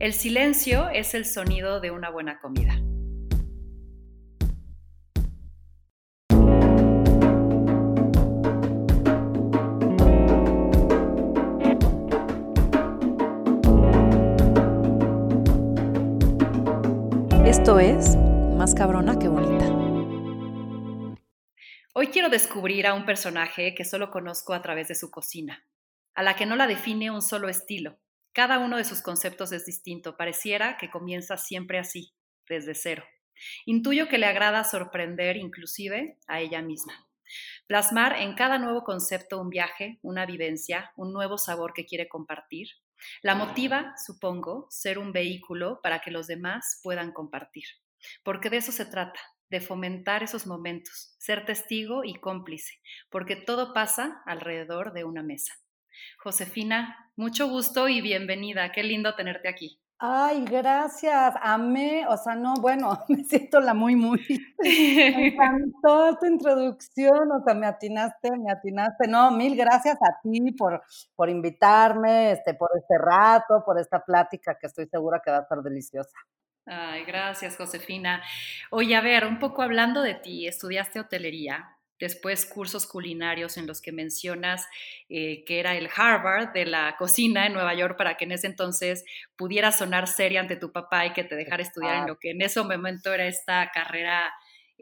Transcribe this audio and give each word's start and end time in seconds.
El 0.00 0.14
silencio 0.14 0.88
es 0.88 1.12
el 1.12 1.26
sonido 1.26 1.78
de 1.78 1.90
una 1.90 2.08
buena 2.08 2.40
comida. 2.40 2.72
Esto 17.44 17.78
es 17.78 18.16
Más 18.56 18.74
cabrona 18.74 19.18
que 19.18 19.28
bonita. 19.28 19.66
Hoy 21.92 22.06
quiero 22.06 22.30
descubrir 22.30 22.86
a 22.86 22.94
un 22.94 23.04
personaje 23.04 23.74
que 23.74 23.84
solo 23.84 24.10
conozco 24.10 24.54
a 24.54 24.62
través 24.62 24.88
de 24.88 24.94
su 24.94 25.10
cocina, 25.10 25.62
a 26.14 26.22
la 26.22 26.36
que 26.36 26.46
no 26.46 26.56
la 26.56 26.66
define 26.66 27.10
un 27.10 27.20
solo 27.20 27.50
estilo 27.50 27.98
cada 28.32 28.58
uno 28.58 28.76
de 28.76 28.84
sus 28.84 29.02
conceptos 29.02 29.52
es 29.52 29.66
distinto, 29.66 30.16
pareciera 30.16 30.76
que 30.76 30.90
comienza 30.90 31.36
siempre 31.36 31.78
así, 31.78 32.14
desde 32.48 32.74
cero. 32.74 33.04
Intuyo 33.66 34.08
que 34.08 34.18
le 34.18 34.26
agrada 34.26 34.64
sorprender 34.64 35.36
inclusive 35.36 36.18
a 36.26 36.40
ella 36.40 36.62
misma. 36.62 37.08
Plasmar 37.66 38.16
en 38.16 38.34
cada 38.34 38.58
nuevo 38.58 38.82
concepto 38.82 39.40
un 39.40 39.50
viaje, 39.50 39.98
una 40.02 40.26
vivencia, 40.26 40.92
un 40.96 41.12
nuevo 41.12 41.38
sabor 41.38 41.72
que 41.72 41.86
quiere 41.86 42.08
compartir. 42.08 42.68
La 43.22 43.34
motiva, 43.34 43.94
supongo, 44.04 44.66
ser 44.70 44.98
un 44.98 45.12
vehículo 45.12 45.80
para 45.82 46.00
que 46.00 46.10
los 46.10 46.26
demás 46.26 46.80
puedan 46.82 47.12
compartir. 47.12 47.64
Porque 48.24 48.50
de 48.50 48.58
eso 48.58 48.72
se 48.72 48.84
trata, 48.84 49.20
de 49.48 49.60
fomentar 49.60 50.22
esos 50.22 50.46
momentos, 50.46 51.14
ser 51.18 51.44
testigo 51.44 52.04
y 52.04 52.14
cómplice, 52.14 52.80
porque 53.10 53.36
todo 53.36 53.72
pasa 53.74 54.22
alrededor 54.26 54.92
de 54.92 55.04
una 55.04 55.22
mesa. 55.22 55.54
Josefina, 56.18 57.12
mucho 57.16 57.48
gusto 57.48 57.88
y 57.88 58.00
bienvenida. 58.00 58.72
Qué 58.72 58.82
lindo 58.82 59.14
tenerte 59.14 59.48
aquí. 59.48 59.80
Ay, 60.02 60.46
gracias. 60.46 61.34
Amé, 61.42 62.06
o 62.08 62.16
sea, 62.16 62.34
no, 62.34 62.54
bueno, 62.54 63.04
me 63.08 63.22
siento 63.24 63.60
la 63.60 63.74
muy, 63.74 63.96
muy. 63.96 64.20
Me 64.58 65.28
encantó 65.28 66.16
tu 66.18 66.26
introducción, 66.26 67.30
o 67.32 67.44
sea, 67.44 67.54
me 67.54 67.66
atinaste, 67.66 68.30
me 68.38 68.50
atinaste. 68.50 69.08
No, 69.08 69.30
mil 69.30 69.54
gracias 69.56 69.96
a 69.96 70.20
ti 70.22 70.52
por, 70.52 70.82
por 71.14 71.28
invitarme, 71.28 72.32
este, 72.32 72.54
por 72.54 72.70
este 72.76 72.96
rato, 72.96 73.62
por 73.64 73.78
esta 73.78 74.02
plática 74.02 74.56
que 74.58 74.68
estoy 74.68 74.86
segura 74.86 75.20
que 75.22 75.30
va 75.30 75.38
a 75.38 75.42
estar 75.42 75.62
deliciosa. 75.62 76.18
Ay, 76.64 77.04
gracias, 77.04 77.56
Josefina. 77.56 78.22
Oye, 78.70 78.96
a 78.96 79.00
ver, 79.02 79.26
un 79.26 79.38
poco 79.38 79.60
hablando 79.60 80.02
de 80.02 80.14
ti, 80.14 80.46
estudiaste 80.46 81.00
hotelería, 81.00 81.76
después 82.00 82.46
cursos 82.46 82.86
culinarios 82.86 83.56
en 83.56 83.66
los 83.66 83.80
que 83.80 83.92
mencionas 83.92 84.66
eh, 85.08 85.44
que 85.44 85.60
era 85.60 85.76
el 85.76 85.88
Harvard 85.94 86.52
de 86.52 86.66
la 86.66 86.96
cocina 86.98 87.46
en 87.46 87.52
Nueva 87.52 87.74
York 87.74 87.96
para 87.96 88.16
que 88.16 88.24
en 88.24 88.32
ese 88.32 88.46
entonces 88.46 89.04
pudiera 89.36 89.70
sonar 89.70 90.08
seria 90.08 90.40
ante 90.40 90.56
tu 90.56 90.72
papá 90.72 91.06
y 91.06 91.12
que 91.12 91.24
te 91.24 91.36
dejara 91.36 91.62
estudiar 91.62 91.96
en 91.98 92.06
lo 92.06 92.18
que 92.18 92.30
en 92.30 92.42
ese 92.42 92.62
momento 92.62 93.12
era 93.12 93.26
esta 93.26 93.70
carrera 93.72 94.32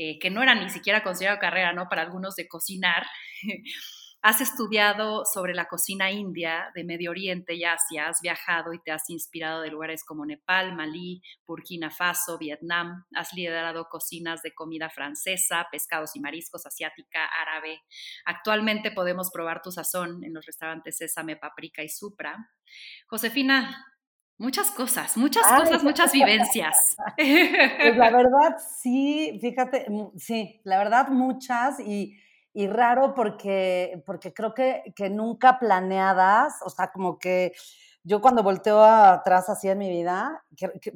eh, 0.00 0.20
que 0.20 0.30
no 0.30 0.44
era 0.44 0.54
ni 0.54 0.70
siquiera 0.70 1.02
considerada 1.02 1.40
carrera, 1.40 1.72
¿no? 1.72 1.88
Para 1.88 2.02
algunos 2.02 2.36
de 2.36 2.46
cocinar. 2.46 3.04
Has 4.20 4.40
estudiado 4.40 5.24
sobre 5.24 5.54
la 5.54 5.66
cocina 5.66 6.10
india 6.10 6.72
de 6.74 6.82
Medio 6.82 7.12
Oriente 7.12 7.54
y 7.54 7.62
Asia, 7.62 8.08
has 8.08 8.20
viajado 8.20 8.72
y 8.72 8.80
te 8.80 8.90
has 8.90 9.08
inspirado 9.10 9.60
de 9.62 9.70
lugares 9.70 10.04
como 10.04 10.26
Nepal, 10.26 10.74
Malí, 10.74 11.22
Burkina 11.46 11.88
Faso, 11.88 12.36
Vietnam, 12.36 13.04
has 13.14 13.32
liderado 13.32 13.88
cocinas 13.88 14.42
de 14.42 14.52
comida 14.54 14.90
francesa, 14.90 15.68
pescados 15.70 16.16
y 16.16 16.20
mariscos, 16.20 16.66
asiática, 16.66 17.26
árabe. 17.26 17.80
Actualmente 18.24 18.90
podemos 18.90 19.30
probar 19.30 19.62
tu 19.62 19.70
sazón 19.70 20.24
en 20.24 20.34
los 20.34 20.44
restaurantes 20.44 20.96
Sésame, 20.96 21.36
Paprika 21.36 21.84
y 21.84 21.88
Supra. 21.88 22.50
Josefina, 23.06 23.84
Muchas 24.40 24.70
cosas, 24.70 25.16
muchas 25.16 25.44
cosas, 25.44 25.82
muchas 25.82 26.12
vivencias. 26.12 26.96
Pues 27.16 27.96
la 27.96 28.10
verdad, 28.10 28.56
sí, 28.80 29.36
fíjate, 29.40 29.86
sí, 30.16 30.60
la 30.62 30.78
verdad, 30.78 31.08
muchas. 31.08 31.80
Y, 31.80 32.16
y 32.52 32.66
raro 32.66 33.14
porque, 33.14 34.02
porque 34.06 34.32
creo 34.32 34.54
que, 34.54 34.82
que 34.96 35.10
nunca 35.10 35.58
planeadas, 35.58 36.54
o 36.64 36.70
sea, 36.70 36.90
como 36.90 37.18
que 37.18 37.52
yo 38.04 38.20
cuando 38.20 38.42
volteo 38.42 38.82
atrás 38.82 39.48
así 39.48 39.68
en 39.68 39.78
mi 39.78 39.90
vida, 39.90 40.42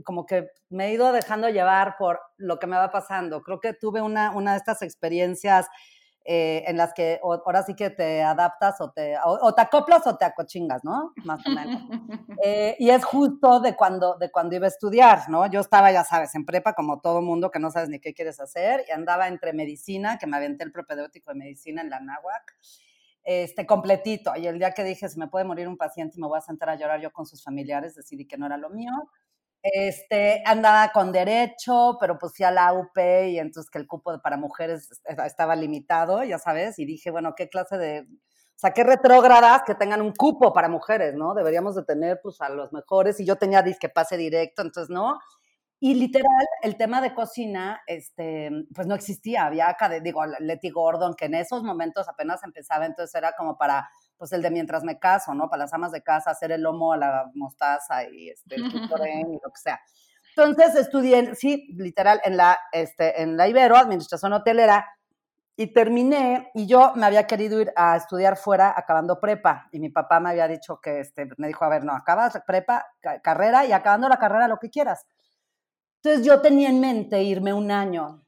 como 0.04 0.24
que 0.24 0.48
me 0.70 0.86
he 0.86 0.92
ido 0.92 1.12
dejando 1.12 1.48
llevar 1.50 1.96
por 1.98 2.20
lo 2.38 2.58
que 2.58 2.66
me 2.66 2.76
va 2.76 2.91
pasando. 2.91 3.42
Creo 3.42 3.60
que 3.60 3.74
tuve 3.74 4.00
una, 4.00 4.30
una 4.32 4.52
de 4.52 4.58
estas 4.58 4.80
experiencias 4.82 5.66
eh, 6.25 6.62
en 6.69 6.77
las 6.77 6.94
que 6.94 7.19
ahora 7.22 7.65
sí 7.65 7.75
que 7.75 7.91
te 7.91 8.22
adaptas 8.22 8.81
o 8.81 8.93
te, 8.93 9.16
o, 9.25 9.53
te 9.55 9.60
acoplas 9.60 10.06
o 10.06 10.16
te 10.16 10.25
acochingas, 10.25 10.84
¿no? 10.84 11.12
Más 11.25 11.44
o 11.47 11.50
menos. 11.50 11.83
Eh, 12.44 12.75
y 12.81 12.91
es 12.91 13.05
justo 13.05 13.60
de 13.60 13.77
cuando, 13.77 14.16
de 14.16 14.28
cuando 14.33 14.56
iba 14.56 14.65
a 14.65 14.69
estudiar, 14.69 15.28
¿no? 15.28 15.47
Yo 15.47 15.60
estaba, 15.60 15.93
ya 15.93 16.03
sabes, 16.03 16.34
en 16.34 16.44
prepa 16.44 16.72
como 16.72 17.00
todo 17.00 17.22
mundo 17.22 17.53
que 17.53 17.60
no 17.60 17.71
sabes 17.71 17.88
ni 17.88 18.00
qué 18.00 18.15
quieres 18.15 18.41
hacer 18.41 18.84
y 18.88 18.91
andaba 18.91 19.28
entre 19.28 19.53
medicina, 19.53 20.19
que 20.19 20.27
me 20.27 20.37
aventé 20.37 20.65
el 20.65 20.72
propedéutico 20.72 21.31
de 21.31 21.38
medicina 21.38 21.83
en 21.83 21.91
la 21.91 22.00
náhuac, 22.00 22.56
este, 23.22 23.65
completito. 23.65 24.33
Y 24.37 24.49
el 24.49 24.59
día 24.59 24.72
que 24.72 24.83
dije, 24.83 25.09
se 25.09 25.21
me 25.21 25.28
puede 25.28 25.44
morir 25.44 25.69
un 25.69 25.77
paciente 25.77 26.16
y 26.16 26.21
me 26.21 26.27
voy 26.27 26.39
a 26.39 26.41
sentar 26.41 26.69
a 26.71 26.75
llorar 26.75 27.00
yo 27.00 27.12
con 27.12 27.27
sus 27.27 27.44
familiares, 27.44 27.94
decidí 27.94 28.27
que 28.27 28.37
no 28.37 28.47
era 28.47 28.56
lo 28.56 28.71
mío. 28.71 28.93
Este, 29.62 30.42
andaba 30.44 30.90
con 30.92 31.12
derecho, 31.12 31.96
pero 32.00 32.18
pues 32.18 32.32
fui 32.36 32.44
a 32.44 32.50
la 32.50 32.72
UP 32.72 32.96
y 32.98 33.38
entonces 33.38 33.70
que 33.70 33.78
el 33.78 33.86
cupo 33.86 34.20
para 34.20 34.36
mujeres 34.36 34.88
estaba 35.24 35.54
limitado, 35.54 36.24
ya 36.24 36.38
sabes, 36.38 36.80
y 36.80 36.84
dije, 36.84 37.12
bueno, 37.12 37.34
¿qué 37.36 37.48
clase 37.48 37.78
de, 37.78 38.00
o 38.00 38.58
sea, 38.58 38.72
qué 38.72 38.82
retrógradas 38.82 39.62
que 39.64 39.76
tengan 39.76 40.02
un 40.02 40.12
cupo 40.12 40.52
para 40.52 40.68
mujeres, 40.68 41.14
¿no? 41.14 41.34
Deberíamos 41.34 41.76
de 41.76 41.84
tener 41.84 42.20
pues 42.22 42.40
a 42.40 42.48
los 42.48 42.72
mejores 42.72 43.20
y 43.20 43.24
yo 43.24 43.36
tenía 43.36 43.62
disque 43.62 43.88
pase 43.88 44.16
directo, 44.16 44.62
entonces 44.62 44.90
no. 44.90 45.20
Y 45.78 45.94
literal, 45.94 46.46
el 46.62 46.76
tema 46.76 47.00
de 47.00 47.12
cocina, 47.12 47.82
este, 47.88 48.50
pues 48.74 48.86
no 48.86 48.94
existía, 48.94 49.46
había 49.46 49.76
digo, 50.00 50.24
Letty 50.26 50.70
Gordon, 50.70 51.14
que 51.14 51.24
en 51.24 51.34
esos 51.34 51.64
momentos 51.64 52.08
apenas 52.08 52.44
empezaba, 52.44 52.86
entonces 52.86 53.12
era 53.16 53.32
como 53.36 53.58
para 53.58 53.88
pues 54.22 54.33
el 54.34 54.41
de 54.41 54.53
mientras 54.53 54.84
me 54.84 55.00
caso, 55.00 55.34
¿no? 55.34 55.50
Para 55.50 55.65
las 55.65 55.72
amas 55.72 55.91
de 55.91 56.00
casa, 56.00 56.31
hacer 56.31 56.53
el 56.53 56.62
lomo 56.62 56.93
a 56.93 56.97
la 56.97 57.28
mostaza 57.34 58.09
y 58.09 58.28
este, 58.28 58.55
el 58.55 58.62
y 59.33 59.41
lo 59.43 59.50
que 59.50 59.60
sea. 59.60 59.81
Entonces 60.37 60.77
estudié, 60.77 61.34
sí, 61.34 61.66
literal, 61.77 62.21
en 62.22 62.37
la, 62.37 62.56
este, 62.71 63.21
en 63.21 63.37
la 63.37 63.49
Ibero, 63.49 63.77
Administración 63.77 64.33
Hotelera, 64.33 64.87
y 65.56 65.72
terminé, 65.72 66.53
y 66.55 66.69
yo 66.69 66.93
me 66.94 67.05
había 67.05 67.27
querido 67.27 67.60
ir 67.60 67.72
a 67.75 67.97
estudiar 67.97 68.37
fuera 68.37 68.72
acabando 68.77 69.19
prepa, 69.19 69.69
y 69.72 69.81
mi 69.81 69.88
papá 69.88 70.21
me 70.21 70.31
había 70.31 70.47
dicho 70.47 70.78
que, 70.81 71.00
este, 71.00 71.27
me 71.37 71.49
dijo, 71.49 71.65
a 71.65 71.69
ver, 71.69 71.83
no, 71.83 71.93
acabas 71.93 72.41
prepa, 72.47 72.87
carrera, 73.25 73.66
y 73.66 73.72
acabando 73.72 74.09
la 74.09 74.21
carrera 74.21 74.47
lo 74.47 74.59
que 74.59 74.71
quieras. 74.71 75.04
Entonces 76.00 76.25
yo 76.25 76.41
tenía 76.41 76.69
en 76.69 76.78
mente 76.78 77.21
irme 77.25 77.53
un 77.53 77.72
año 77.72 78.25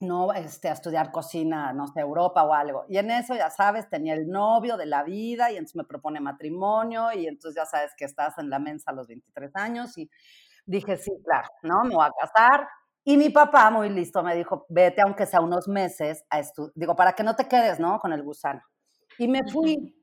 no 0.00 0.32
este, 0.32 0.68
a 0.68 0.72
estudiar 0.72 1.12
cocina, 1.12 1.72
no 1.72 1.86
sé, 1.86 2.00
Europa 2.00 2.42
o 2.42 2.54
algo. 2.54 2.84
Y 2.88 2.98
en 2.98 3.10
eso, 3.10 3.34
ya 3.34 3.50
sabes, 3.50 3.88
tenía 3.88 4.14
el 4.14 4.28
novio 4.28 4.76
de 4.76 4.86
la 4.86 5.02
vida 5.04 5.50
y 5.50 5.56
entonces 5.56 5.76
me 5.76 5.84
propone 5.84 6.20
matrimonio 6.20 7.12
y 7.12 7.26
entonces 7.26 7.56
ya 7.56 7.66
sabes 7.66 7.92
que 7.96 8.06
estás 8.06 8.38
en 8.38 8.50
la 8.50 8.58
mensa 8.58 8.90
a 8.90 8.94
los 8.94 9.06
23 9.06 9.54
años 9.56 9.96
y 9.98 10.10
dije, 10.64 10.96
sí, 10.96 11.12
claro, 11.24 11.48
¿no? 11.62 11.84
Me 11.84 11.94
voy 11.94 12.06
a 12.06 12.12
casar. 12.18 12.66
Y 13.04 13.16
mi 13.16 13.30
papá, 13.30 13.70
muy 13.70 13.90
listo, 13.90 14.22
me 14.22 14.34
dijo, 14.34 14.66
vete 14.68 15.02
aunque 15.02 15.26
sea 15.26 15.40
unos 15.40 15.68
meses 15.68 16.24
a 16.30 16.40
estudiar, 16.40 16.72
digo, 16.74 16.96
para 16.96 17.12
que 17.12 17.22
no 17.22 17.36
te 17.36 17.46
quedes, 17.48 17.78
¿no? 17.78 17.98
Con 17.98 18.12
el 18.12 18.22
gusano. 18.22 18.62
Y 19.18 19.28
me 19.28 19.40
fui. 19.50 19.99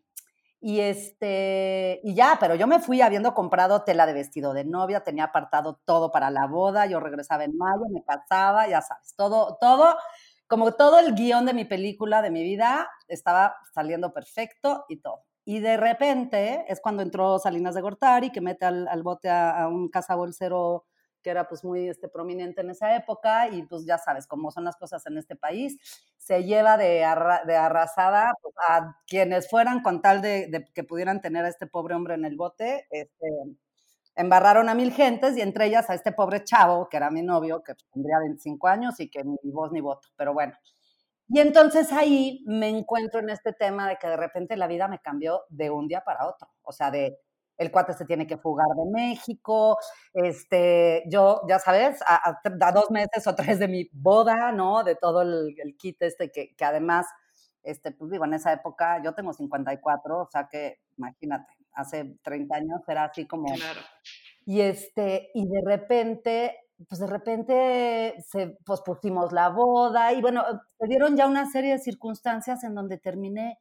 Y 0.59 0.79
este, 0.79 2.01
y 2.03 2.16
ya, 2.16 2.38
pero 2.40 2.56
yo 2.56 2.66
me 2.66 2.79
fui 2.79 3.01
habiendo 3.01 3.34
comprado 3.35 3.84
tela 3.84 4.07
de 4.07 4.13
vestido 4.13 4.53
de 4.53 4.66
novia, 4.66 5.03
tenía 5.03 5.25
apartado 5.25 5.79
todo 5.85 6.12
para 6.12 6.31
la 6.31 6.47
boda, 6.47 6.88
yo 6.88 7.00
regresaba 7.00 7.44
en 7.44 7.56
mayo, 7.57 7.84
me 7.91 8.03
casaba, 8.03 8.67
ya 8.67 8.81
sabes, 8.81 9.13
todo, 9.16 9.57
todo, 9.62 9.96
como 10.47 10.73
todo 10.73 10.97
el 11.00 11.13
guion 11.13 11.46
de 11.46 11.53
mi 11.53 11.66
película, 11.66 12.23
de 12.23 12.31
mi 12.31 12.41
vida, 12.41 12.90
estaba 13.07 13.56
saliendo 13.73 14.13
perfecto 14.13 14.85
y 14.90 14.97
todo. 15.01 15.23
Y 15.46 15.59
de 15.59 15.78
repente 15.78 16.66
es 16.67 16.81
cuando 16.81 17.03
entró 17.03 17.38
Salinas 17.40 17.75
de 17.75 17.81
Gortari, 17.81 18.31
que 18.31 18.41
mete 18.41 18.66
al, 18.66 19.03
bote 19.03 19.29
a, 19.29 19.62
a 19.62 19.67
un 19.67 19.90
cazabolsero 19.90 20.85
que 21.22 21.29
era 21.29 21.47
pues 21.47 21.64
muy 21.64 21.90
este, 21.90 22.08
prominente 22.08 22.61
en 22.61 22.69
esa 22.69 22.96
época 22.96 23.49
y 23.49 23.64
pues 23.64 23.85
ya 23.85 23.97
sabes 23.97 24.28
cómo 24.28 24.52
son 24.52 24.64
las 24.64 24.75
cosas 24.78 25.05
en 25.08 25.17
este 25.17 25.35
país, 25.35 25.78
se 26.17 26.43
lleva 26.43 26.78
de, 26.78 27.05
de 27.46 27.55
arrasada 27.55 28.34
pues, 28.41 28.55
a 28.69 28.97
quienes 29.08 29.49
fueran 29.49 29.81
con 29.81 30.02
tal 30.02 30.22
de, 30.22 30.66
que 30.73 30.84
pudieran 30.84 31.22
tener 31.22 31.46
a 31.46 31.49
este 31.49 31.67
pobre 31.67 31.96
hombre 31.96 32.16
en 32.16 32.25
el 32.25 32.35
bote, 32.35 32.87
este, 32.91 33.28
embarraron 34.16 34.67
a 34.69 34.75
mil 34.75 34.91
gentes 34.91 35.37
y 35.37 35.41
entre 35.41 35.67
ellas 35.67 35.90
a 35.90 35.93
este 35.93 36.11
pobre 36.11 36.43
chavo, 36.43 36.90
que 36.90 36.97
era 36.97 37.11
mi 37.11 37.22
novio, 37.22 37.63
que 37.63 37.73
tendría 37.93 38.20
25 38.20 38.67
años 38.67 38.99
y 38.99 39.09
que 39.09 39.23
ni 39.23 39.52
voz 39.52 39.72
ni 39.72 39.81
voto, 39.81 40.09
pero 40.17 40.34
bueno. 40.34 40.53
Y 41.29 41.40
entonces 41.40 41.91
ahí 41.91 42.43
me 42.46 42.70
encuentro 42.70 43.20
en 43.20 43.29
este 43.29 43.52
tema 43.53 43.87
de 43.90 43.97
que 43.97 44.08
de 44.08 44.17
repente 44.17 44.55
la 44.55 44.67
vida 44.67 44.87
me 44.87 44.99
cambió 44.99 45.41
de 45.49 45.70
un 45.70 45.87
día 45.87 46.02
para 46.05 46.25
otro, 46.28 46.49
o 46.63 46.72
sea, 46.72 46.90
de 46.90 47.20
el 47.58 47.72
cuate 47.72 47.94
se 47.94 48.06
tiene 48.06 48.28
que 48.28 48.38
fugar 48.38 48.68
de 48.76 48.92
México, 48.92 49.78
este, 50.14 51.04
yo, 51.08 51.42
ya 51.48 51.59
sabes, 51.59 52.00
a, 52.08 52.40
dos 52.72 52.92
meses 52.92 53.26
o 53.26 53.36
tres 53.36 53.59
de 53.59 53.68
mi 53.68 53.90
boda, 53.92 54.52
¿no? 54.52 54.84
De 54.84 54.96
todo 54.96 55.22
el, 55.22 55.56
kit 55.78 56.02
este 56.02 56.32
que, 56.32 56.56
que, 56.56 56.66
además, 56.66 57.08
este, 57.64 57.92
pues 57.92 58.12
digo, 58.12 58.26
en 58.26 58.34
esa 58.34 58.54
época 58.54 59.02
yo 59.04 59.14
tengo 59.14 59.34
54, 59.34 60.20
o 60.20 60.30
sea 60.32 60.48
que 60.48 60.80
imagínate, 60.98 61.54
hace 61.74 62.18
30 62.24 62.56
años 62.56 62.82
era 62.88 63.06
así 63.06 63.26
como... 63.28 63.48
Y, 64.46 64.62
este, 64.62 65.30
y 65.34 65.46
de 65.46 65.62
repente, 65.66 66.58
pues 66.88 67.02
de 67.02 67.08
repente 67.08 68.16
se 68.28 68.58
pospusimos 68.66 69.34
la 69.34 69.50
boda 69.50 70.14
y 70.14 70.22
bueno, 70.22 70.44
se 70.80 70.88
dieron 70.88 71.18
ya 71.18 71.28
una 71.28 71.50
serie 71.50 71.74
de 71.74 71.80
circunstancias 71.80 72.64
en 72.64 72.74
donde 72.74 72.98
terminé, 72.98 73.59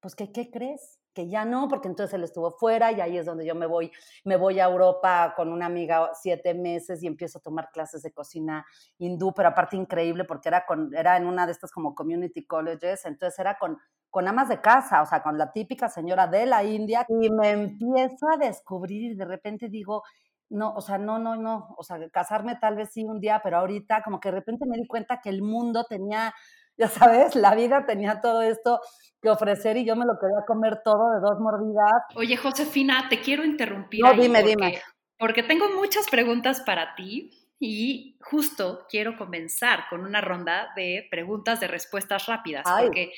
pues 0.00 0.14
que, 0.14 0.32
¿qué 0.32 0.50
crees? 0.50 0.98
Que 1.16 1.28
ya 1.28 1.46
no, 1.46 1.66
porque 1.66 1.88
entonces 1.88 2.12
él 2.12 2.24
estuvo 2.24 2.50
fuera 2.52 2.92
y 2.92 3.00
ahí 3.00 3.16
es 3.16 3.24
donde 3.24 3.46
yo 3.46 3.54
me 3.54 3.64
voy, 3.66 3.90
me 4.24 4.36
voy 4.36 4.60
a 4.60 4.66
Europa 4.66 5.32
con 5.34 5.50
una 5.50 5.64
amiga 5.64 6.10
siete 6.12 6.52
meses 6.52 7.02
y 7.02 7.06
empiezo 7.06 7.38
a 7.38 7.42
tomar 7.42 7.70
clases 7.72 8.02
de 8.02 8.12
cocina 8.12 8.66
hindú, 8.98 9.32
pero 9.34 9.48
aparte 9.48 9.76
increíble 9.76 10.24
porque 10.24 10.50
era, 10.50 10.66
con, 10.66 10.94
era 10.94 11.16
en 11.16 11.26
una 11.26 11.46
de 11.46 11.52
estas 11.52 11.72
como 11.72 11.94
community 11.94 12.46
colleges, 12.46 13.06
entonces 13.06 13.38
era 13.38 13.56
con 13.58 13.78
con 14.10 14.28
amas 14.28 14.48
de 14.48 14.62
casa, 14.62 15.02
o 15.02 15.06
sea, 15.06 15.22
con 15.22 15.36
la 15.36 15.52
típica 15.52 15.90
señora 15.90 16.26
de 16.26 16.46
la 16.46 16.64
India, 16.64 17.04
y 17.06 17.28
me 17.30 17.50
empiezo 17.50 18.26
a 18.32 18.38
descubrir 18.38 19.12
y 19.12 19.14
de 19.14 19.26
repente 19.26 19.68
digo, 19.68 20.04
no, 20.48 20.72
o 20.74 20.80
sea, 20.80 20.96
no, 20.96 21.18
no, 21.18 21.36
no, 21.36 21.74
o 21.76 21.82
sea, 21.82 21.98
casarme 22.10 22.56
tal 22.56 22.76
vez 22.76 22.90
sí 22.92 23.04
un 23.04 23.20
día, 23.20 23.40
pero 23.42 23.58
ahorita 23.58 24.02
como 24.02 24.18
que 24.18 24.30
de 24.30 24.36
repente 24.36 24.64
me 24.66 24.76
di 24.78 24.86
cuenta 24.86 25.20
que 25.20 25.28
el 25.28 25.42
mundo 25.42 25.84
tenía, 25.84 26.32
ya 26.78 26.88
sabes, 26.88 27.34
la 27.34 27.54
vida 27.54 27.86
tenía 27.86 28.20
todo 28.20 28.42
esto 28.42 28.80
que 29.22 29.28
ofrecer 29.30 29.76
y 29.76 29.86
yo 29.86 29.96
me 29.96 30.04
lo 30.04 30.18
quería 30.18 30.44
comer 30.46 30.82
todo 30.84 31.14
de 31.14 31.20
dos 31.20 31.40
mordidas. 31.40 32.02
Oye, 32.14 32.36
Josefina, 32.36 33.08
te 33.08 33.20
quiero 33.20 33.44
interrumpir. 33.44 34.02
No, 34.02 34.12
dime, 34.14 34.42
dime. 34.42 34.80
Porque 35.18 35.42
tengo 35.42 35.70
muchas 35.70 36.08
preguntas 36.08 36.60
para 36.60 36.94
ti. 36.94 37.30
Y 37.58 38.18
justo 38.20 38.84
quiero 38.90 39.16
comenzar 39.16 39.84
con 39.88 40.02
una 40.02 40.20
ronda 40.20 40.68
de 40.76 41.06
preguntas 41.10 41.58
de 41.58 41.66
respuestas 41.66 42.26
rápidas, 42.26 42.64
porque 42.82 43.12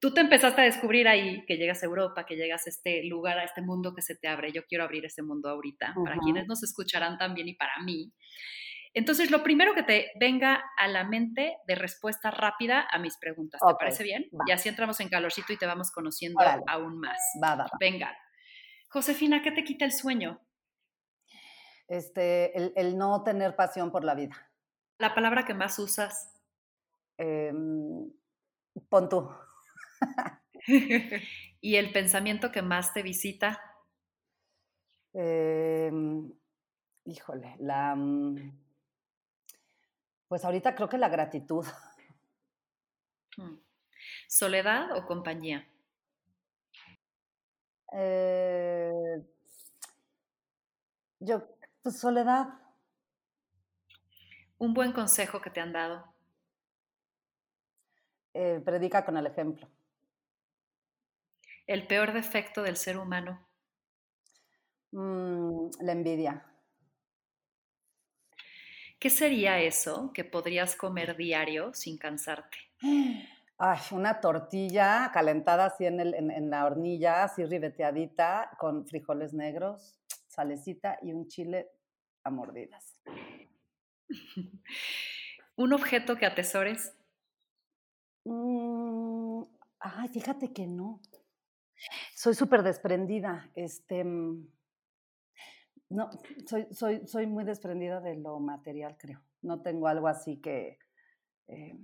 tú 0.00 0.14
te 0.14 0.22
empezaste 0.22 0.62
a 0.62 0.64
descubrir 0.64 1.06
ahí 1.06 1.44
que 1.44 1.58
llegas 1.58 1.82
a 1.82 1.86
Europa, 1.86 2.24
que 2.24 2.36
llegas 2.36 2.66
a 2.66 2.70
este 2.70 3.04
lugar, 3.04 3.38
a 3.38 3.44
este 3.44 3.60
mundo 3.60 3.94
que 3.94 4.00
se 4.00 4.16
te 4.16 4.26
abre. 4.26 4.52
Yo 4.52 4.64
quiero 4.64 4.84
abrir 4.84 5.04
ese 5.04 5.22
mundo 5.22 5.50
ahorita, 5.50 5.94
para 6.02 6.16
quienes 6.16 6.46
nos 6.46 6.62
escucharán 6.62 7.18
también 7.18 7.46
y 7.46 7.56
para 7.56 7.74
mí. 7.84 8.10
Entonces, 8.94 9.30
lo 9.30 9.42
primero 9.42 9.74
que 9.74 9.82
te 9.82 10.10
venga 10.18 10.62
a 10.76 10.88
la 10.88 11.04
mente 11.04 11.56
de 11.66 11.74
respuesta 11.74 12.30
rápida 12.30 12.86
a 12.90 12.98
mis 12.98 13.16
preguntas, 13.18 13.60
¿te 13.66 13.74
parece 13.74 14.02
bien? 14.02 14.28
Y 14.46 14.52
así 14.52 14.68
entramos 14.68 15.00
en 15.00 15.08
calorcito 15.08 15.52
y 15.52 15.56
te 15.56 15.66
vamos 15.66 15.90
conociendo 15.90 16.40
aún 16.66 16.98
más. 16.98 17.18
Va, 17.42 17.66
Venga. 17.78 18.16
Josefina, 18.90 19.42
¿qué 19.42 19.52
te 19.52 19.64
quita 19.64 19.84
el 19.84 19.92
sueño? 19.92 20.40
este, 21.88 22.78
el, 22.78 22.96
no 22.96 23.22
tener 23.24 23.56
pasión 23.56 23.90
por 23.90 24.04
la 24.04 24.14
vida. 24.14 24.36
La 24.98 25.14
palabra 25.14 25.44
que 25.44 25.54
más 25.54 25.78
usas. 25.78 26.34
Eh, 27.16 27.52
pon 28.88 29.08
tú. 29.08 29.28
¿Y 31.60 31.76
el 31.76 31.92
pensamiento 31.92 32.52
que 32.52 32.62
más 32.62 32.92
te 32.92 33.02
visita? 33.02 33.60
Em, 35.14 36.30
híjole, 37.04 37.56
la... 37.58 37.96
Mm, 37.96 38.67
pues 40.28 40.44
ahorita 40.44 40.74
creo 40.74 40.88
que 40.88 40.98
la 40.98 41.08
gratitud. 41.08 41.66
Hmm. 43.36 43.56
¿Soledad 44.28 44.96
o 44.96 45.06
compañía? 45.06 45.66
Eh, 47.92 48.92
yo 51.20 51.48
pues, 51.82 51.98
soledad. 51.98 52.48
Un 54.58 54.74
buen 54.74 54.92
consejo 54.92 55.40
que 55.40 55.50
te 55.50 55.60
han 55.60 55.72
dado. 55.72 56.04
Eh, 58.34 58.60
predica 58.64 59.04
con 59.04 59.16
el 59.16 59.26
ejemplo. 59.26 59.68
El 61.66 61.86
peor 61.86 62.12
defecto 62.12 62.62
del 62.62 62.76
ser 62.76 62.98
humano. 62.98 63.46
Mm, 64.92 65.70
la 65.80 65.92
envidia. 65.92 66.47
¿Qué 68.98 69.10
sería 69.10 69.60
eso 69.60 70.12
que 70.12 70.24
podrías 70.24 70.74
comer 70.74 71.16
diario 71.16 71.72
sin 71.72 71.98
cansarte? 71.98 72.58
Ay, 73.56 73.80
una 73.92 74.20
tortilla 74.20 75.10
calentada 75.12 75.66
así 75.66 75.86
en, 75.86 76.00
el, 76.00 76.14
en 76.14 76.50
la 76.50 76.64
hornilla, 76.64 77.24
así 77.24 77.44
ribeteadita, 77.44 78.50
con 78.58 78.86
frijoles 78.86 79.34
negros, 79.34 79.98
salecita 80.26 80.98
y 81.02 81.12
un 81.12 81.28
chile 81.28 81.68
a 82.24 82.30
mordidas. 82.30 83.00
¿Un 85.56 85.72
objeto 85.72 86.16
que 86.16 86.26
atesores? 86.26 86.94
Mm, 88.24 89.42
ay, 89.80 90.08
fíjate 90.08 90.52
que 90.52 90.66
no. 90.66 91.00
Soy 92.14 92.34
súper 92.34 92.62
desprendida. 92.62 93.50
Este, 93.54 94.04
mm, 94.04 94.46
no, 95.90 96.10
soy, 96.46 96.66
soy, 96.70 97.06
soy 97.06 97.26
muy 97.26 97.44
desprendida 97.44 98.00
de 98.00 98.16
lo 98.16 98.38
material, 98.40 98.96
creo. 98.98 99.20
No 99.42 99.62
tengo 99.62 99.88
algo 99.88 100.08
así 100.08 100.40
que, 100.40 100.78
eh, 101.46 101.76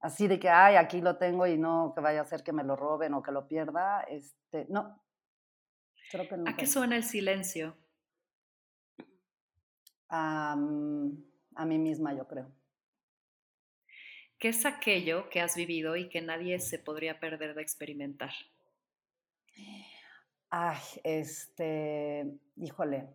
así 0.00 0.26
de 0.26 0.38
que, 0.38 0.48
ay, 0.48 0.76
aquí 0.76 1.00
lo 1.00 1.16
tengo 1.16 1.46
y 1.46 1.58
no 1.58 1.92
que 1.94 2.00
vaya 2.00 2.22
a 2.22 2.26
ser 2.26 2.42
que 2.42 2.52
me 2.52 2.64
lo 2.64 2.76
roben 2.76 3.14
o 3.14 3.22
que 3.22 3.32
lo 3.32 3.46
pierda. 3.46 4.00
Este, 4.02 4.66
no, 4.68 5.00
¿A 6.46 6.56
qué 6.56 6.66
suena 6.66 6.96
el 6.96 7.04
silencio? 7.04 7.76
A, 10.08 10.52
a 10.52 11.64
mí 11.66 11.78
misma, 11.78 12.14
yo 12.14 12.26
creo. 12.26 12.50
¿Qué 14.38 14.48
es 14.48 14.64
aquello 14.64 15.28
que 15.28 15.40
has 15.40 15.54
vivido 15.54 15.96
y 15.96 16.08
que 16.08 16.22
nadie 16.22 16.60
se 16.60 16.78
podría 16.78 17.20
perder 17.20 17.54
de 17.54 17.62
experimentar? 17.62 18.30
Ay, 20.48 20.78
este, 21.04 22.24
híjole, 22.56 23.08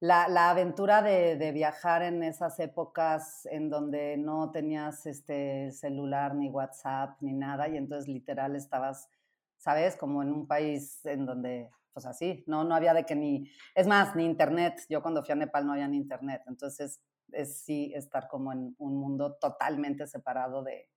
la, 0.00 0.28
la 0.28 0.50
aventura 0.50 1.02
de, 1.02 1.36
de, 1.36 1.52
viajar 1.52 2.02
en 2.02 2.22
esas 2.22 2.58
épocas 2.60 3.46
en 3.46 3.70
donde 3.70 4.16
no 4.16 4.50
tenías 4.50 5.06
este 5.06 5.70
celular, 5.72 6.34
ni 6.34 6.48
WhatsApp, 6.48 7.16
ni 7.20 7.32
nada, 7.32 7.68
y 7.68 7.76
entonces 7.76 8.08
literal 8.08 8.56
estabas, 8.56 9.08
¿sabes? 9.56 9.96
Como 9.96 10.22
en 10.22 10.32
un 10.32 10.46
país 10.46 11.04
en 11.06 11.24
donde 11.24 11.70
pues 11.96 12.04
así, 12.04 12.44
no, 12.46 12.62
no 12.62 12.74
había 12.74 12.92
de 12.92 13.06
que 13.06 13.14
ni, 13.14 13.50
es 13.74 13.86
más, 13.86 14.14
ni 14.14 14.26
internet, 14.26 14.84
yo 14.90 15.00
cuando 15.00 15.24
fui 15.24 15.32
a 15.32 15.36
Nepal 15.36 15.66
no 15.66 15.72
había 15.72 15.88
ni 15.88 15.96
internet, 15.96 16.42
entonces 16.46 17.00
es 17.32 17.62
sí 17.62 17.90
estar 17.94 18.28
como 18.28 18.52
en 18.52 18.74
un 18.76 19.00
mundo 19.00 19.38
totalmente 19.40 20.06
separado 20.06 20.62
de, 20.62 20.90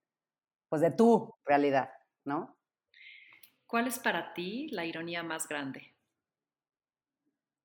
pues 0.68 0.82
de 0.82 0.90
tu 0.90 1.34
realidad, 1.46 1.88
¿no? 2.26 2.54
¿Cuál 3.66 3.86
es 3.86 3.98
para 3.98 4.34
ti 4.34 4.68
la 4.72 4.84
ironía 4.84 5.22
más 5.22 5.48
grande? 5.48 5.89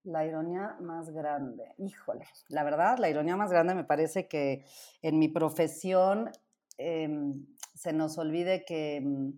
La 0.06 0.24
ironía 0.24 0.78
más 0.82 1.10
grande, 1.10 1.74
híjole, 1.80 2.28
la 2.50 2.64
verdad, 2.64 3.00
la 3.00 3.10
ironía 3.10 3.36
más 3.36 3.52
grande 3.52 3.74
me 3.74 3.84
parece 3.84 4.28
que 4.28 4.64
en 5.02 5.18
mi 5.18 5.30
profesión 5.30 6.30
em, 6.78 7.48
se 7.74 7.92
nos 7.92 8.20
olvide 8.20 8.66
que 8.66 9.02
mm, 9.02 9.32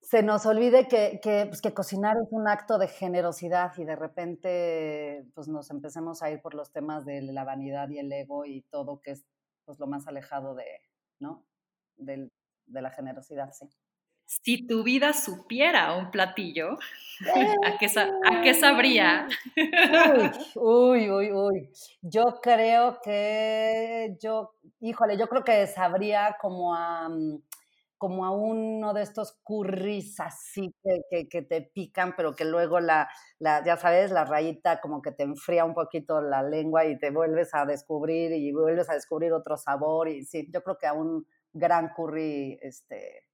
se 0.00 0.22
nos 0.22 0.46
olvide 0.46 0.86
que, 0.86 1.20
pues, 1.48 1.60
que, 1.60 1.74
cocinar 1.74 2.16
es 2.16 2.28
un 2.30 2.46
acto 2.48 2.78
de 2.78 2.86
generosidad 2.86 3.72
y 3.76 3.84
de 3.84 3.96
repente 3.96 5.26
pues 5.34 5.48
nos 5.48 5.70
empecemos 5.70 6.22
a 6.22 6.30
ir 6.30 6.40
por 6.40 6.54
los 6.54 6.72
temas 6.72 7.04
de 7.04 7.20
la 7.20 7.44
vanidad 7.44 7.90
y 7.90 7.98
el 7.98 8.12
ego 8.12 8.46
y 8.46 8.62
todo 8.70 9.02
que 9.02 9.10
es 9.10 9.26
pues 9.64 9.80
lo 9.80 9.86
más 9.88 10.06
alejado 10.06 10.54
de, 10.54 10.64
¿no? 11.18 11.44
de 11.96 12.30
la 12.66 12.90
generosidad, 12.90 13.52
sí. 13.52 13.68
Si 14.28 14.66
tu 14.66 14.82
vida 14.82 15.14
supiera 15.14 15.96
un 15.96 16.10
platillo, 16.10 16.76
¿a 17.64 17.78
qué, 17.78 17.86
¿a 17.96 18.42
qué 18.42 18.52
sabría? 18.52 19.26
Uy, 20.54 21.10
uy, 21.10 21.32
uy, 21.32 21.70
Yo 22.02 22.38
creo 22.42 23.00
que 23.02 24.18
yo, 24.20 24.52
híjole, 24.80 25.16
yo 25.16 25.28
creo 25.28 25.44
que 25.44 25.66
sabría 25.66 26.36
como 26.40 26.74
a... 26.74 27.08
Mm, 27.08 27.38
como 27.96 28.24
a 28.24 28.30
uno 28.30 28.94
de 28.94 29.02
estos 29.02 29.32
curris 29.42 30.20
así 30.20 30.72
que, 31.10 31.28
que, 31.28 31.42
te 31.42 31.62
pican, 31.62 32.14
pero 32.16 32.36
que 32.36 32.44
luego 32.44 32.78
la, 32.78 33.08
la, 33.40 33.64
ya 33.64 33.76
sabes, 33.76 34.12
la 34.12 34.24
rayita 34.24 34.80
como 34.80 35.02
que 35.02 35.10
te 35.10 35.24
enfría 35.24 35.64
un 35.64 35.74
poquito 35.74 36.20
la 36.20 36.44
lengua 36.44 36.86
y 36.86 36.96
te 36.96 37.10
vuelves 37.10 37.52
a 37.54 37.66
descubrir 37.66 38.30
y 38.32 38.52
vuelves 38.52 38.88
a 38.88 38.94
descubrir 38.94 39.32
otro 39.32 39.56
sabor. 39.56 40.08
Y 40.08 40.24
sí, 40.24 40.48
yo 40.52 40.62
creo 40.62 40.78
que 40.78 40.86
a 40.86 40.92
un 40.92 41.26
gran 41.52 41.88
curry, 41.88 42.56
este, 42.62 43.24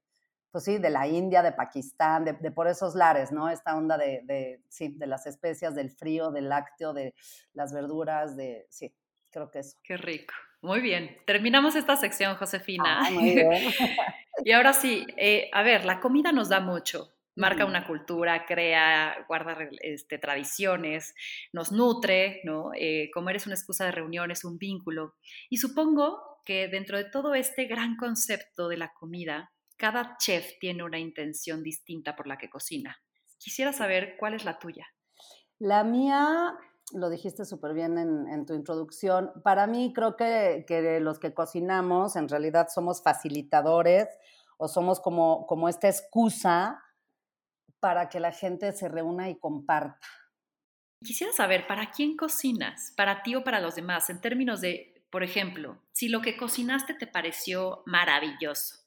pues 0.55 0.63
sí, 0.63 0.79
de 0.79 0.89
la 0.89 1.09
India, 1.09 1.43
de 1.43 1.51
Pakistán, 1.51 2.25
de, 2.25 2.35
de 2.35 2.53
por 2.53 2.69
esos 2.69 2.95
lares, 2.95 3.33
¿no? 3.33 3.51
Esta 3.51 3.77
onda 3.77 3.99
de, 3.99 4.21
de, 4.23 4.61
sí, 4.69 4.95
de 4.97 5.09
las 5.09 5.27
especias, 5.27 5.75
del 5.75 5.91
frío, 5.91 6.31
del 6.31 6.49
lácteo, 6.49 6.93
de 6.93 7.13
las 7.55 7.73
verduras, 7.73 8.37
de, 8.37 8.65
sí, 8.71 8.95
creo 9.33 9.51
que 9.51 9.59
eso. 9.59 9.77
Qué 9.83 9.97
rico. 9.97 10.33
Muy 10.63 10.79
bien, 10.81 11.19
terminamos 11.27 11.75
esta 11.75 11.97
sección, 11.97 12.37
Josefina. 12.37 13.01
Ah, 13.03 13.11
y 14.45 14.53
ahora 14.53 14.75
sí, 14.75 15.05
eh, 15.17 15.51
a 15.53 15.65
ver, 15.65 15.85
la 15.85 15.99
comida 15.99 16.31
nos 16.31 16.51
da 16.51 16.61
mucho, 16.61 17.13
marca 17.35 17.65
una 17.65 17.85
cultura, 17.85 18.47
crea, 18.47 19.25
guarda 19.27 19.59
este, 19.81 20.19
tradiciones, 20.19 21.17
nos 21.53 21.73
nutre, 21.73 22.43
¿no? 22.45 22.71
Eh, 22.77 23.11
comer 23.13 23.35
es 23.35 23.47
una 23.47 23.57
excusa 23.57 23.87
de 23.87 23.91
reuniones, 23.91 24.45
un 24.45 24.57
vínculo. 24.57 25.17
Y 25.51 25.57
supongo 25.57 26.43
que 26.45 26.69
dentro 26.69 26.97
de 26.97 27.07
todo 27.07 27.35
este 27.35 27.65
gran 27.65 27.97
concepto 27.97 28.69
de 28.69 28.77
la 28.77 28.93
comida, 28.93 29.51
cada 29.77 30.17
chef 30.19 30.59
tiene 30.61 30.85
una 30.85 30.99
intención 30.99 31.63
distinta 31.63 32.17
por 32.17 32.27
la 32.27 32.39
que 32.39 32.51
cocina. 32.51 32.97
Quisiera 33.39 33.73
saber 33.73 34.17
cuál 34.19 34.35
es 34.35 34.45
la 34.45 34.59
tuya. 34.59 34.87
La 35.59 35.85
mía 35.85 36.55
lo 36.93 37.11
dijiste 37.11 37.45
súper 37.45 37.75
bien 37.75 37.99
en, 37.99 38.47
tu 38.47 38.55
introducción. 38.55 39.33
Para 39.43 39.67
mí 39.67 39.93
creo 39.95 40.17
que, 40.17 40.65
que, 40.67 41.01
los 41.01 41.19
que 41.19 41.35
cocinamos 41.35 42.17
en 42.17 42.29
realidad 42.29 42.69
somos 42.73 43.03
facilitadores 43.03 44.09
o 44.59 44.69
somos 44.69 45.01
como, 45.01 45.47
como 45.47 45.69
esta 45.69 45.89
excusa 45.89 46.81
para 47.81 48.09
que 48.09 48.21
la 48.21 48.33
gente 48.33 48.73
se 48.73 48.89
reúna 48.89 49.29
y 49.29 49.39
comparta. 49.39 50.07
Quisiera 51.05 51.33
saber, 51.33 51.67
¿para 51.67 51.91
quién 51.91 52.17
cocinas? 52.17 52.93
¿Para 52.97 53.23
ti 53.23 53.35
o 53.35 53.45
para 53.45 53.61
los 53.61 53.75
demás? 53.75 54.09
En 54.09 54.21
términos 54.21 54.61
de, 54.63 54.94
por 55.15 55.23
ejemplo, 55.23 55.79
si 55.93 56.09
lo 56.09 56.23
que 56.23 56.37
cocinaste 56.37 56.93
te 56.93 57.07
pareció 57.07 57.85
maravilloso, 57.87 58.79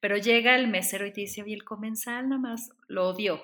pero 0.00 0.16
llega 0.16 0.56
el 0.56 0.66
mesero 0.66 1.04
y 1.04 1.12
te 1.12 1.20
dice, 1.20 1.42
oye, 1.42 1.52
el 1.52 1.62
comensal 1.62 2.26
nada 2.30 2.40
más 2.40 2.70
lo 2.88 3.10
odió. 3.10 3.42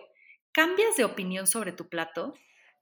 ¿Cambias 0.51 0.97
de 0.97 1.05
opinión 1.05 1.47
sobre 1.47 1.73
tu 1.73 1.91
plato? 1.91 2.33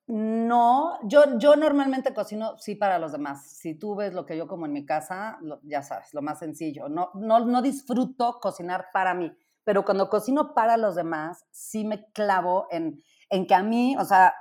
No, 0.07 1.01
yo, 1.09 1.41
yo 1.41 1.57
normalmente 1.57 2.15
cocino 2.15 2.57
sí 2.59 2.77
para 2.77 3.01
los 3.01 3.11
demás. 3.11 3.51
Si 3.51 3.75
tú 3.75 3.97
ves 3.97 4.15
lo 4.15 4.27
que 4.27 4.37
yo 4.37 4.47
como 4.47 4.65
en 4.65 4.73
mi 4.73 4.87
casa, 4.87 5.41
ya 5.65 5.83
sabes, 5.83 6.15
lo 6.15 6.23
más 6.23 6.39
sencillo. 6.39 6.89
No, 6.89 7.11
no, 7.15 7.45
no 7.45 7.61
disfruto 7.61 8.39
cocinar 8.41 8.87
para 8.93 9.13
mí, 9.13 9.33
pero 9.65 9.85
cuando 9.85 10.09
cocino 10.09 10.55
para 10.55 10.77
los 10.77 10.95
demás, 10.95 11.45
sí 11.51 11.85
me 11.85 12.05
clavo 12.13 12.69
en, 12.71 13.03
en 13.29 13.45
que 13.45 13.57
a 13.57 13.65
mí, 13.65 13.97
o 13.99 14.05
sea, 14.05 14.35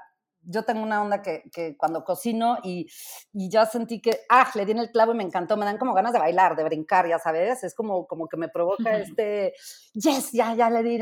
yo 0.50 0.64
tengo 0.64 0.82
una 0.82 1.02
onda 1.02 1.22
que, 1.22 1.44
que 1.52 1.76
cuando 1.76 2.04
cocino 2.04 2.58
y, 2.64 2.88
y, 3.34 3.50
ya 3.50 3.66
sentí 3.66 4.02
que, 4.02 4.22
ah, 4.30 4.50
le 4.56 4.66
di 4.66 4.72
en 4.72 4.80
el 4.80 4.92
clavo 4.92 5.14
y 5.14 5.18
me 5.18 5.24
encantó, 5.24 5.58
me 5.58 5.66
dan 5.66 5.78
como 5.78 5.94
ganas 5.94 6.14
de 6.14 6.20
bailar, 6.20 6.56
de 6.56 6.64
brincar, 6.64 7.08
ya 7.08 7.20
sabes, 7.20 7.64
es 7.64 7.76
como, 7.76 8.08
como 8.08 8.28
que 8.28 8.38
me 8.38 8.48
provoca 8.48 8.98
este, 8.98 9.54
yes, 9.94 10.32
ya, 10.32 10.56
ya 10.56 10.70
le 10.70 10.84
di. 10.84 11.00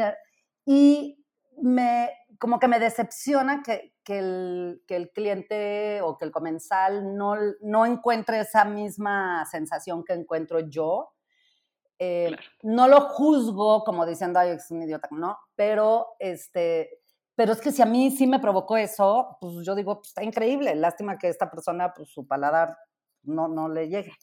Y 0.66 1.24
me, 1.62 2.10
como 2.40 2.60
que 2.60 2.68
me 2.68 2.80
decepciona 2.80 3.62
que, 3.64 3.94
que, 4.04 4.18
el, 4.18 4.84
que 4.88 4.96
el 4.96 5.12
cliente 5.12 6.02
o 6.02 6.18
que 6.18 6.26
el 6.26 6.32
comensal 6.32 7.16
no, 7.16 7.36
no 7.62 7.86
encuentre 7.86 8.40
esa 8.40 8.66
misma 8.66 9.46
sensación 9.46 10.04
que 10.04 10.14
encuentro 10.14 10.60
yo. 10.60 11.12
Eh, 12.00 12.36
no 12.64 12.88
lo 12.88 13.02
juzgo 13.10 13.84
como 13.84 14.06
diciendo, 14.06 14.40
ay, 14.40 14.50
es 14.50 14.70
un 14.72 14.82
idiota, 14.82 15.08
no, 15.12 15.38
pero, 15.56 16.16
este, 16.20 17.05
pero 17.36 17.52
es 17.52 17.62
que 17.62 17.72
si 17.72 17.82
a 17.82 17.86
mí 17.86 18.12
sí 18.12 18.28
me 18.28 18.40
provocó 18.40 18.78
eso, 18.78 19.38
pues 19.40 19.66
yo 19.66 19.76
digo, 19.76 19.98
pues 19.98 20.10
está 20.10 20.24
increíble, 20.24 20.76
lástima 20.76 21.18
que 21.18 21.28
esta 21.28 21.52
persona, 21.52 21.94
pues 21.94 22.10
su 22.10 22.28
paladar 22.28 22.78
no, 23.24 23.48
no 23.48 23.70
le 23.70 23.90
llegue, 23.90 24.14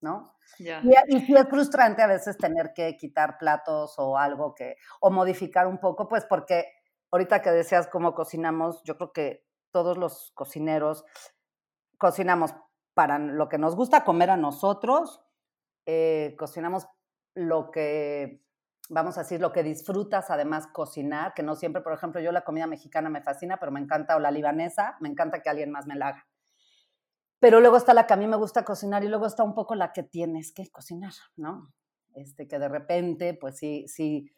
¿no? 0.00 0.36
Y, 0.58 0.68
y 0.68 1.20
sí 1.20 1.34
es 1.34 1.48
frustrante 1.48 2.02
a 2.02 2.06
veces 2.06 2.36
tener 2.36 2.72
que 2.74 2.96
quitar 2.96 3.38
platos 3.38 3.94
o 3.98 4.18
algo 4.18 4.54
que, 4.54 4.76
o 5.00 5.10
modificar 5.10 5.66
un 5.66 5.78
poco, 5.78 6.08
pues 6.08 6.24
porque 6.24 6.66
ahorita 7.10 7.42
que 7.42 7.50
decías 7.50 7.88
cómo 7.88 8.14
cocinamos, 8.14 8.82
yo 8.84 8.96
creo 8.96 9.12
que 9.12 9.44
todos 9.70 9.96
los 9.96 10.32
cocineros 10.34 11.04
cocinamos 11.98 12.54
para 12.94 13.18
lo 13.18 13.48
que 13.48 13.58
nos 13.58 13.76
gusta 13.76 14.04
comer 14.04 14.30
a 14.30 14.36
nosotros, 14.36 15.22
eh, 15.86 16.34
cocinamos 16.38 16.86
lo 17.34 17.70
que, 17.70 18.44
vamos 18.88 19.18
a 19.18 19.22
decir, 19.22 19.40
lo 19.40 19.52
que 19.52 19.62
disfrutas 19.62 20.30
además 20.30 20.66
cocinar, 20.66 21.34
que 21.34 21.42
no 21.42 21.54
siempre, 21.54 21.82
por 21.82 21.92
ejemplo, 21.92 22.20
yo 22.20 22.32
la 22.32 22.42
comida 22.42 22.66
mexicana 22.66 23.10
me 23.10 23.22
fascina, 23.22 23.58
pero 23.58 23.70
me 23.70 23.80
encanta, 23.80 24.16
o 24.16 24.20
la 24.20 24.30
libanesa, 24.30 24.96
me 25.00 25.08
encanta 25.08 25.42
que 25.42 25.50
alguien 25.50 25.70
más 25.70 25.86
me 25.86 25.96
la 25.96 26.08
haga. 26.08 26.26
Pero 27.40 27.60
luego 27.60 27.76
está 27.76 27.94
la 27.94 28.06
que 28.06 28.14
a 28.14 28.16
mí 28.16 28.26
me 28.26 28.36
gusta 28.36 28.64
cocinar 28.64 29.04
y 29.04 29.08
luego 29.08 29.26
está 29.26 29.44
un 29.44 29.54
poco 29.54 29.74
la 29.74 29.92
que 29.92 30.02
tienes 30.02 30.52
que 30.52 30.68
cocinar, 30.70 31.12
¿no? 31.36 31.72
Este, 32.14 32.48
que 32.48 32.58
de 32.58 32.68
repente, 32.68 33.34
pues 33.34 33.58
sí, 33.58 33.86
sí, 33.86 34.32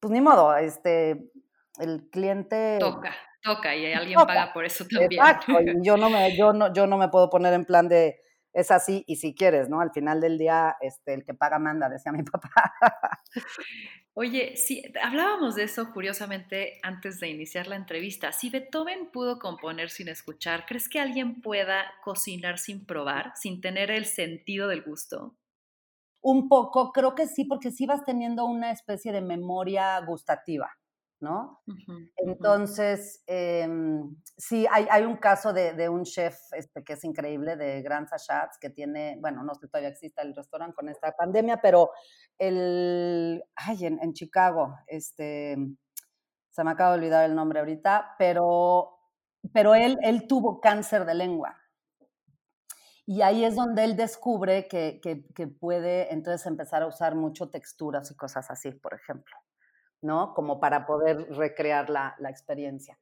pues 0.00 0.10
ni 0.10 0.20
modo, 0.20 0.56
este, 0.56 1.30
el 1.78 2.08
cliente... 2.10 2.78
Toca, 2.80 3.14
toca 3.42 3.76
y 3.76 3.92
alguien 3.92 4.18
paga 4.18 4.52
por 4.52 4.64
eso 4.64 4.84
también. 4.84 5.12
Exacto, 5.12 5.60
y 5.60 5.84
yo 5.84 5.96
no, 5.96 6.10
me, 6.10 6.36
yo, 6.36 6.52
no, 6.52 6.72
yo 6.72 6.86
no 6.86 6.96
me 6.96 7.08
puedo 7.08 7.30
poner 7.30 7.52
en 7.52 7.66
plan 7.66 7.86
de, 7.86 8.20
es 8.52 8.70
así 8.70 9.04
y 9.06 9.16
si 9.16 9.34
quieres, 9.34 9.68
¿no? 9.68 9.80
Al 9.80 9.92
final 9.92 10.20
del 10.20 10.38
día, 10.38 10.76
este, 10.80 11.14
el 11.14 11.24
que 11.24 11.34
paga 11.34 11.58
manda, 11.58 11.88
decía 11.88 12.12
mi 12.12 12.22
papá. 12.24 12.72
Oye, 14.14 14.56
sí, 14.56 14.82
hablábamos 15.02 15.54
de 15.54 15.64
eso 15.64 15.92
curiosamente 15.92 16.80
antes 16.82 17.20
de 17.20 17.28
iniciar 17.28 17.68
la 17.68 17.76
entrevista. 17.76 18.32
Si 18.32 18.50
Beethoven 18.50 19.10
pudo 19.12 19.38
componer 19.38 19.90
sin 19.90 20.08
escuchar, 20.08 20.66
¿crees 20.66 20.88
que 20.88 21.00
alguien 21.00 21.40
pueda 21.40 21.92
cocinar 22.02 22.58
sin 22.58 22.84
probar, 22.84 23.32
sin 23.36 23.60
tener 23.60 23.90
el 23.90 24.04
sentido 24.04 24.68
del 24.68 24.82
gusto? 24.82 25.36
Un 26.22 26.48
poco, 26.48 26.92
creo 26.92 27.14
que 27.14 27.26
sí, 27.26 27.44
porque 27.44 27.70
sí 27.70 27.86
vas 27.86 28.04
teniendo 28.04 28.44
una 28.44 28.72
especie 28.72 29.12
de 29.12 29.22
memoria 29.22 29.98
gustativa. 30.00 30.70
¿No? 31.20 31.62
Entonces, 32.16 33.22
em, 33.26 34.16
sí, 34.36 34.66
hay, 34.70 34.86
hay, 34.90 35.04
un 35.04 35.16
caso 35.16 35.52
de, 35.52 35.74
de, 35.74 35.88
un 35.88 36.04
chef 36.04 36.36
este, 36.52 36.82
que 36.82 36.94
es 36.94 37.04
increíble, 37.04 37.56
de 37.56 37.82
Grand 37.82 38.08
Sachatz, 38.08 38.58
que 38.58 38.70
tiene, 38.70 39.18
bueno, 39.20 39.42
no 39.42 39.54
sé, 39.54 39.68
todavía 39.68 39.90
existe 39.90 40.22
el 40.22 40.34
restaurante 40.34 40.74
con 40.74 40.88
esta 40.88 41.12
pandemia, 41.12 41.60
pero 41.60 41.90
el, 42.38 43.42
ay, 43.54 43.86
en, 43.86 44.02
en, 44.02 44.12
Chicago, 44.14 44.78
este, 44.86 45.56
se 46.50 46.64
me 46.64 46.70
acaba 46.70 46.92
de 46.92 46.98
olvidar 46.98 47.28
el 47.28 47.34
nombre 47.36 47.60
ahorita, 47.60 48.14
pero, 48.18 48.98
pero 49.52 49.74
él, 49.74 49.98
él 50.02 50.26
tuvo 50.26 50.60
cáncer 50.60 51.04
de 51.04 51.14
lengua. 51.14 51.56
Y 53.06 53.22
ahí 53.22 53.44
es 53.44 53.56
donde 53.56 53.84
él 53.84 53.96
descubre 53.96 54.68
que, 54.68 55.00
que, 55.02 55.26
que 55.34 55.48
puede 55.48 56.12
entonces 56.14 56.46
empezar 56.46 56.82
a 56.82 56.86
usar 56.86 57.16
mucho 57.16 57.50
texturas 57.50 58.10
y 58.10 58.14
cosas 58.14 58.50
así, 58.50 58.70
por 58.70 58.94
ejemplo. 58.94 59.34
¿No? 60.02 60.34
Como 60.34 60.60
para 60.60 60.86
poder 60.86 61.28
recrear 61.34 61.90
la, 61.90 62.16
experiencia. 62.28 62.98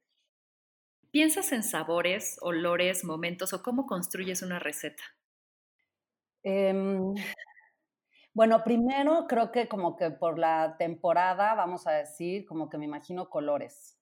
¿Piensas 1.11 1.51
en 1.51 1.63
sabores, 1.63 2.37
olores, 2.41 3.03
momentos 3.03 3.53
o 3.53 3.63
cómo 3.63 3.85
construyes 3.85 4.41
una 4.41 4.59
receta? 4.59 5.03
Em, 6.43 7.13
bueno, 8.33 8.63
primero 8.63 9.25
creo 9.27 9.51
que 9.51 9.67
como 9.67 9.97
que 9.97 10.11
por 10.11 10.39
la 10.39 10.75
temporada, 10.77 11.55
vamos 11.55 11.87
a 11.87 11.91
decir, 11.91 12.45
como 12.45 12.69
que 12.69 12.77
me 12.77 12.85
imagino 12.85 13.29
colores, 13.29 13.98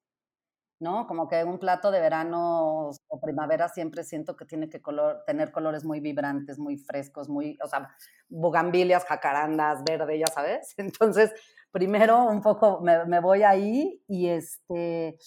¿no? 0.79 1.07
Como 1.07 1.27
que 1.27 1.43
un 1.43 1.59
plato 1.59 1.91
de 1.91 1.99
verano 1.99 2.89
o 3.07 3.19
primavera 3.21 3.67
siempre 3.69 4.03
siento 4.03 4.35
que 4.35 4.45
tiene 4.45 4.69
que 4.69 4.81
color, 4.81 5.23
tener 5.25 5.51
colores 5.51 5.83
muy 5.83 5.99
vibrantes, 5.99 6.59
muy 6.59 6.77
frescos, 6.77 7.29
muy, 7.29 7.57
o 7.63 7.67
sea, 7.67 7.89
bugambilias, 8.29 9.05
jacarandas, 9.05 9.83
verde, 9.83 10.19
ya 10.19 10.27
sabes. 10.27 10.73
Entonces, 10.77 11.33
primero 11.71 12.25
un 12.25 12.41
poco 12.41 12.81
me, 12.81 13.19
voy 13.19 13.43
ahí 13.43 14.03
y 14.07 14.27
este 14.29 15.17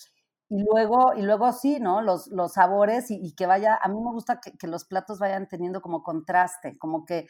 y 0.49 0.65
luego, 0.65 1.15
y 1.15 1.23
luego 1.23 1.53
sí, 1.53 1.79
¿no? 1.79 2.03
Los, 2.03 2.27
los 2.29 2.55
sabores 2.55 3.11
y, 3.11 3.35
que 3.37 3.47
vaya, 3.47 3.79
a 3.81 3.89
mí 3.89 3.95
me 3.95 4.11
gusta 4.11 4.41
que, 4.41 4.67
los 4.67 4.85
platos 4.85 5.21
vayan 5.21 5.47
teniendo 5.49 5.81
como 5.81 6.03
contraste, 6.03 6.77
como 6.79 7.05
que 7.05 7.29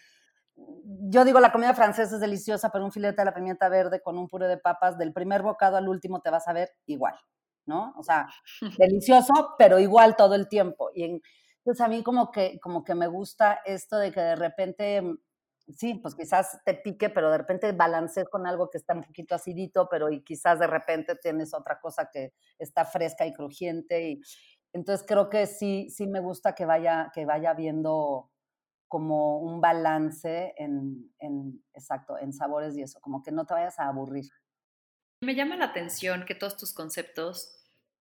yo 1.10 1.24
digo, 1.24 1.40
la 1.40 1.52
comida 1.52 1.74
francesa 1.74 2.14
es 2.14 2.20
deliciosa, 2.20 2.70
pero 2.70 2.84
un 2.84 2.92
filete 2.92 3.20
de 3.20 3.24
la 3.26 3.34
pimienta 3.34 3.68
verde 3.68 4.00
con 4.02 4.18
un 4.18 4.28
puré 4.28 4.48
de 4.48 4.58
papas, 4.58 4.96
del 4.98 5.12
primer 5.12 5.42
bocado 5.42 5.76
al 5.76 5.88
último 5.88 6.20
te 6.20 6.30
vas 6.30 6.48
a 6.48 6.52
ver 6.52 6.70
igual, 6.86 7.14
¿no? 7.66 7.94
O 7.96 8.02
sea, 8.02 8.28
delicioso, 8.78 9.54
pero 9.58 9.78
igual 9.78 10.16
todo 10.16 10.34
el 10.34 10.48
tiempo. 10.48 10.90
Y 10.94 11.04
entonces 11.04 11.80
a 11.80 11.88
mí 11.88 12.02
como 12.02 12.30
que, 12.30 12.58
como 12.60 12.84
que 12.84 12.94
me 12.94 13.06
gusta 13.06 13.60
esto 13.64 13.96
de 13.98 14.12
que 14.12 14.20
de 14.20 14.36
repente 14.36 15.02
sí, 15.76 15.94
pues 15.94 16.14
quizás 16.14 16.58
te 16.64 16.74
pique, 16.74 17.10
pero 17.10 17.30
de 17.30 17.38
repente 17.38 17.72
balancees 17.72 18.28
con 18.28 18.46
algo 18.46 18.70
que 18.70 18.78
está 18.78 18.94
un 18.94 19.02
poquito 19.02 19.34
acidito, 19.34 19.88
pero 19.90 20.10
y 20.10 20.22
quizás 20.22 20.58
de 20.58 20.66
repente 20.66 21.16
tienes 21.16 21.54
otra 21.54 21.80
cosa 21.80 22.08
que 22.12 22.32
está 22.58 22.84
fresca 22.84 23.26
y 23.26 23.32
crujiente. 23.32 24.10
Y, 24.10 24.20
entonces 24.72 25.04
creo 25.06 25.28
que 25.28 25.46
sí, 25.46 25.90
sí 25.90 26.06
me 26.06 26.20
gusta 26.20 26.54
que 26.54 26.64
vaya, 26.64 27.10
que 27.14 27.24
vaya 27.26 27.54
viendo 27.54 28.30
como 28.88 29.38
un 29.38 29.60
balance 29.60 30.54
en, 30.56 31.12
en, 31.18 31.62
exacto, 31.74 32.18
en 32.18 32.32
sabores 32.32 32.76
y 32.76 32.82
eso, 32.82 33.00
como 33.00 33.22
que 33.22 33.32
no 33.32 33.46
te 33.46 33.54
vayas 33.54 33.78
a 33.78 33.88
aburrir. 33.88 34.26
Me 35.22 35.34
llama 35.34 35.56
la 35.56 35.66
atención 35.66 36.24
que 36.24 36.34
todos 36.34 36.56
tus 36.56 36.72
conceptos 36.72 37.54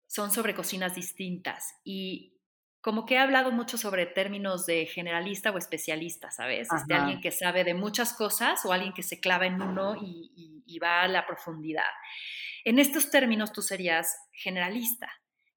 son 0.06 0.30
sobre 0.30 0.54
cocinas 0.54 0.94
distintas 0.94 1.74
y 1.84 2.38
como 2.80 3.06
que 3.06 3.14
he 3.14 3.18
hablado 3.18 3.50
mucho 3.50 3.76
sobre 3.76 4.06
términos 4.06 4.66
de 4.66 4.86
generalista 4.86 5.50
o 5.50 5.58
especialista, 5.58 6.30
¿sabes? 6.30 6.68
Este, 6.72 6.94
alguien 6.94 7.20
que 7.20 7.32
sabe 7.32 7.64
de 7.64 7.74
muchas 7.74 8.12
cosas 8.12 8.64
o 8.64 8.72
alguien 8.72 8.92
que 8.92 9.02
se 9.02 9.18
clava 9.18 9.46
en 9.46 9.60
uno 9.60 9.96
y, 10.00 10.78
va 10.80 11.02
a 11.02 11.08
la 11.08 11.26
profundidad. 11.26 11.90
En 12.64 12.78
estos 12.78 13.10
términos 13.10 13.52
tú 13.52 13.62
serías 13.62 14.16
generalista. 14.32 15.10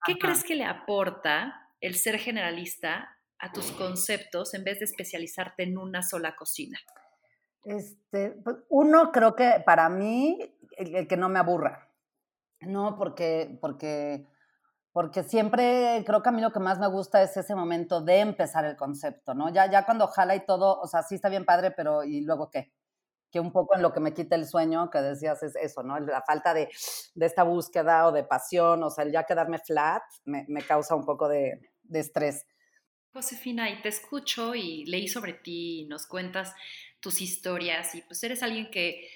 ¿Qué 0.04 0.18
crees 0.18 0.44
que 0.44 0.56
le 0.56 0.66
aporta 0.66 1.70
el 1.80 1.94
ser 1.94 2.18
generalista 2.18 3.20
a 3.38 3.52
tus 3.52 3.72
conceptos 3.74 4.56
en 4.56 4.64
vez 4.64 4.80
de 4.80 4.86
especializarte 4.86 5.62
en 5.62 5.78
una 5.78 6.02
sola 6.02 6.36
cocina? 6.36 6.80
Este, 7.64 8.32
pues, 8.44 8.58
uno, 8.70 9.12
creo 9.12 9.36
que 9.36 9.62
para 9.64 9.90
mí, 9.90 10.40
el, 10.78 11.08
que 11.08 11.18
no 11.18 11.30
me 11.30 11.40
aburra, 11.40 11.90
¿no? 12.62 12.98
Porque, 12.98 13.58
porque 13.62 14.28
porque 14.94 15.24
siempre 15.24 16.04
creo 16.06 16.22
que 16.22 16.30
a 16.30 16.32
mí 16.34 16.42
lo 16.42 16.52
que 16.52 16.60
más 16.60 16.78
me 16.78 16.88
gusta 16.88 17.22
es 17.24 17.36
ese 17.38 17.56
momento 17.56 18.02
de 18.02 18.20
empezar 18.20 18.66
el 18.66 18.76
concepto, 18.76 19.34
¿no? 19.34 19.52
Ya, 19.54 19.72
ya 19.72 19.86
cuando 19.86 20.08
jala 20.08 20.36
y 20.36 20.46
todo, 20.46 20.80
o 20.82 20.88
sea, 20.88 21.02
sí 21.04 21.16
está 21.16 21.30
bien 21.30 21.46
padre, 21.46 21.72
pero 21.72 22.04
¿y 22.04 22.22
luego 22.22 22.50
qué? 22.50 22.74
Que 23.32 23.40
un 23.40 23.54
poco 23.54 23.76
en 23.76 23.82
lo 23.82 23.94
que 23.94 24.02
me 24.02 24.14
quita 24.14 24.36
el 24.36 24.46
sueño, 24.46 24.90
que 24.90 25.00
decías, 25.00 25.42
es 25.44 25.56
eso, 25.56 25.82
¿no? 25.82 25.98
La 26.00 26.22
falta 26.24 26.54
de, 26.54 26.68
de 27.16 27.26
esta 27.26 27.44
búsqueda 27.44 28.06
o 28.08 28.12
de 28.12 28.26
pasión, 28.26 28.84
o 28.84 28.90
sea, 28.90 29.06
el 29.06 29.14
ya 29.14 29.24
quedarme 29.24 29.60
flat 29.60 30.04
me, 30.26 30.46
me 30.50 30.62
causa 30.62 30.94
un 30.94 31.06
poco 31.06 31.30
de, 31.30 31.62
de 31.84 32.00
estrés. 32.02 32.46
Josefina, 33.14 33.70
y 33.70 33.82
te 33.82 33.90
escucho 33.90 34.56
y 34.56 34.86
leí 34.86 35.08
sobre 35.08 35.34
ti 35.34 35.82
y 35.82 35.86
nos 35.86 36.06
cuentas 36.06 36.54
tus 37.00 37.22
historias 37.22 37.96
y 37.96 38.02
pues 38.02 38.24
eres 38.24 38.44
alguien 38.44 38.70
que 38.72 39.08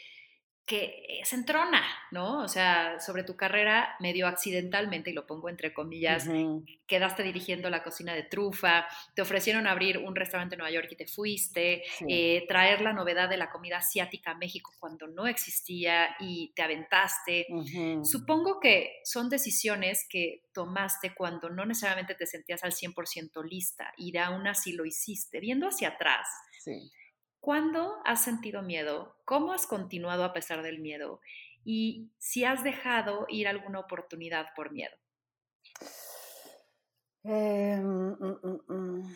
que 0.66 1.22
se 1.24 1.36
entrona, 1.36 1.84
¿no? 2.10 2.40
O 2.40 2.48
sea, 2.48 3.00
sobre 3.00 3.24
tu 3.24 3.36
carrera 3.36 3.96
medio 4.00 4.28
accidentalmente, 4.28 5.12
y 5.12 5.14
lo 5.14 5.28
pongo 5.28 5.48
entre 5.48 5.74
comillas, 5.74 6.28
quedaste 6.88 7.22
dirigiendo 7.22 7.70
la 7.70 7.84
cocina 7.84 8.16
de 8.16 8.24
trufa, 8.24 8.88
te 9.14 9.22
ofrecieron 9.22 9.68
abrir 9.68 10.00
un 10.00 10.16
restaurante 10.16 10.56
en 10.56 10.60
Nueva 10.60 10.74
York 10.74 10.88
y 10.92 10.96
te 10.96 11.06
fuiste, 11.06 11.84
eh, 12.08 12.46
traer 12.48 12.82
la 12.82 12.94
novedad 12.94 13.30
de 13.30 13.38
la 13.38 13.52
comida 13.52 13.78
asiática 13.78 14.32
a 14.32 14.36
México 14.36 14.74
cuando 14.80 15.08
no 15.08 15.28
existía 15.28 16.16
y 16.20 16.52
te 16.56 16.64
aventaste. 16.64 17.46
Supongo 18.04 18.60
que 18.60 19.02
son 19.04 19.30
decisiones 19.30 20.08
que 20.10 20.46
tomaste 20.52 21.14
cuando 21.14 21.50
no 21.50 21.66
necesariamente 21.66 22.16
te 22.16 22.26
sentías 22.26 22.64
al 22.64 22.72
100% 22.72 23.44
lista 23.44 23.94
y 23.98 24.18
aún 24.18 24.48
así 24.48 24.74
lo 24.74 24.86
hiciste. 24.86 25.40
Viendo 25.40 25.68
hacia 25.68 25.90
atrás. 25.90 26.28
Sí 26.60 26.92
¿Cuándo 27.46 27.98
has 28.06 28.24
sentido 28.24 28.64
miedo? 28.64 29.18
¿Cómo 29.24 29.54
has 29.54 29.68
continuado 29.68 30.24
a 30.24 30.34
pesar 30.34 30.64
del 30.64 30.80
miedo? 30.80 31.22
Y 31.64 32.10
si 32.18 32.44
has 32.44 32.64
dejado 32.64 33.28
ir 33.30 33.48
alguna 33.48 33.82
oportunidad 33.82 34.48
por 34.56 34.72
miedo. 34.72 34.96
Eh, 37.24 37.80
mm, 37.80 38.14
mm, 38.20 38.62
mm, 38.68 39.16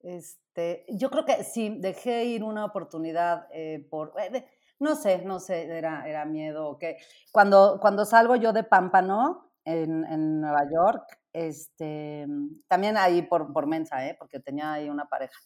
este, 0.00 0.86
yo 0.88 1.10
creo 1.10 1.26
que 1.26 1.44
sí, 1.44 1.76
dejé 1.78 2.24
ir 2.24 2.42
una 2.42 2.64
oportunidad 2.64 3.46
eh, 3.52 3.86
por, 3.90 4.14
eh, 4.18 4.48
no 4.78 4.96
sé, 4.96 5.18
no 5.26 5.40
sé, 5.40 5.64
era, 5.64 6.08
era 6.08 6.24
miedo. 6.24 6.78
que 6.78 6.96
Cuando, 7.32 7.78
cuando 7.82 8.06
salgo 8.06 8.36
yo 8.36 8.54
de 8.54 8.64
Pámpano, 8.64 9.52
en, 9.66 10.04
en 10.06 10.40
Nueva 10.40 10.62
York, 10.72 11.18
este, 11.34 12.26
también 12.66 12.96
ahí 12.96 13.20
por, 13.20 13.52
por 13.52 13.66
Mensa, 13.66 13.98
porque 14.18 14.40
tenía 14.40 14.72
ahí 14.72 14.88
una 14.88 15.06
pareja 15.06 15.38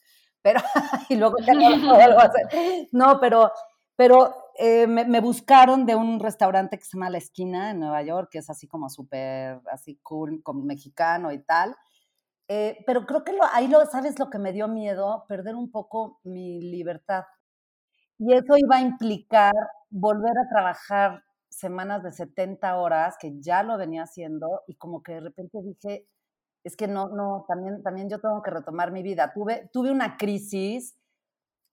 pero, 0.43 0.61
y 1.09 1.17
luego 1.17 1.37
ya 1.39 1.55
no 1.55 1.77
lo 1.77 2.21
hacer. 2.21 2.49
No, 2.93 3.19
pero, 3.21 3.53
pero 3.97 4.35
eh, 4.59 4.87
me, 4.87 5.21
buscaron 5.21 5.87
de 5.87 5.95
un 5.95 6.21
restaurante 6.21 6.79
que 6.79 6.85
se 6.85 6.97
llama 6.97 7.11
La 7.11 7.19
Esquina 7.19 7.71
en 7.71 7.81
Nueva 7.81 8.03
York, 8.03 8.29
que 8.33 8.39
es 8.39 8.51
así 8.51 8.67
como 8.67 8.91
súper, 8.91 9.61
así 9.71 9.99
cool, 10.03 10.43
como 10.43 10.65
mexicano 10.65 11.33
y 11.33 11.39
tal. 11.39 11.77
Eh, 12.49 12.83
pero 12.87 13.07
creo 13.07 13.25
que 13.25 13.33
lo, 13.33 13.45
ahí 13.53 13.69
lo, 13.69 13.85
¿sabes 13.87 14.19
lo 14.19 14.31
que 14.31 14.39
me 14.39 14.53
dio 14.53 14.69
miedo? 14.69 15.25
Perder 15.29 15.55
un 15.55 15.71
poco 15.71 16.21
mi 16.25 16.61
libertad. 16.61 17.25
Y 18.19 18.33
eso 18.35 18.57
iba 18.57 18.77
a 18.77 18.81
implicar 18.81 19.55
volver 19.91 20.37
a 20.39 20.49
trabajar 20.49 21.23
semanas 21.49 22.03
de 22.03 22.13
70 22.13 22.77
horas, 22.79 23.17
que 23.21 23.41
ya 23.41 23.63
lo 23.63 23.77
venía 23.79 24.03
haciendo, 24.05 24.63
y 24.67 24.75
como 24.77 25.03
que 25.03 25.15
de 25.15 25.21
repente 25.21 25.59
dije, 25.63 26.07
es 26.69 26.77
que 26.77 26.87
no, 26.87 27.09
no, 27.09 27.47
también, 27.49 27.83
también 27.83 28.11
yo 28.11 28.21
tengo 28.21 28.43
que 28.43 28.51
retomar 28.51 28.93
mi 28.93 29.03
vida. 29.03 29.33
Tuve, 29.33 29.71
tuve 29.73 29.91
una 29.91 30.19
crisis 30.19 30.99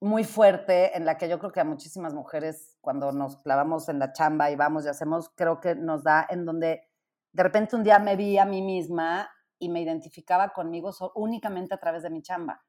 muy 0.00 0.24
fuerte 0.24 0.96
en 0.96 1.04
la 1.04 1.18
que 1.18 1.28
yo 1.28 1.38
creo 1.38 1.52
que 1.52 1.60
a 1.60 1.64
muchísimas 1.64 2.14
mujeres 2.14 2.78
cuando 2.80 3.12
nos 3.12 3.36
clavamos 3.42 3.90
en 3.90 3.98
la 3.98 4.14
chamba 4.14 4.50
y 4.50 4.56
vamos 4.56 4.86
y 4.86 4.88
hacemos, 4.88 5.28
creo 5.34 5.60
que 5.60 5.74
nos 5.74 6.02
da 6.02 6.26
en 6.30 6.46
donde 6.46 6.88
de 7.32 7.42
repente 7.42 7.76
un 7.76 7.84
día 7.84 7.98
me 7.98 8.16
vi 8.16 8.38
a 8.38 8.46
mí 8.46 8.62
misma 8.62 9.28
y 9.58 9.68
me 9.68 9.82
identificaba 9.82 10.54
conmigo 10.54 10.90
únicamente 11.14 11.74
a 11.74 11.78
través 11.78 12.02
de 12.02 12.08
mi 12.08 12.22
chamba. 12.22 12.64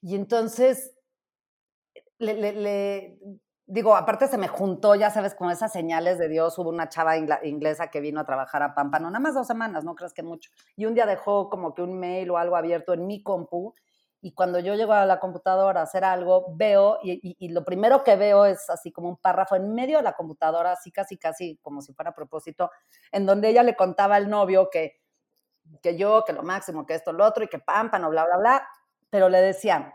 Y 0.00 0.14
entonces 0.14 0.96
le, 2.18 2.34
le, 2.34 3.18
digo, 3.72 3.96
aparte 3.96 4.28
se 4.28 4.36
me 4.36 4.48
juntó, 4.48 4.94
ya 4.94 5.08
sabes, 5.08 5.34
con 5.34 5.50
esas 5.50 5.72
señales 5.72 6.18
de 6.18 6.28
Dios. 6.28 6.58
Hubo 6.58 6.68
una 6.68 6.90
chava 6.90 7.16
inglesa 7.16 7.88
que 7.88 8.00
vino 8.00 8.20
a 8.20 8.26
trabajar 8.26 8.62
a 8.62 8.74
Pampano, 8.74 9.08
nada 9.08 9.18
más 9.18 9.34
dos 9.34 9.46
semanas, 9.46 9.82
no 9.82 9.94
crees 9.94 10.12
que 10.12 10.22
mucho. 10.22 10.50
Y 10.76 10.84
un 10.84 10.94
día 10.94 11.06
dejó 11.06 11.48
como 11.48 11.74
que 11.74 11.80
un 11.80 11.98
mail 11.98 12.30
o 12.30 12.36
algo 12.36 12.56
abierto 12.56 12.92
en 12.92 13.06
mi 13.06 13.22
compu. 13.22 13.74
Y 14.20 14.34
cuando 14.34 14.58
yo 14.58 14.74
llego 14.74 14.92
a 14.92 15.06
la 15.06 15.18
computadora 15.18 15.80
a 15.80 15.84
hacer 15.84 16.04
algo, 16.04 16.54
veo, 16.54 16.98
y, 17.02 17.48
lo 17.48 17.64
primero 17.64 18.04
que 18.04 18.14
veo 18.14 18.44
es 18.44 18.68
así 18.68 18.92
como 18.92 19.08
un 19.08 19.16
párrafo 19.16 19.56
en 19.56 19.74
medio 19.74 19.96
de 19.96 20.04
la 20.04 20.12
computadora, 20.12 20.72
así 20.72 20.92
casi, 20.92 21.16
casi 21.16 21.56
como 21.62 21.80
si 21.80 21.94
fuera 21.94 22.10
a 22.10 22.14
propósito, 22.14 22.70
en 23.10 23.24
donde 23.24 23.48
ella 23.48 23.62
le 23.62 23.74
contaba 23.74 24.16
al 24.16 24.28
novio 24.28 24.68
que, 24.70 25.00
que 25.82 25.96
yo, 25.96 26.24
que 26.26 26.34
lo 26.34 26.42
máximo, 26.42 26.84
que 26.84 26.94
esto, 26.94 27.12
lo 27.12 27.24
otro, 27.24 27.42
y 27.42 27.48
que 27.48 27.58
Pampano, 27.58 28.10
bla, 28.10 28.26
bla, 28.26 28.36
bla. 28.36 28.68
Pero 29.10 29.30
le 29.30 29.40
decía, 29.40 29.94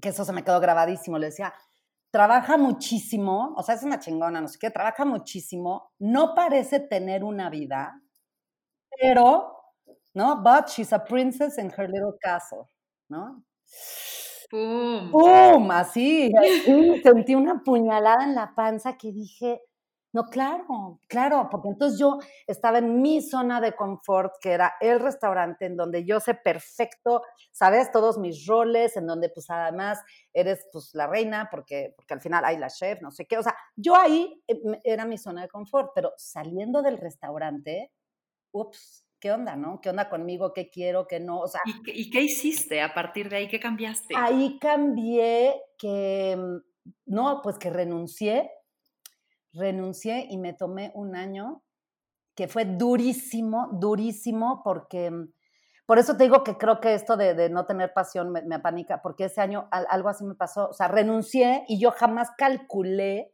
que 0.00 0.10
eso 0.10 0.24
se 0.24 0.32
me 0.32 0.44
quedó 0.44 0.60
grabadísimo, 0.60 1.18
le 1.18 1.26
decía, 1.26 1.52
trabaja 2.10 2.56
muchísimo, 2.56 3.54
o 3.56 3.62
sea, 3.62 3.74
es 3.74 3.82
una 3.82 3.98
chingona, 3.98 4.40
no 4.40 4.48
sé 4.48 4.58
qué, 4.58 4.70
trabaja 4.70 5.04
muchísimo, 5.04 5.92
no 5.98 6.34
parece 6.34 6.80
tener 6.80 7.24
una 7.24 7.50
vida, 7.50 8.00
pero, 9.00 9.54
¿no? 10.14 10.42
But 10.42 10.68
she's 10.68 10.92
a 10.92 11.04
princess 11.04 11.58
in 11.58 11.70
her 11.76 11.88
little 11.88 12.16
castle, 12.20 12.64
¿no? 13.08 13.44
¡Pum! 14.50 15.10
¡Pum! 15.10 15.70
Así, 15.70 16.32
así, 16.34 17.02
sentí 17.02 17.34
una 17.34 17.62
puñalada 17.62 18.24
en 18.24 18.34
la 18.34 18.54
panza 18.54 18.96
que 18.96 19.12
dije, 19.12 19.60
no, 20.18 20.24
claro, 20.30 21.00
claro, 21.06 21.48
porque 21.48 21.68
entonces 21.68 22.00
yo 22.00 22.18
estaba 22.48 22.78
en 22.78 23.00
mi 23.00 23.22
zona 23.22 23.60
de 23.60 23.76
confort, 23.76 24.32
que 24.40 24.50
era 24.50 24.74
el 24.80 24.98
restaurante 24.98 25.66
en 25.66 25.76
donde 25.76 26.04
yo 26.04 26.18
sé 26.18 26.34
perfecto, 26.34 27.22
sabes, 27.52 27.92
todos 27.92 28.18
mis 28.18 28.44
roles, 28.44 28.96
en 28.96 29.06
donde 29.06 29.28
pues 29.28 29.48
además 29.48 30.00
eres 30.32 30.66
pues 30.72 30.90
la 30.94 31.06
reina, 31.06 31.48
porque, 31.52 31.94
porque 31.96 32.14
al 32.14 32.20
final 32.20 32.44
hay 32.44 32.56
la 32.56 32.68
chef, 32.68 33.00
no 33.00 33.12
sé 33.12 33.26
qué, 33.26 33.38
o 33.38 33.42
sea, 33.44 33.54
yo 33.76 33.94
ahí 33.94 34.42
eh, 34.48 34.58
era 34.82 35.04
mi 35.04 35.18
zona 35.18 35.42
de 35.42 35.48
confort, 35.48 35.92
pero 35.94 36.12
saliendo 36.16 36.82
del 36.82 36.98
restaurante, 36.98 37.92
ups, 38.50 39.06
¿qué 39.20 39.30
onda, 39.30 39.54
no? 39.54 39.80
¿Qué 39.80 39.90
onda 39.90 40.08
conmigo? 40.08 40.52
¿Qué 40.52 40.68
quiero? 40.68 41.06
¿Qué 41.06 41.20
no? 41.20 41.38
O 41.38 41.46
sea, 41.46 41.60
¿Y 41.64 41.80
qué, 41.84 41.92
¿Y 41.94 42.10
qué 42.10 42.22
hiciste 42.22 42.82
a 42.82 42.92
partir 42.92 43.28
de 43.28 43.36
ahí? 43.36 43.48
¿Qué 43.48 43.60
cambiaste? 43.60 44.14
Ahí 44.16 44.58
cambié 44.58 45.62
que, 45.78 46.36
mm, 46.36 46.56
no, 47.06 47.40
pues 47.40 47.56
que 47.56 47.70
renuncié 47.70 48.50
renuncié 49.52 50.26
y 50.28 50.38
me 50.38 50.52
tomé 50.52 50.92
un 50.94 51.16
año 51.16 51.62
que 52.34 52.48
fue 52.48 52.64
durísimo, 52.64 53.68
durísimo, 53.72 54.62
porque 54.62 55.10
mm, 55.10 55.32
por 55.86 55.98
eso 55.98 56.16
te 56.16 56.24
digo 56.24 56.44
que 56.44 56.56
creo 56.56 56.80
que 56.80 56.94
esto 56.94 57.16
de, 57.16 57.48
no 57.48 57.66
tener 57.66 57.92
pasión 57.92 58.30
me, 58.30 58.54
apanica, 58.54 59.00
porque 59.02 59.24
ese 59.24 59.40
año 59.40 59.68
algo 59.70 60.08
así 60.08 60.24
me 60.24 60.34
pasó, 60.34 60.68
o 60.68 60.72
sea, 60.72 60.86
renuncié 60.86 61.64
y 61.66 61.80
yo 61.80 61.90
jamás 61.90 62.30
calculé 62.36 63.32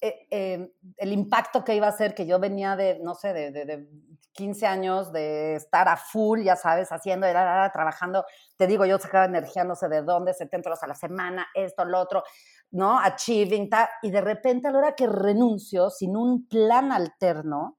eh, 0.00 0.26
em, 0.30 0.70
el 0.96 1.12
impacto 1.12 1.64
que 1.64 1.74
iba 1.74 1.88
a 1.88 1.92
ser, 1.92 2.14
que 2.14 2.26
yo 2.26 2.38
venía 2.38 2.76
de, 2.76 3.00
no 3.02 3.16
sé, 3.16 3.32
de, 3.32 3.50
de, 3.50 3.88
15 4.32 4.66
años 4.68 5.12
de 5.12 5.56
estar 5.56 5.88
a 5.88 5.96
full, 5.96 6.42
ya 6.42 6.54
sabes, 6.54 6.92
haciendo, 6.92 7.26
trabajando, 7.26 8.24
te 8.56 8.68
digo, 8.68 8.86
yo 8.86 8.96
sacaba 8.98 9.24
energía 9.24 9.64
no 9.64 9.74
sé 9.74 9.88
de 9.88 10.02
dónde, 10.02 10.32
70 10.32 10.68
horas 10.68 10.82
a 10.84 10.86
la 10.86 10.94
semana, 10.94 11.48
esto, 11.54 11.84
lo 11.84 11.98
otro, 11.98 12.22
¿no? 12.70 12.98
Achieving, 12.98 13.68
y 14.02 14.10
de 14.10 14.20
repente 14.20 14.68
a 14.68 14.72
la 14.72 14.78
hora 14.78 14.94
que 14.94 15.06
renuncio, 15.06 15.90
sin 15.90 16.16
un 16.16 16.46
plan 16.48 16.92
alterno, 16.92 17.78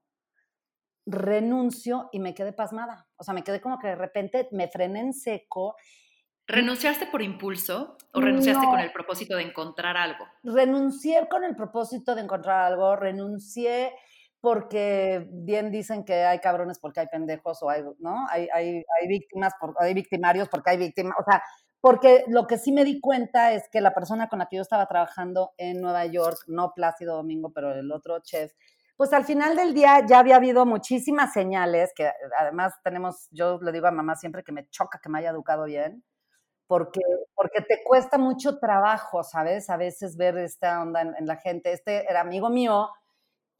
renuncio 1.06 2.08
y 2.12 2.20
me 2.20 2.34
quedé 2.34 2.52
pasmada. 2.52 3.06
O 3.16 3.24
sea, 3.24 3.34
me 3.34 3.42
quedé 3.44 3.60
como 3.60 3.78
que 3.78 3.88
de 3.88 3.96
repente 3.96 4.48
me 4.52 4.68
frené 4.68 5.00
en 5.00 5.12
seco. 5.12 5.76
¿Renunciaste 6.46 7.06
por 7.06 7.22
impulso 7.22 7.96
o 8.12 8.20
renunciaste 8.20 8.66
con 8.66 8.80
el 8.80 8.92
propósito 8.92 9.36
de 9.36 9.42
encontrar 9.44 9.96
algo? 9.96 10.26
Renuncié 10.42 11.28
con 11.28 11.44
el 11.44 11.54
propósito 11.54 12.14
de 12.14 12.22
encontrar 12.22 12.72
algo, 12.72 12.96
renuncié 12.96 13.92
porque 14.40 15.28
bien 15.30 15.70
dicen 15.70 16.04
que 16.04 16.24
hay 16.24 16.38
cabrones 16.40 16.78
porque 16.78 17.00
hay 17.00 17.06
pendejos 17.06 17.62
o 17.62 17.70
hay, 17.70 17.82
¿no? 17.98 18.26
Hay, 18.30 18.48
hay, 18.52 18.82
hay 19.00 19.08
víctimas, 19.08 19.52
por, 19.60 19.74
hay 19.78 19.94
victimarios 19.94 20.48
porque 20.48 20.70
hay 20.70 20.78
víctimas, 20.78 21.14
o 21.20 21.30
sea, 21.30 21.42
porque 21.80 22.24
lo 22.28 22.46
que 22.46 22.58
sí 22.58 22.72
me 22.72 22.84
di 22.84 23.00
cuenta 23.00 23.52
es 23.52 23.68
que 23.70 23.80
la 23.80 23.94
persona 23.94 24.28
con 24.28 24.38
la 24.38 24.46
que 24.46 24.56
yo 24.56 24.62
estaba 24.62 24.86
trabajando 24.86 25.52
en 25.56 25.80
Nueva 25.80 26.04
York, 26.06 26.38
no 26.46 26.72
Plácido 26.74 27.16
Domingo, 27.16 27.52
pero 27.52 27.72
el 27.72 27.90
otro 27.90 28.20
chef, 28.20 28.52
pues 28.96 29.14
al 29.14 29.24
final 29.24 29.56
del 29.56 29.72
día 29.72 30.04
ya 30.06 30.18
había 30.18 30.36
habido 30.36 30.66
muchísimas 30.66 31.32
señales, 31.32 31.92
que 31.96 32.10
además 32.38 32.74
tenemos, 32.84 33.28
yo 33.30 33.58
le 33.62 33.72
digo 33.72 33.86
a 33.86 33.90
mamá 33.92 34.14
siempre 34.14 34.44
que 34.44 34.52
me 34.52 34.68
choca 34.68 35.00
que 35.02 35.08
me 35.08 35.20
haya 35.20 35.30
educado 35.30 35.64
bien, 35.64 36.04
porque, 36.66 37.00
porque 37.34 37.62
te 37.62 37.82
cuesta 37.82 38.18
mucho 38.18 38.58
trabajo, 38.58 39.24
¿sabes? 39.24 39.70
A 39.70 39.76
veces 39.76 40.16
ver 40.16 40.38
esta 40.38 40.82
onda 40.82 41.00
en, 41.00 41.14
en 41.18 41.26
la 41.26 41.36
gente. 41.36 41.72
Este 41.72 42.08
era 42.08 42.20
amigo 42.20 42.50
mío, 42.50 42.90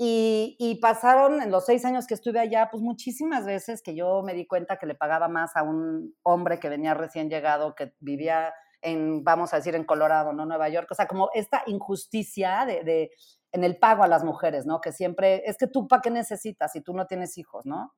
y, 0.03 0.79
pasaron 0.81 1.43
en 1.43 1.51
los 1.51 1.67
seis 1.67 1.85
años 1.85 2.07
que 2.07 2.15
estuve 2.15 2.41
allá, 2.41 2.71
pues 2.71 2.83
muchísimas 2.83 3.45
veces 3.45 3.83
que 3.83 3.95
yo 3.95 4.23
me 4.23 4.33
di 4.33 4.47
cuenta 4.47 4.79
que 4.79 4.87
le 4.87 4.95
pagaba 4.95 5.29
más 5.29 5.57
a 5.57 5.63
un 5.63 6.15
hombre 6.23 6.59
que 6.59 6.71
venía 6.71 6.95
recién 6.95 7.29
llegado, 7.29 7.75
que 7.75 7.93
vivía 8.01 8.55
en, 8.81 9.23
vamos 9.25 9.53
a 9.53 9.57
decir, 9.57 9.75
en 9.75 9.85
Colorado, 9.85 10.33
¿no? 10.33 10.47
Nueva 10.47 10.71
York. 10.71 10.89
O 10.91 10.95
sea, 10.95 11.07
como 11.07 11.29
esta 11.35 11.63
injusticia 11.67 12.65
de, 12.65 12.83
de 12.83 13.11
en 13.53 13.63
el 13.63 13.79
pago 13.79 14.03
a 14.03 14.09
las 14.09 14.25
mujeres, 14.25 14.65
¿no? 14.65 14.81
Que 14.81 14.93
siempre, 14.93 15.43
es 15.45 15.59
que 15.59 15.67
tú, 15.67 15.87
¿para 15.87 16.01
qué 16.01 16.11
necesitas 16.11 16.73
si 16.73 16.81
tú 16.81 16.95
no 16.95 17.07
tienes 17.07 17.37
hijos, 17.37 17.67
¿no? 17.67 17.93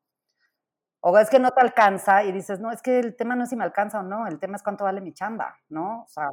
O 1.03 1.17
es 1.19 1.31
que 1.31 1.39
no 1.39 1.53
te 1.53 1.61
alcanza 1.61 2.25
y 2.25 2.33
dices, 2.33 2.59
no, 2.59 2.73
es 2.73 2.83
que 2.83 2.99
el 2.99 3.15
tema 3.15 3.37
no 3.37 3.45
es 3.45 3.51
si 3.51 3.57
me 3.57 3.63
alcanza 3.63 4.01
o 4.01 4.03
no, 4.03 4.27
el 4.27 4.41
tema 4.41 4.57
es 4.57 4.65
cuánto 4.65 4.83
vale 4.83 5.01
mi 5.01 5.15
chamba, 5.15 5.57
¿no? 5.69 6.03
O 6.03 6.09
sea, 6.09 6.31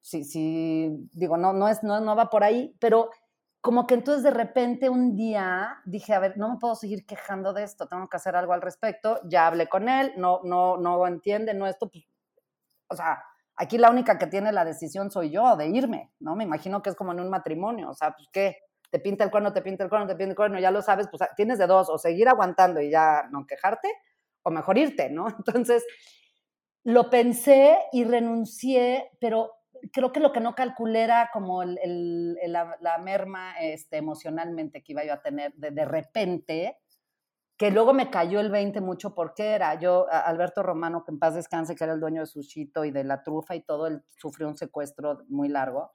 sí, 0.00 0.24
sí, 0.24 1.08
digo, 1.12 1.36
no, 1.36 1.52
no, 1.52 1.68
es, 1.68 1.84
no, 1.84 2.00
no 2.00 2.16
va 2.16 2.30
por 2.30 2.42
ahí, 2.42 2.74
pero 2.80 3.10
como 3.60 3.86
que 3.86 3.94
entonces 3.94 4.22
de 4.22 4.30
repente 4.30 4.88
un 4.88 5.16
día 5.16 5.78
dije, 5.84 6.14
a 6.14 6.20
ver, 6.20 6.36
no 6.36 6.48
me 6.48 6.58
puedo 6.58 6.74
seguir 6.74 7.04
quejando 7.06 7.52
de 7.52 7.64
esto, 7.64 7.88
tengo 7.88 8.08
que 8.08 8.16
hacer 8.16 8.36
algo 8.36 8.52
al 8.52 8.62
respecto, 8.62 9.20
ya 9.24 9.46
hablé 9.46 9.68
con 9.68 9.88
él, 9.88 10.12
no, 10.16 10.40
no, 10.44 10.76
no 10.76 11.06
entiende, 11.06 11.54
no 11.54 11.66
esto, 11.66 11.88
pues, 11.90 12.04
o 12.88 12.96
sea, 12.96 13.22
aquí 13.56 13.76
la 13.76 13.90
única 13.90 14.18
que 14.18 14.28
tiene 14.28 14.52
la 14.52 14.64
decisión 14.64 15.10
soy 15.10 15.30
yo 15.30 15.56
de 15.56 15.68
irme, 15.68 16.12
¿no? 16.20 16.36
Me 16.36 16.44
imagino 16.44 16.82
que 16.82 16.90
es 16.90 16.96
como 16.96 17.12
en 17.12 17.20
un 17.20 17.28
matrimonio, 17.28 17.90
o 17.90 17.94
sea, 17.94 18.14
pues 18.14 18.28
qué, 18.32 18.58
te 18.90 19.00
pinta 19.00 19.24
el 19.24 19.30
cuerno, 19.30 19.52
te 19.52 19.60
pinta 19.60 19.84
el 19.84 19.90
cuerno, 19.90 20.06
te 20.06 20.14
pinta 20.14 20.30
el 20.30 20.36
cuerno, 20.36 20.58
ya 20.60 20.70
lo 20.70 20.80
sabes, 20.80 21.08
pues 21.10 21.28
tienes 21.36 21.58
de 21.58 21.66
dos, 21.66 21.90
o 21.90 21.98
seguir 21.98 22.28
aguantando 22.28 22.80
y 22.80 22.90
ya 22.90 23.28
no 23.30 23.46
quejarte, 23.46 23.92
o 24.42 24.50
mejor 24.50 24.78
irte, 24.78 25.10
¿no? 25.10 25.26
Entonces, 25.38 25.84
lo 26.84 27.10
pensé 27.10 27.76
y 27.92 28.04
renuncié, 28.04 29.10
pero 29.20 29.52
creo 29.92 30.12
que 30.12 30.20
lo 30.20 30.32
que 30.32 30.40
no 30.40 30.54
calculé 30.54 31.02
era 31.02 31.30
como 31.32 31.62
el, 31.62 32.38
la, 32.46 32.98
merma 32.98 33.58
este, 33.60 33.96
emocionalmente 33.96 34.82
que 34.82 34.92
iba 34.92 35.04
yo 35.04 35.14
a 35.14 35.22
tener 35.22 35.52
de, 35.54 35.70
de 35.70 35.84
repente, 35.84 36.78
que 37.56 37.70
luego 37.70 37.92
me 37.92 38.10
cayó 38.10 38.40
el 38.40 38.50
20 38.50 38.80
mucho 38.80 39.14
porque 39.14 39.54
era 39.54 39.74
yo, 39.74 40.06
Alberto 40.10 40.62
Romano, 40.62 41.04
que 41.04 41.10
en 41.10 41.18
paz 41.18 41.34
descanse, 41.34 41.74
que 41.74 41.84
era 41.84 41.94
el 41.94 42.00
dueño 42.00 42.20
de 42.20 42.26
Sushito 42.26 42.84
y 42.84 42.90
de 42.90 43.04
la 43.04 43.22
trufa 43.22 43.56
y 43.56 43.62
todo, 43.62 43.86
él 43.88 44.02
sufrió 44.16 44.48
un 44.48 44.56
secuestro 44.56 45.24
muy 45.28 45.48
largo. 45.48 45.90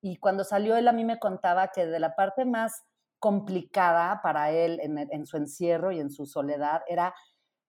Y 0.00 0.18
cuando 0.18 0.44
salió 0.44 0.76
él 0.76 0.86
a 0.86 0.92
mí 0.92 1.04
me 1.04 1.18
contaba 1.18 1.68
que 1.68 1.86
de 1.86 1.98
la 1.98 2.14
parte 2.14 2.44
más 2.44 2.84
complicada 3.18 4.20
para 4.22 4.52
él 4.52 4.78
en, 4.80 4.96
en 4.98 5.26
su 5.26 5.36
encierro 5.36 5.90
y 5.90 5.98
en 5.98 6.10
su 6.10 6.24
soledad 6.24 6.82
era 6.86 7.14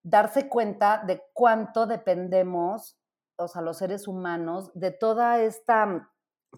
darse 0.02 0.48
cuenta 0.48 1.02
de 1.04 1.22
cuánto 1.32 1.86
dependemos 1.86 2.99
o 3.40 3.48
sea, 3.48 3.62
los 3.62 3.78
seres 3.78 4.08
humanos, 4.08 4.70
de 4.74 4.90
toda 4.90 5.40
esta 5.40 5.86
mm, 5.86 6.08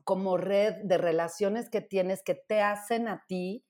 como 0.04 0.36
red 0.36 0.76
de 0.84 0.98
relaciones 0.98 1.70
que 1.70 1.80
tienes 1.80 2.22
que 2.22 2.34
te 2.34 2.62
hacen 2.62 3.08
a 3.08 3.24
ti 3.26 3.64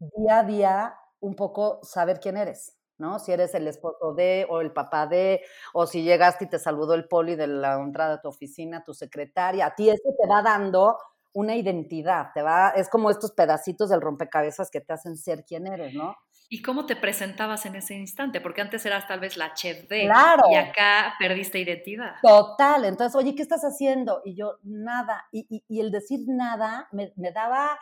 día 0.00 0.40
a 0.40 0.44
día 0.44 0.94
un 1.20 1.34
poco 1.34 1.80
saber 1.82 2.20
quién 2.20 2.36
eres, 2.36 2.76
¿no? 2.98 3.18
Si 3.18 3.32
eres 3.32 3.54
el 3.54 3.66
esposo 3.68 4.14
de 4.14 4.46
o 4.50 4.60
el 4.60 4.72
papá 4.72 5.06
de, 5.06 5.42
o 5.74 5.86
si 5.86 6.02
llegaste 6.02 6.44
y 6.46 6.48
te 6.48 6.58
saludó 6.58 6.94
el 6.94 7.08
poli 7.08 7.36
de 7.36 7.46
la 7.48 7.74
entrada 7.80 8.16
de 8.16 8.22
tu 8.22 8.28
oficina, 8.28 8.84
tu 8.84 8.94
secretaria, 8.94 9.66
a 9.66 9.74
ti 9.74 9.90
eso 9.90 10.10
te 10.20 10.28
va 10.28 10.42
dando 10.42 10.96
una 11.34 11.56
identidad, 11.56 12.28
te 12.34 12.42
va, 12.42 12.70
es 12.70 12.88
como 12.88 13.10
estos 13.10 13.32
pedacitos 13.32 13.90
del 13.90 14.00
rompecabezas 14.00 14.70
que 14.70 14.80
te 14.80 14.92
hacen 14.92 15.16
ser 15.16 15.44
quien 15.44 15.66
eres, 15.66 15.94
¿no? 15.94 16.16
¿Y 16.50 16.62
cómo 16.62 16.86
te 16.86 16.96
presentabas 16.96 17.66
en 17.66 17.76
ese 17.76 17.94
instante? 17.94 18.40
Porque 18.40 18.62
antes 18.62 18.84
eras 18.86 19.06
tal 19.06 19.20
vez 19.20 19.36
la 19.36 19.52
chef 19.52 19.86
de. 19.86 20.06
Claro. 20.06 20.44
Y 20.50 20.54
acá 20.54 21.14
perdiste 21.18 21.58
identidad. 21.58 22.14
Total. 22.22 22.86
Entonces, 22.86 23.14
oye, 23.14 23.34
¿qué 23.34 23.42
estás 23.42 23.64
haciendo? 23.64 24.22
Y 24.24 24.34
yo, 24.34 24.58
nada. 24.62 25.26
Y, 25.30 25.64
y, 25.68 25.80
el 25.80 25.90
decir 25.90 26.20
nada 26.26 26.88
me, 26.90 27.12
me, 27.16 27.32
daba, 27.32 27.78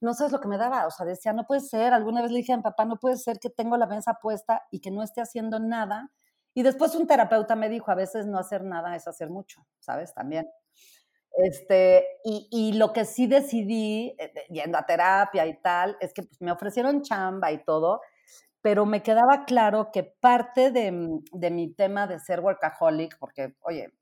no 0.00 0.14
sabes 0.14 0.32
lo 0.32 0.40
que 0.40 0.48
me 0.48 0.56
daba. 0.56 0.86
O 0.86 0.90
sea, 0.90 1.04
decía, 1.04 1.34
no 1.34 1.44
puede 1.46 1.60
ser. 1.60 1.92
Alguna 1.92 2.22
vez 2.22 2.30
le 2.30 2.38
dije 2.38 2.54
a 2.54 2.56
mi 2.56 2.62
papá, 2.62 2.86
no 2.86 2.96
puede 2.96 3.18
ser 3.18 3.38
que 3.38 3.50
tengo 3.50 3.76
la 3.76 3.86
mesa 3.86 4.14
puesta 4.14 4.62
y 4.70 4.80
que 4.80 4.90
no 4.90 5.02
esté 5.02 5.20
haciendo 5.20 5.60
nada. 5.60 6.10
Y 6.54 6.62
después 6.62 6.94
un 6.94 7.06
terapeuta 7.06 7.54
me 7.54 7.68
dijo, 7.68 7.90
a 7.90 7.94
veces 7.94 8.26
no 8.26 8.38
hacer 8.38 8.64
nada 8.64 8.96
es 8.96 9.06
hacer 9.06 9.28
mucho, 9.28 9.66
¿sabes? 9.78 10.14
También. 10.14 10.48
Este, 11.36 12.06
y, 12.24 12.48
y, 12.50 12.72
lo 12.74 12.92
que 12.92 13.04
sí 13.04 13.26
decidí, 13.26 14.14
eh, 14.18 14.32
yendo 14.50 14.76
a 14.78 14.86
terapia 14.86 15.46
y 15.46 15.60
tal, 15.62 15.96
es 16.00 16.12
que 16.12 16.22
pues, 16.24 16.40
me 16.40 16.52
ofrecieron 16.52 17.02
chamba 17.02 17.52
y 17.52 17.64
todo, 17.64 18.00
pero 18.62 18.84
me 18.86 19.02
quedaba 19.02 19.44
claro 19.46 19.90
que 19.92 20.02
parte 20.04 20.70
de, 20.70 20.92
mm, 20.92 21.24
de, 21.32 21.50
mi 21.50 21.72
tema 21.74 22.06
de 22.06 22.18
ser 22.18 22.40
workaholic, 22.40 23.18
porque, 23.18 23.54
oye, 23.62 23.92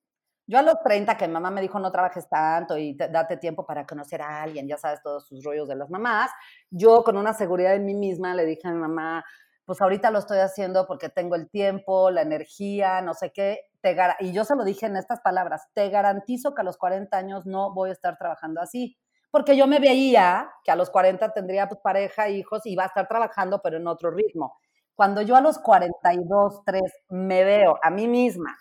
yo 0.46 0.58
a 0.58 0.62
los 0.62 0.76
30 0.82 1.16
que 1.16 1.28
mamá 1.28 1.50
me 1.50 1.60
dijo 1.60 1.78
no 1.78 1.92
trabajes 1.92 2.28
tanto 2.28 2.78
y 2.78 2.94
date 2.94 3.36
tiempo 3.36 3.66
para 3.66 3.86
conocer 3.86 4.22
a 4.22 4.42
alguien, 4.42 4.66
ya 4.66 4.78
sabes 4.78 5.02
todos 5.02 5.26
sus 5.28 5.44
rollos 5.44 5.68
de 5.68 5.76
las 5.76 5.90
mamás, 5.90 6.30
yo 6.70 7.04
con 7.04 7.18
una 7.18 7.34
seguridad 7.34 7.74
en 7.74 7.84
mí 7.84 7.94
misma 7.94 8.34
le 8.34 8.46
dije 8.46 8.66
a 8.66 8.72
mi 8.72 8.78
mamá, 8.78 9.24
pues 9.66 9.82
ahorita 9.82 10.10
lo 10.10 10.18
estoy 10.18 10.38
haciendo 10.38 10.86
porque 10.86 11.10
tengo 11.10 11.34
el 11.34 11.50
tiempo, 11.50 12.10
la 12.10 12.22
energía, 12.22 13.02
no 13.02 13.12
sé 13.12 13.30
qué, 13.32 13.60
te 13.80 13.96
y 14.20 14.32
yo 14.32 14.44
se 14.44 14.56
lo 14.56 14.64
dije 14.64 14.86
en 14.86 14.96
estas 14.96 15.20
palabras, 15.20 15.68
te 15.74 15.88
garantizo 15.90 16.54
que 16.54 16.62
a 16.62 16.64
los 16.64 16.76
40 16.78 17.16
años 17.16 17.46
no 17.46 17.72
voy 17.72 17.90
a 17.90 17.92
estar 17.92 18.16
trabajando 18.18 18.60
así, 18.60 18.96
porque 19.30 19.56
yo 19.56 19.66
me 19.66 19.78
veía 19.78 20.50
que 20.64 20.70
a 20.70 20.76
los 20.76 20.90
40 20.90 21.32
tendría 21.32 21.68
pues, 21.68 21.80
pareja, 21.82 22.28
hijos 22.28 22.64
y 22.66 22.72
iba 22.72 22.84
a 22.84 22.86
estar 22.86 23.06
trabajando, 23.08 23.60
pero 23.62 23.76
en 23.76 23.86
otro 23.86 24.10
ritmo. 24.10 24.58
Cuando 24.94 25.22
yo 25.22 25.36
a 25.36 25.40
los 25.40 25.58
42, 25.58 26.62
3 26.64 26.82
me 27.10 27.44
veo 27.44 27.78
a 27.82 27.90
mí 27.90 28.08
misma 28.08 28.56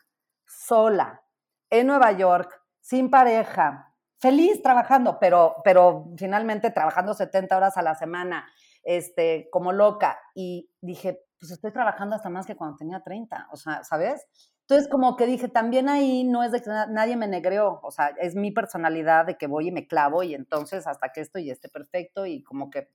sola 0.46 1.22
en 1.70 1.88
Nueva 1.88 2.12
York, 2.12 2.62
sin 2.82 3.10
pareja, 3.10 3.94
feliz 4.20 4.62
trabajando, 4.62 5.18
pero, 5.20 5.56
pero 5.64 6.06
finalmente 6.18 6.72
trabajando 6.72 7.14
70 7.14 7.58
horas 7.58 7.78
a 7.78 7.82
la 7.82 7.96
semana, 7.96 8.48
este, 8.88 9.50
como 9.52 9.74
loca. 9.74 10.18
Y 10.34 10.72
dije, 10.82 11.22
pues 11.40 11.52
estoy 11.52 11.72
trabajando 11.72 12.16
hasta 12.16 12.30
más 12.30 12.48
que 12.48 12.56
cuando 12.56 12.78
tenía 12.78 13.04
30, 13.04 13.50
o 13.52 13.58
sea, 13.58 13.84
¿sabes? 13.84 14.26
Entonces, 14.62 14.90
como 14.90 15.18
que 15.18 15.26
dije, 15.26 15.50
también 15.50 15.90
ahí 15.90 16.24
no 16.24 16.42
es 16.44 16.52
de 16.54 16.62
que 16.62 16.70
nadie 16.70 17.18
me 17.18 17.28
negreó, 17.28 17.80
o 17.84 17.92
sea, 17.92 18.08
es 18.20 18.36
mi 18.36 18.52
personalidad 18.52 19.26
de 19.26 19.38
que 19.38 19.48
voy 19.48 19.68
y 19.68 19.72
me 19.72 19.88
clavo 19.88 20.24
y 20.24 20.34
entonces 20.34 20.88
hasta 20.88 21.10
que 21.10 21.22
esto 21.22 21.38
ya 21.38 21.52
esté 21.52 21.70
perfecto 21.70 22.26
y 22.26 22.44
como 22.44 22.70
que 22.70 22.90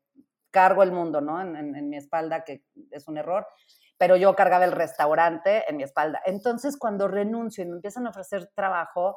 cargo 0.50 0.82
el 0.82 0.92
mundo, 0.92 1.20
¿no? 1.20 1.40
En, 1.40 1.56
en, 1.56 1.88
mi 1.88 1.96
espalda, 1.96 2.44
que 2.44 2.64
es 2.90 3.06
un 3.06 3.18
error, 3.18 3.46
pero 3.98 4.16
yo 4.16 4.34
cargaba 4.34 4.64
el 4.64 4.72
restaurante 4.72 5.64
en 5.68 5.76
mi 5.76 5.82
espalda. 5.82 6.20
Entonces, 6.24 6.78
cuando 6.78 7.06
renuncio 7.06 7.64
y 7.64 7.68
me 7.68 7.76
empiezan 7.76 8.06
a 8.06 8.10
ofrecer 8.10 8.50
trabajo, 8.54 9.16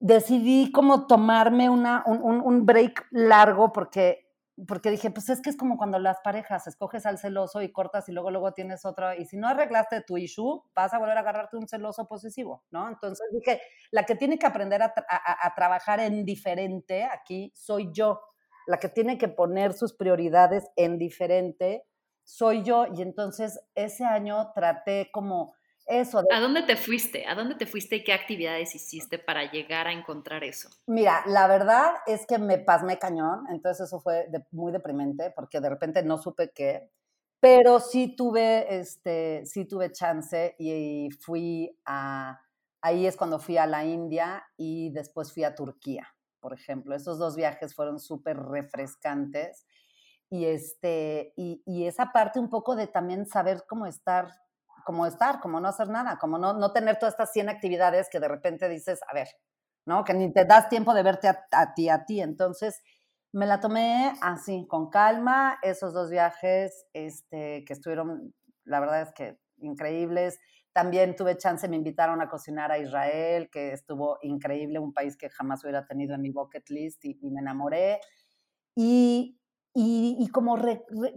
decidí 0.00 0.72
como 0.72 1.06
tomarme 1.06 1.68
una, 1.68 2.02
un, 2.06 2.22
un 2.22 2.66
break 2.66 3.06
largo 3.10 3.72
porque 3.72 4.29
porque 4.66 4.90
dije, 4.90 5.10
pues 5.10 5.28
es 5.28 5.40
que 5.40 5.50
es 5.50 5.56
como 5.56 5.76
cuando 5.76 5.98
las 5.98 6.18
parejas 6.22 6.66
escoges 6.66 7.06
al 7.06 7.18
celoso 7.18 7.62
y 7.62 7.72
cortas 7.72 8.08
y 8.08 8.12
luego 8.12 8.30
luego 8.30 8.52
tienes 8.52 8.84
otra, 8.84 9.16
y 9.16 9.24
si 9.24 9.36
no 9.36 9.48
arreglaste 9.48 10.02
tu 10.02 10.16
issue, 10.16 10.62
vas 10.74 10.92
a 10.92 10.98
volver 10.98 11.16
a 11.16 11.20
agarrarte 11.20 11.56
un 11.56 11.68
celoso 11.68 12.06
posesivo, 12.06 12.64
¿no? 12.70 12.88
Entonces 12.88 13.26
dije, 13.32 13.60
la 13.90 14.04
que 14.04 14.14
tiene 14.14 14.38
que 14.38 14.46
aprender 14.46 14.82
a, 14.82 14.92
a, 14.94 15.54
trabajar 15.54 16.00
en 16.00 16.24
diferente 16.24 17.04
aquí 17.04 17.52
soy 17.54 17.90
yo, 17.92 18.20
la 18.66 18.78
que 18.78 18.88
tiene 18.88 19.18
que 19.18 19.28
poner 19.28 19.72
sus 19.72 19.94
prioridades 19.94 20.64
en 20.76 20.98
diferente 20.98 21.84
soy 22.24 22.62
yo, 22.62 22.86
y 22.94 23.02
entonces 23.02 23.60
ese 23.74 24.04
año 24.04 24.52
traté 24.54 25.10
como 25.12 25.54
eso. 25.90 26.22
¿A 26.30 26.40
dónde 26.40 26.62
te 26.62 26.76
fuiste? 26.76 27.26
¿A 27.26 27.34
dónde 27.34 27.56
te 27.56 27.66
fuiste 27.66 27.96
y 27.96 28.04
qué 28.04 28.12
actividades 28.12 28.74
hiciste 28.74 29.18
para 29.18 29.50
llegar 29.50 29.86
a 29.86 29.92
encontrar 29.92 30.44
eso? 30.44 30.68
Mira, 30.86 31.22
la 31.26 31.46
verdad 31.46 31.92
es 32.06 32.26
que 32.26 32.38
me 32.38 32.58
pasmé 32.58 32.98
cañón, 32.98 33.44
entonces 33.50 33.86
eso 33.86 34.00
fue 34.00 34.28
muy 34.52 34.72
deprimente 34.72 35.32
porque 35.34 35.60
de 35.60 35.68
repente 35.68 36.02
no 36.02 36.18
supe 36.18 36.52
qué, 36.54 36.90
pero 37.40 37.80
sí 37.80 38.14
tuve, 38.14 38.78
este, 38.78 39.44
sí 39.46 39.64
tuve 39.64 39.92
chance 39.92 40.54
y 40.58 41.08
fui 41.20 41.76
a, 41.86 42.40
ahí 42.82 43.06
es 43.06 43.16
cuando 43.16 43.38
fui 43.38 43.56
a 43.56 43.66
la 43.66 43.84
India 43.84 44.44
y 44.56 44.90
después 44.90 45.32
fui 45.32 45.44
a 45.44 45.54
Turquía, 45.54 46.06
por 46.38 46.52
ejemplo. 46.52 46.94
Esos 46.94 47.18
dos 47.18 47.36
viajes 47.36 47.74
fueron 47.74 47.98
súper 47.98 48.36
refrescantes 48.36 49.66
y, 50.28 50.44
este, 50.44 51.32
y, 51.36 51.62
y 51.66 51.86
esa 51.86 52.12
parte 52.12 52.38
un 52.38 52.50
poco 52.50 52.76
de 52.76 52.86
también 52.86 53.26
saber 53.26 53.64
cómo 53.66 53.86
estar 53.86 54.28
como 54.84 55.06
estar, 55.06 55.40
como 55.40 55.60
no 55.60 55.68
hacer 55.68 55.88
nada, 55.88 56.18
como 56.18 56.38
no, 56.38 56.52
no 56.52 56.72
tener 56.72 56.98
todas 56.98 57.14
estas 57.14 57.32
100 57.32 57.48
actividades 57.48 58.08
que 58.10 58.20
de 58.20 58.28
repente 58.28 58.68
dices, 58.68 59.00
a 59.08 59.14
ver, 59.14 59.28
¿no? 59.86 60.04
Que 60.04 60.14
ni 60.14 60.32
te 60.32 60.44
das 60.44 60.68
tiempo 60.68 60.94
de 60.94 61.02
verte 61.02 61.28
a, 61.28 61.74
ti, 61.74 61.88
a 61.88 62.04
ti. 62.04 62.20
Entonces, 62.20 62.82
me 63.32 63.46
la 63.46 63.60
tomé 63.60 64.12
así, 64.20 64.66
con 64.68 64.90
calma, 64.90 65.58
esos 65.62 65.92
dos 65.92 66.10
viajes 66.10 66.86
este, 66.92 67.64
que 67.64 67.72
estuvieron, 67.72 68.34
la 68.64 68.80
verdad 68.80 69.02
es 69.02 69.12
que 69.12 69.38
increíbles. 69.58 70.38
También 70.72 71.16
tuve 71.16 71.36
chance, 71.36 71.68
me 71.68 71.76
invitaron 71.76 72.20
a 72.20 72.28
cocinar 72.28 72.70
a 72.70 72.78
Israel, 72.78 73.50
que 73.50 73.72
estuvo 73.72 74.18
increíble, 74.22 74.78
un 74.78 74.92
país 74.92 75.16
que 75.16 75.28
jamás 75.28 75.64
hubiera 75.64 75.84
tenido 75.84 76.14
en 76.14 76.22
mi 76.22 76.30
bucket 76.30 76.68
list 76.70 77.04
y, 77.04 77.18
y 77.20 77.30
me 77.30 77.40
enamoré. 77.40 78.00
Y 78.76 79.39
y, 79.72 80.28
como 80.32 80.58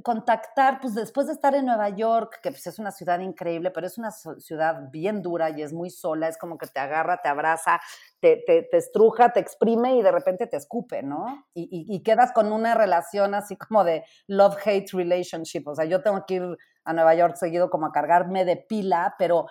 contactar, 0.03 0.79
pues 0.79 0.93
después 0.93 1.25
de 1.25 1.33
estar 1.33 1.55
en 1.55 1.65
Nueva 1.65 1.89
York, 1.89 2.39
que 2.43 2.51
pues 2.51 2.67
es 2.67 2.77
una 2.77 2.91
ciudad 2.91 3.19
increíble, 3.19 3.71
pero 3.71 3.87
es 3.87 3.97
una 3.97 4.11
ciudad 4.11 4.91
bien 4.91 5.23
dura 5.23 5.49
y 5.49 5.63
es 5.63 5.73
muy 5.73 5.89
sola, 5.89 6.27
es 6.27 6.37
como 6.37 6.59
que 6.59 6.67
te 6.67 6.79
agarra, 6.79 7.19
te 7.19 7.29
abraza, 7.29 7.79
te, 8.19 8.43
te, 8.45 8.61
te 8.69 8.77
estruja, 8.77 9.33
te 9.33 9.39
exprime 9.39 9.95
y 9.95 10.03
de 10.03 10.11
repente 10.11 10.45
te 10.45 10.57
escupe, 10.57 11.01
¿no? 11.01 11.47
Y, 11.55 11.67
y, 11.89 12.03
quedas 12.03 12.31
con 12.31 12.51
una 12.53 12.75
relación 12.75 13.33
así 13.33 13.57
como 13.57 13.83
de 13.83 14.03
love-hate 14.27 14.91
relationship, 14.93 15.67
o 15.67 15.75
sea, 15.75 15.85
yo 15.85 16.03
tengo 16.03 16.23
que 16.27 16.35
ir 16.35 16.57
a 16.85 16.93
Nueva 16.93 17.15
York 17.15 17.35
seguido 17.37 17.71
como 17.71 17.87
a 17.87 17.91
cargarme 17.91 18.45
de 18.45 18.57
pila, 18.57 19.15
pero... 19.17 19.47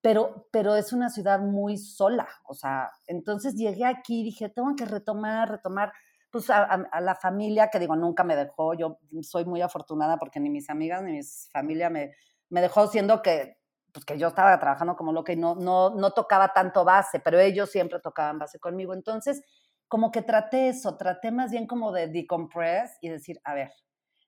Pero, 0.00 0.46
pero 0.52 0.76
es 0.76 0.92
una 0.92 1.10
ciudad 1.10 1.40
muy 1.40 1.76
sola, 1.76 2.28
o 2.44 2.54
sea, 2.54 2.88
entonces 3.08 3.56
llegué 3.56 3.84
aquí 3.84 4.20
y 4.20 4.24
dije, 4.26 4.48
tengo 4.48 4.76
que 4.76 4.84
retomar, 4.84 5.50
retomar, 5.50 5.92
pues 6.30 6.50
a, 6.50 7.00
la 7.00 7.14
familia, 7.14 7.68
que 7.68 7.78
digo, 7.78 7.96
nunca 7.96 8.24
me 8.24 8.36
dejó, 8.36 8.74
yo 8.74 8.98
soy 9.22 9.44
muy 9.44 9.62
afortunada 9.62 10.18
porque 10.18 10.40
ni 10.40 10.50
mis 10.50 10.68
amigas 10.68 11.02
ni 11.02 11.12
mi 11.12 11.22
familia 11.52 11.90
me, 11.90 12.12
me 12.50 12.60
dejó 12.60 12.86
siendo 12.86 13.22
que, 13.22 13.58
pues 13.92 14.04
que 14.04 14.18
yo 14.18 14.28
estaba 14.28 14.58
trabajando 14.58 14.96
como 14.96 15.12
loca 15.12 15.32
y 15.32 15.36
no, 15.36 15.54
no, 15.54 15.90
no 15.90 16.10
tocaba 16.10 16.52
tanto 16.52 16.84
base, 16.84 17.20
pero 17.20 17.38
ellos 17.38 17.70
siempre 17.70 18.00
tocaban 18.00 18.38
base 18.38 18.58
conmigo. 18.58 18.92
Entonces 18.92 19.42
como 19.88 20.10
que 20.10 20.22
traté 20.22 20.68
eso, 20.68 20.96
traté 20.96 21.30
más 21.32 21.50
bien 21.50 21.66
como 21.66 21.92
de 21.92 22.08
decompress 22.08 22.98
y 23.00 23.08
decir, 23.08 23.40
a 23.42 23.54
ver, 23.54 23.72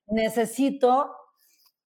necesito, 0.07 1.15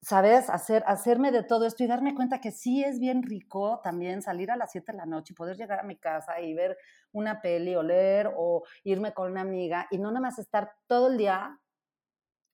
¿sabes? 0.06 0.52
Hacer, 0.52 0.84
hacerme 0.86 1.32
de 1.32 1.41
todo 1.41 1.65
esto 1.65 1.84
y 1.84 1.88
darme 1.88 2.13
cuenta 2.13 2.39
que 2.39 2.52
sí 2.52 2.84
es 2.84 3.00
bien 3.00 3.24
rico 3.24 3.82
también 3.84 4.22
salir 4.22 4.52
a 4.52 4.56
las 4.56 4.72
7 4.72 4.91
de 4.91 5.00
la 5.00 5.08
noche 5.08 5.34
y 5.34 5.36
poder 5.36 5.58
llegar 5.58 5.80
a 5.80 5.84
mi 5.84 5.98
casa 5.98 6.39
y 6.41 6.54
ver 6.54 6.78
una 7.12 7.41
peli 7.41 7.76
o 7.76 7.82
leer 7.82 8.32
o 8.38 8.62
irme 8.84 9.15
con 9.15 9.32
una 9.32 9.41
amiga 9.41 9.88
y 9.89 9.98
no 9.98 10.12
nada 10.12 10.22
más 10.22 10.38
estar 10.38 10.72
todo 10.86 11.08
el 11.08 11.18
día 11.18 11.60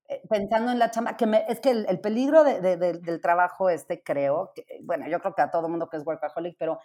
eh, 0.08 0.22
pensando 0.30 0.72
en 0.72 0.80
la 0.80 0.92
chamba, 0.92 1.18
que 1.18 1.26
me, 1.26 1.44
es 1.50 1.60
que 1.60 1.72
el, 1.72 2.00
peligro 2.00 2.46
del 2.46 3.22
trabajo 3.22 3.70
este, 3.70 4.02
creo, 4.02 4.54
que, 4.56 4.66
bueno, 4.84 5.10
yo 5.10 5.20
creo 5.20 5.36
que 5.36 5.42
a 5.42 5.52
todo 5.52 5.68
mundo 5.68 5.90
que 5.90 5.98
es 5.98 6.06
workaholic, 6.06 6.56
pero 6.58 6.80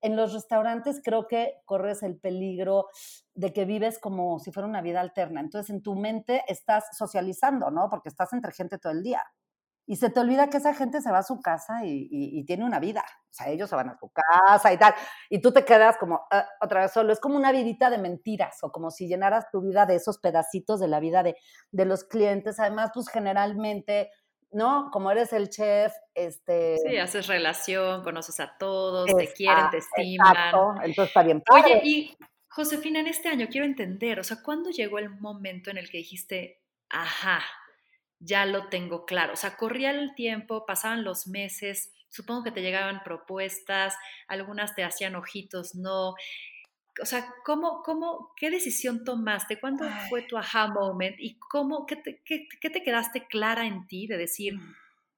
en 0.00 0.16
los 0.16 0.32
restaurantes 0.32 1.00
creo 1.04 1.28
que 1.28 1.60
corres 1.64 2.02
el 2.02 2.18
peligro 2.18 2.86
de 3.34 3.52
que 3.52 3.64
vives 3.66 4.00
como 4.00 4.40
si 4.40 4.50
fuera 4.50 4.68
una 4.68 4.82
vida 4.82 5.00
alterna. 5.00 5.40
Entonces 5.40 5.70
en 5.70 5.80
tu 5.80 5.94
mente 5.94 6.42
estás 6.48 6.86
socializando, 6.96 7.70
¿no? 7.70 7.88
Porque 7.88 8.08
estás 8.08 8.32
entre 8.32 8.50
gente 8.50 8.78
todo 8.78 8.92
el 8.92 9.04
día. 9.04 9.22
Y 9.90 9.96
se 9.96 10.10
te 10.10 10.20
olvida 10.20 10.50
que 10.50 10.58
esa 10.58 10.74
gente 10.74 11.00
se 11.00 11.10
va 11.10 11.20
a 11.20 11.22
su 11.22 11.40
casa 11.40 11.80
y, 11.82 12.44
tiene 12.44 12.66
una 12.66 12.78
vida. 12.78 13.02
O 13.30 13.32
sea, 13.32 13.48
ellos 13.48 13.70
se 13.70 13.74
van 13.74 13.88
a 13.88 13.98
su 13.98 14.12
casa 14.12 14.70
y 14.70 14.76
tal. 14.76 14.94
Y 15.30 15.40
tú 15.40 15.50
te 15.50 15.64
quedas 15.64 15.96
como 15.96 16.26
ah, 16.30 16.46
otra 16.60 16.82
vez 16.82 16.92
solo. 16.92 17.10
Es 17.10 17.20
como 17.20 17.36
una 17.36 17.52
vidita 17.52 17.88
de 17.88 17.96
mentiras 17.96 18.58
o 18.62 18.70
como 18.70 18.90
si 18.90 19.08
llenaras 19.08 19.50
tu 19.50 19.62
vida 19.62 19.86
de 19.86 19.94
esos 19.94 20.18
pedacitos 20.18 20.78
de 20.78 20.88
la 20.88 21.00
vida 21.00 21.22
de, 21.22 21.36
de 21.70 21.86
los 21.86 22.04
clientes. 22.04 22.60
Además, 22.60 22.90
pues 22.92 23.08
generalmente 23.08 24.10
¿no? 24.50 24.90
Como 24.92 25.10
eres 25.10 25.32
el 25.32 25.48
chef, 25.48 25.92
este... 26.14 26.76
Sí, 26.86 26.98
haces 26.98 27.26
relación, 27.26 28.02
conoces 28.02 28.40
a 28.40 28.56
todos, 28.58 29.06
te 29.14 29.32
quieren, 29.32 29.70
te 29.70 29.78
estiman. 29.78 30.32
Exacto, 30.32 30.74
entonces 30.76 31.08
está 31.08 31.22
bien 31.22 31.42
Oye, 31.50 31.80
y 31.84 32.16
Josefina, 32.48 33.00
en 33.00 33.08
este 33.08 33.28
año 33.28 33.48
quiero 33.50 33.66
entender, 33.66 34.20
o 34.20 34.24
sea, 34.24 34.38
¿cuándo 34.42 34.70
llegó 34.70 34.98
el 34.98 35.10
momento 35.10 35.70
en 35.70 35.76
el 35.76 35.90
que 35.90 35.98
dijiste, 35.98 36.62
ajá, 36.88 37.40
ya 38.20 38.46
lo 38.46 38.68
tengo 38.68 39.06
claro? 39.06 39.32
O 39.32 39.36
sea, 39.36 39.56
corría 39.56 39.90
el 39.90 40.14
tiempo, 40.14 40.66
pasaban 40.66 41.04
los 41.04 41.26
meses, 41.26 41.92
supongo 42.08 42.44
que 42.44 42.52
te 42.52 42.62
llegaban 42.62 43.02
propuestas, 43.04 43.94
algunas 44.26 44.74
te 44.74 44.84
hacían 44.84 45.16
ojitos, 45.16 45.74
no 45.74 46.14
o 47.00 47.06
sea, 47.06 47.32
¿cómo, 47.44 47.82
cómo, 47.82 48.32
qué 48.36 48.50
decisión 48.50 49.04
tomaste? 49.04 49.60
¿Cuándo 49.60 49.84
fue 50.08 50.22
tu 50.22 50.36
aha 50.36 50.68
moment? 50.68 51.16
¿Y 51.18 51.38
cómo, 51.38 51.86
qué 51.86 51.96
te, 51.96 52.22
qué, 52.24 52.70
te, 52.70 52.82
quedaste 52.82 53.26
clara 53.26 53.66
en 53.66 53.86
ti 53.86 54.06
de 54.06 54.16
decir, 54.16 54.56
mm. 54.56 54.74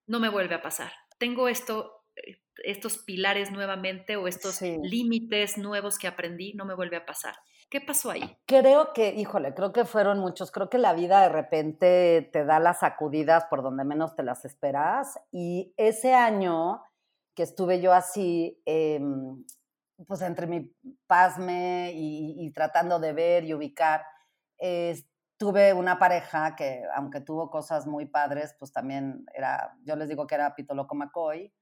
no 0.06 0.20
me 0.20 0.28
vuelve 0.28 0.54
a 0.54 0.62
pasar? 0.62 0.92
Tengo 1.18 1.48
esto, 1.48 2.04
eh, 2.16 2.38
estos 2.64 2.98
pilares 2.98 3.50
nuevamente 3.50 4.16
o 4.16 4.28
estos 4.28 4.60
límites 4.60 5.58
nuevos 5.58 5.98
que 5.98 6.06
aprendí, 6.06 6.52
no 6.54 6.64
me 6.64 6.74
vuelve 6.74 6.96
a 6.96 7.06
pasar. 7.06 7.36
¿Qué 7.70 7.80
pasó 7.80 8.10
ahí? 8.10 8.36
Creo 8.46 8.92
que, 8.92 9.14
híjole, 9.14 9.54
creo 9.54 9.72
que 9.72 9.84
fueron 9.84 10.18
muchos. 10.18 10.50
Creo 10.50 10.68
que 10.68 10.78
la 10.78 10.92
vida 10.92 11.22
de 11.22 11.28
repente 11.28 12.28
te 12.32 12.44
da 12.44 12.58
las 12.58 12.80
sacudidas 12.80 13.44
por 13.44 13.62
donde 13.62 13.84
menos 13.84 14.16
te 14.16 14.24
las 14.24 14.44
esperas. 14.44 15.20
Y 15.30 15.72
ese 15.76 16.12
año 16.12 16.82
que 17.34 17.44
estuve 17.44 17.80
yo 17.80 17.92
así, 17.92 18.60
eh, 18.66 19.00
pues 20.04 20.20
entre 20.22 20.48
mi 20.48 20.74
pasme 21.06 21.92
y, 21.94 22.50
tratando 22.52 22.98
de 22.98 23.12
ver 23.12 23.44
y 23.44 23.54
ubicar, 23.54 24.04
tuve 25.36 25.72
una 25.72 25.98
pareja 25.98 26.56
que, 26.56 26.82
aunque 26.96 27.20
tuvo 27.20 27.50
cosas 27.50 27.86
muy 27.86 28.06
padres, 28.06 28.56
pues 28.58 28.72
también 28.72 29.24
era, 29.32 29.76
yo 29.84 29.94
les 29.94 30.08
digo 30.08 30.26
que 30.26 30.34
era 30.34 30.56
Pitoloco 30.56 30.96
McCoy, 30.96 31.52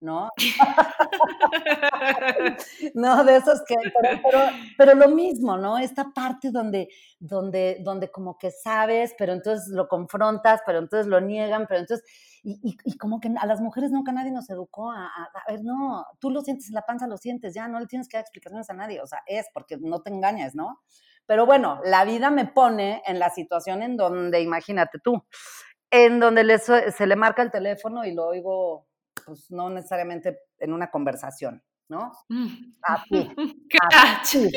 ¿no? 0.00 0.30
no, 2.94 3.24
de 3.24 3.36
esos 3.36 3.62
que, 3.66 3.74
pero, 4.22 4.40
pero, 4.76 4.94
lo 4.94 5.08
mismo, 5.08 5.56
¿no? 5.56 5.78
Esta 5.78 6.12
parte 6.14 6.50
donde, 6.50 6.88
donde, 7.18 7.78
donde 7.80 8.10
como 8.10 8.38
que 8.38 8.50
sabes, 8.50 9.14
pero 9.18 9.32
entonces 9.32 9.68
lo 9.68 9.88
confrontas, 9.88 10.60
pero 10.64 10.78
entonces 10.78 11.06
lo 11.06 11.20
niegan, 11.20 11.66
pero 11.66 11.80
entonces 11.80 12.04
y, 12.42 12.98
como 12.98 13.20
que 13.20 13.30
a 13.38 13.46
las 13.46 13.60
mujeres 13.60 13.90
nunca 13.90 14.12
nadie 14.12 14.30
nos 14.30 14.48
educó 14.50 14.90
a, 14.90 15.06
a, 15.06 15.52
ver, 15.52 15.60
no, 15.62 16.04
tú 16.18 16.30
lo 16.30 16.42
sientes 16.42 16.68
en 16.68 16.74
la 16.74 16.82
panza, 16.82 17.06
lo 17.06 17.16
sientes, 17.16 17.54
ya 17.54 17.68
no 17.68 17.80
le 17.80 17.86
tienes 17.86 18.08
que 18.08 18.16
dar 18.16 18.22
explicaciones 18.22 18.70
a 18.70 18.74
nadie, 18.74 19.00
o 19.00 19.06
sea, 19.06 19.22
es 19.26 19.46
porque 19.52 19.76
no 19.78 20.00
te 20.00 20.10
engañas, 20.10 20.54
¿no? 20.54 20.80
Pero 21.26 21.44
bueno, 21.44 21.80
la 21.84 22.04
vida 22.04 22.30
me 22.30 22.46
pone 22.46 23.02
en 23.06 23.18
la 23.18 23.30
situación 23.30 23.82
en 23.82 23.96
donde, 23.96 24.40
imagínate 24.40 24.98
tú, 24.98 25.24
en 25.90 26.20
donde 26.20 26.58
se 26.58 27.06
le 27.06 27.16
marca 27.16 27.42
el 27.42 27.50
teléfono 27.50 28.04
y 28.04 28.14
lo 28.14 28.28
oigo, 28.28 28.87
pues 29.24 29.50
no 29.50 29.70
necesariamente 29.70 30.40
en 30.58 30.72
una 30.72 30.90
conversación, 30.90 31.62
¿no? 31.88 32.12
Mm. 32.28 32.74
Así. 32.82 33.30
así. 33.94 34.52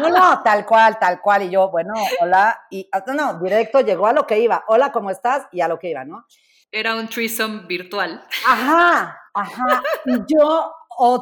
No, 0.00 0.08
no, 0.08 0.42
tal 0.42 0.64
cual, 0.66 0.98
tal 0.98 1.20
cual. 1.20 1.42
Y 1.42 1.50
yo, 1.50 1.70
bueno, 1.70 1.92
hola, 2.20 2.60
y 2.70 2.88
no, 3.14 3.38
directo 3.40 3.80
llegó 3.80 4.06
a 4.06 4.12
lo 4.12 4.26
que 4.26 4.38
iba. 4.38 4.64
Hola, 4.68 4.92
¿cómo 4.92 5.10
estás? 5.10 5.46
Y 5.52 5.60
a 5.60 5.68
lo 5.68 5.78
que 5.78 5.90
iba, 5.90 6.04
¿no? 6.04 6.26
Era 6.70 6.96
un 6.96 7.06
threesome 7.06 7.66
virtual. 7.66 8.24
Ajá, 8.46 9.18
ajá. 9.34 9.82
Y 10.06 10.16
yo, 10.26 10.72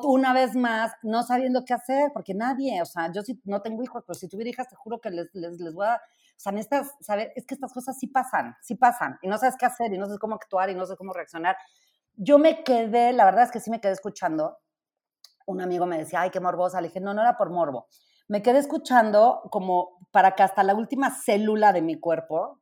una 0.04 0.32
vez 0.32 0.54
más, 0.54 0.92
no 1.02 1.22
sabiendo 1.22 1.64
qué 1.64 1.74
hacer, 1.74 2.10
porque 2.12 2.34
nadie, 2.34 2.80
o 2.80 2.86
sea, 2.86 3.10
yo 3.12 3.22
sí 3.22 3.40
no 3.44 3.60
tengo 3.60 3.82
hijos, 3.82 4.04
pero 4.06 4.18
si 4.18 4.28
tuviera 4.28 4.50
hijas, 4.50 4.68
te 4.68 4.76
juro 4.76 5.00
que 5.00 5.10
les, 5.10 5.28
les, 5.34 5.58
les 5.60 5.74
voy 5.74 5.86
a, 5.86 5.96
o 5.96 6.42
sea, 6.42 6.52
necesitas 6.52 6.94
saber, 7.00 7.32
es 7.34 7.46
que 7.46 7.54
estas 7.54 7.72
cosas 7.72 7.98
sí 7.98 8.06
pasan, 8.06 8.56
sí 8.62 8.74
pasan, 8.74 9.18
y 9.22 9.28
no 9.28 9.38
sabes 9.38 9.56
qué 9.58 9.66
hacer, 9.66 9.92
y 9.92 9.98
no 9.98 10.06
sabes 10.06 10.20
cómo 10.20 10.36
actuar, 10.36 10.70
y 10.70 10.74
no 10.74 10.86
sé 10.86 10.96
cómo 10.96 11.12
reaccionar. 11.12 11.56
Yo 12.22 12.38
me 12.38 12.62
quedé, 12.64 13.12
la 13.14 13.24
verdad 13.24 13.44
es 13.44 13.50
que 13.50 13.60
sí 13.60 13.70
me 13.70 13.80
quedé 13.80 13.92
escuchando. 13.92 14.58
Un 15.46 15.60
amigo 15.62 15.86
me 15.86 15.98
decía, 15.98 16.22
ay, 16.22 16.30
qué 16.30 16.40
morbosa. 16.40 16.80
Le 16.80 16.88
dije, 16.88 17.00
no, 17.00 17.14
no 17.14 17.22
era 17.22 17.36
por 17.38 17.50
morbo. 17.50 17.88
Me 18.28 18.42
quedé 18.42 18.58
escuchando 18.58 19.42
como 19.50 19.98
para 20.12 20.34
que 20.36 20.42
hasta 20.42 20.62
la 20.64 20.74
última 20.74 21.10
célula 21.10 21.72
de 21.72 21.82
mi 21.82 21.98
cuerpo 22.00 22.60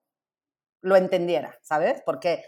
lo 0.82 0.96
entendiera, 0.96 1.58
¿sabes? 1.62 2.02
Porque 2.06 2.42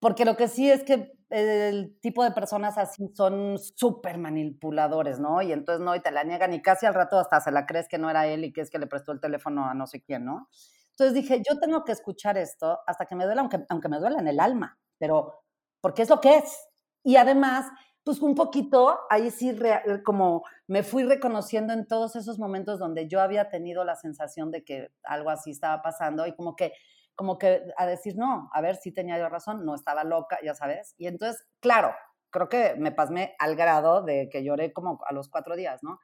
porque 0.00 0.24
lo 0.26 0.36
que 0.36 0.48
sí 0.48 0.70
es 0.70 0.84
que 0.84 1.12
el 1.30 1.98
tipo 2.00 2.24
de 2.24 2.32
personas 2.32 2.78
así 2.78 3.10
son 3.16 3.58
súper 3.58 4.18
manipuladores, 4.18 5.20
¿no? 5.20 5.42
Y 5.42 5.52
entonces 5.52 5.84
no, 5.84 5.96
y 5.96 6.00
te 6.00 6.10
la 6.12 6.24
niegan 6.24 6.54
y 6.54 6.62
casi 6.62 6.86
al 6.86 6.94
rato 6.94 7.18
hasta 7.18 7.40
se 7.40 7.52
la 7.52 7.66
crees 7.66 7.88
que 7.88 7.98
no 7.98 8.10
era 8.10 8.26
él 8.28 8.44
y 8.44 8.52
que 8.52 8.62
es 8.62 8.70
que 8.70 8.78
le 8.78 8.86
prestó 8.86 9.12
el 9.12 9.20
teléfono 9.20 9.66
a 9.66 9.74
no 9.74 9.86
sé 9.86 10.02
quién, 10.02 10.24
¿no? 10.26 10.48
Entonces 10.92 11.14
dije, 11.14 11.42
yo 11.48 11.58
tengo 11.60 11.84
que 11.84 11.92
escuchar 11.92 12.38
esto 12.38 12.80
hasta 12.86 13.06
que 13.06 13.16
me 13.16 13.24
duela, 13.26 13.42
aunque, 13.42 13.64
aunque 13.70 13.88
me 13.88 13.98
duela 14.00 14.20
en 14.20 14.28
el 14.28 14.40
alma, 14.40 14.78
pero 14.98 15.34
porque 15.80 16.02
es 16.02 16.10
lo 16.10 16.20
que 16.20 16.38
es. 16.38 16.68
Y 17.04 17.16
además, 17.16 17.70
pues 18.04 18.20
un 18.20 18.34
poquito, 18.34 18.98
ahí 19.10 19.30
sí, 19.30 19.56
como 20.04 20.44
me 20.66 20.82
fui 20.82 21.04
reconociendo 21.04 21.72
en 21.72 21.86
todos 21.86 22.16
esos 22.16 22.38
momentos 22.38 22.78
donde 22.78 23.08
yo 23.08 23.20
había 23.20 23.50
tenido 23.50 23.84
la 23.84 23.96
sensación 23.96 24.50
de 24.50 24.64
que 24.64 24.88
algo 25.04 25.30
así 25.30 25.50
estaba 25.50 25.82
pasando 25.82 26.26
y 26.26 26.34
como 26.34 26.56
que 26.56 26.72
como 27.18 27.36
que 27.36 27.64
a 27.76 27.84
decir, 27.84 28.14
no, 28.16 28.48
a 28.52 28.60
ver 28.60 28.76
si 28.76 28.92
tenía 28.92 29.18
yo 29.18 29.28
razón, 29.28 29.64
no 29.64 29.74
estaba 29.74 30.04
loca, 30.04 30.38
ya 30.40 30.54
sabes. 30.54 30.94
Y 30.98 31.08
entonces, 31.08 31.44
claro, 31.58 31.92
creo 32.30 32.48
que 32.48 32.76
me 32.78 32.92
pasmé 32.92 33.34
al 33.40 33.56
grado 33.56 34.02
de 34.02 34.28
que 34.30 34.44
lloré 34.44 34.72
como 34.72 35.00
a 35.04 35.12
los 35.12 35.28
cuatro 35.28 35.56
días, 35.56 35.82
¿no? 35.82 35.98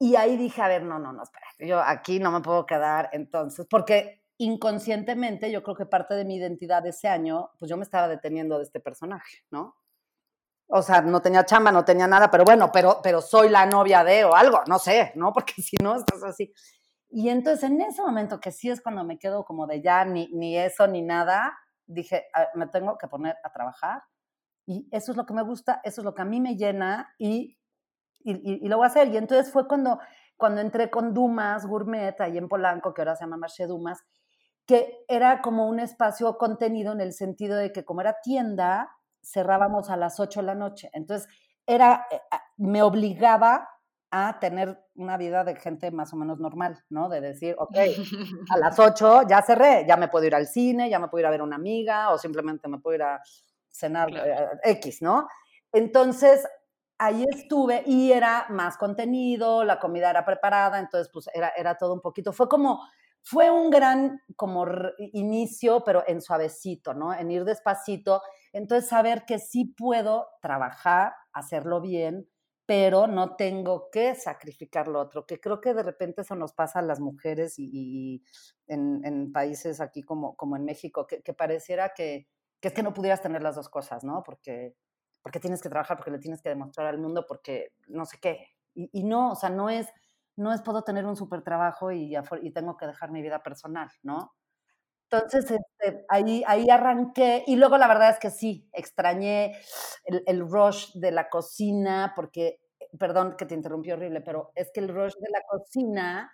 Y 0.00 0.16
ahí 0.16 0.36
dije, 0.36 0.62
a 0.62 0.66
ver, 0.66 0.82
no, 0.82 0.98
no, 0.98 1.12
no, 1.12 1.22
espera, 1.22 1.46
yo 1.60 1.80
aquí 1.80 2.18
no 2.18 2.32
me 2.32 2.40
puedo 2.40 2.66
quedar 2.66 3.08
entonces, 3.12 3.68
porque 3.70 4.19
inconscientemente 4.40 5.50
yo 5.52 5.62
creo 5.62 5.76
que 5.76 5.84
parte 5.84 6.14
de 6.14 6.24
mi 6.24 6.36
identidad 6.36 6.82
de 6.82 6.90
ese 6.90 7.08
año, 7.08 7.50
pues 7.58 7.68
yo 7.68 7.76
me 7.76 7.82
estaba 7.82 8.08
deteniendo 8.08 8.56
de 8.56 8.64
este 8.64 8.80
personaje, 8.80 9.44
¿no? 9.50 9.76
O 10.66 10.80
sea, 10.80 11.02
no 11.02 11.20
tenía 11.20 11.44
chamba, 11.44 11.70
no 11.70 11.84
tenía 11.84 12.06
nada, 12.06 12.30
pero 12.30 12.44
bueno, 12.44 12.70
pero, 12.72 13.00
pero 13.02 13.20
soy 13.20 13.50
la 13.50 13.66
novia 13.66 14.02
de 14.02 14.24
o 14.24 14.34
algo, 14.34 14.62
no 14.66 14.78
sé, 14.78 15.12
¿no? 15.14 15.32
Porque 15.32 15.52
si 15.62 15.76
no, 15.82 15.96
estás 15.96 16.22
así. 16.22 16.54
Y 17.10 17.28
entonces 17.28 17.64
en 17.64 17.82
ese 17.82 18.00
momento, 18.00 18.40
que 18.40 18.50
sí 18.50 18.70
es 18.70 18.80
cuando 18.80 19.04
me 19.04 19.18
quedo 19.18 19.44
como 19.44 19.66
de 19.66 19.82
ya, 19.82 20.06
ni, 20.06 20.28
ni 20.32 20.56
eso, 20.56 20.86
ni 20.86 21.02
nada, 21.02 21.58
dije, 21.86 22.28
ah, 22.32 22.48
me 22.54 22.66
tengo 22.68 22.96
que 22.96 23.08
poner 23.08 23.36
a 23.44 23.52
trabajar. 23.52 24.02
Y 24.64 24.88
eso 24.90 25.12
es 25.12 25.18
lo 25.18 25.26
que 25.26 25.34
me 25.34 25.42
gusta, 25.42 25.82
eso 25.84 26.00
es 26.00 26.04
lo 26.04 26.14
que 26.14 26.22
a 26.22 26.26
mí 26.26 26.40
me 26.40 26.56
llena 26.56 27.14
y, 27.18 27.58
y, 28.20 28.64
y, 28.64 28.68
lo 28.68 28.78
voy 28.78 28.84
a 28.84 28.88
hacer. 28.88 29.08
Y 29.08 29.18
entonces 29.18 29.52
fue 29.52 29.68
cuando, 29.68 29.98
cuando 30.38 30.62
entré 30.62 30.88
con 30.88 31.12
Dumas 31.12 31.66
Gourmet, 31.66 32.18
ahí 32.20 32.38
en 32.38 32.48
Polanco, 32.48 32.94
que 32.94 33.02
ahora 33.02 33.16
se 33.16 33.24
llama 33.24 33.36
Marché 33.36 33.66
Dumas, 33.66 34.02
que 34.70 35.04
era 35.08 35.42
como 35.42 35.66
un 35.66 35.80
espacio 35.80 36.38
contenido 36.38 36.92
en 36.92 37.00
el 37.00 37.12
sentido 37.12 37.56
de 37.56 37.72
que 37.72 37.84
como 37.84 38.02
era 38.02 38.20
tienda, 38.22 38.88
cerrábamos 39.20 39.90
a 39.90 39.96
las 39.96 40.20
8 40.20 40.38
de 40.38 40.46
la 40.46 40.54
noche. 40.54 40.88
Entonces, 40.92 41.28
era, 41.66 42.06
eh, 42.08 42.20
ah, 42.30 42.40
me 42.56 42.80
obligaba 42.80 43.68
a 44.12 44.38
tener 44.38 44.80
una 44.94 45.16
vida 45.16 45.42
de 45.42 45.56
gente 45.56 45.90
más 45.90 46.12
o 46.12 46.16
menos 46.16 46.38
normal, 46.38 46.84
¿no? 46.88 47.08
De 47.08 47.20
decir, 47.20 47.56
ok, 47.58 47.76
a 48.48 48.58
las 48.58 48.78
8 48.78 49.22
ya 49.28 49.42
cerré, 49.42 49.84
ya 49.88 49.96
me 49.96 50.06
puedo 50.06 50.26
ir 50.26 50.36
al 50.36 50.46
cine, 50.46 50.88
ya 50.88 51.00
me 51.00 51.08
puedo 51.08 51.22
ir 51.22 51.26
a 51.26 51.30
ver 51.30 51.42
una 51.42 51.56
amiga 51.56 52.10
o 52.10 52.18
simplemente 52.18 52.68
me 52.68 52.78
puedo 52.78 52.94
ir 52.94 53.02
a 53.02 53.20
cenar 53.68 54.08
eh, 54.14 54.50
X, 54.62 55.02
¿no? 55.02 55.26
Entonces, 55.72 56.46
ahí 56.96 57.24
estuve 57.28 57.82
y 57.86 58.12
era 58.12 58.46
más 58.50 58.76
contenido, 58.76 59.64
la 59.64 59.80
comida 59.80 60.10
era 60.10 60.24
preparada, 60.24 60.78
entonces 60.78 61.10
pues 61.12 61.28
era, 61.34 61.48
era 61.56 61.76
todo 61.76 61.92
un 61.92 62.00
poquito, 62.00 62.32
fue 62.32 62.48
como, 62.48 62.80
fue 63.22 63.50
un 63.50 63.70
gran 63.70 64.20
como 64.36 64.66
inicio, 64.98 65.82
pero 65.84 66.02
en 66.06 66.20
suavecito, 66.20 66.94
¿no? 66.94 67.12
En 67.14 67.30
ir 67.30 67.44
despacito, 67.44 68.22
entonces 68.52 68.88
saber 68.88 69.24
que 69.26 69.38
sí 69.38 69.74
puedo 69.76 70.28
trabajar, 70.40 71.12
hacerlo 71.32 71.80
bien, 71.80 72.28
pero 72.70 73.08
no 73.08 73.34
tengo 73.34 73.90
que 73.90 74.14
sacrificar 74.14 74.86
lo 74.86 75.00
otro, 75.00 75.26
que 75.26 75.40
creo 75.40 75.60
que 75.60 75.74
de 75.74 75.82
repente 75.82 76.20
eso 76.20 76.36
nos 76.36 76.52
pasa 76.52 76.78
a 76.78 76.82
las 76.82 77.00
mujeres 77.00 77.54
y, 77.58 78.22
en, 78.68 79.32
países 79.32 79.80
aquí 79.80 80.04
como, 80.04 80.36
como 80.36 80.56
en 80.56 80.64
México, 80.64 81.04
que, 81.04 81.34
pareciera 81.34 81.94
que, 81.96 82.28
es 82.60 82.72
que 82.72 82.84
no 82.84 82.94
pudieras 82.94 83.22
tener 83.22 83.42
las 83.42 83.56
dos 83.56 83.68
cosas, 83.68 84.04
¿no? 84.04 84.22
Porque, 84.22 84.76
porque 85.20 85.40
tienes 85.40 85.60
que 85.62 85.68
trabajar, 85.68 85.96
porque 85.96 86.12
le 86.12 86.20
tienes 86.20 86.42
que 86.42 86.50
demostrar 86.50 86.86
al 86.86 86.98
mundo, 86.98 87.24
porque 87.26 87.72
no 87.88 88.06
sé 88.06 88.18
qué. 88.20 88.46
Y, 88.72 89.02
no, 89.02 89.32
o 89.32 89.34
sea, 89.34 89.50
no 89.50 89.68
es, 89.68 89.88
no 90.40 90.52
es 90.52 90.62
puedo 90.62 90.82
tener 90.82 91.06
un 91.06 91.16
súper 91.16 91.42
trabajo 91.42 91.92
y, 91.92 92.16
y 92.42 92.50
tengo 92.50 92.76
que 92.76 92.86
dejar 92.86 93.10
mi 93.10 93.22
vida 93.22 93.42
personal, 93.42 93.90
¿no? 94.02 94.34
Entonces, 95.10 95.50
este, 95.50 96.04
ahí, 96.08 96.44
ahí 96.46 96.70
arranqué 96.70 97.42
y 97.46 97.56
luego 97.56 97.76
la 97.78 97.88
verdad 97.88 98.10
es 98.10 98.20
que 98.20 98.30
sí, 98.30 98.68
extrañé 98.72 99.56
el, 100.04 100.40
rush 100.48 100.92
de 100.94 101.10
la 101.10 101.28
cocina 101.28 102.12
porque, 102.14 102.60
perdón 102.96 103.34
que 103.36 103.44
te 103.44 103.56
interrumpí 103.56 103.90
horrible, 103.90 104.20
pero 104.20 104.52
es 104.54 104.70
que 104.72 104.78
el 104.78 104.88
rush 104.88 105.14
de 105.20 105.30
la 105.30 105.40
cocina, 105.48 106.32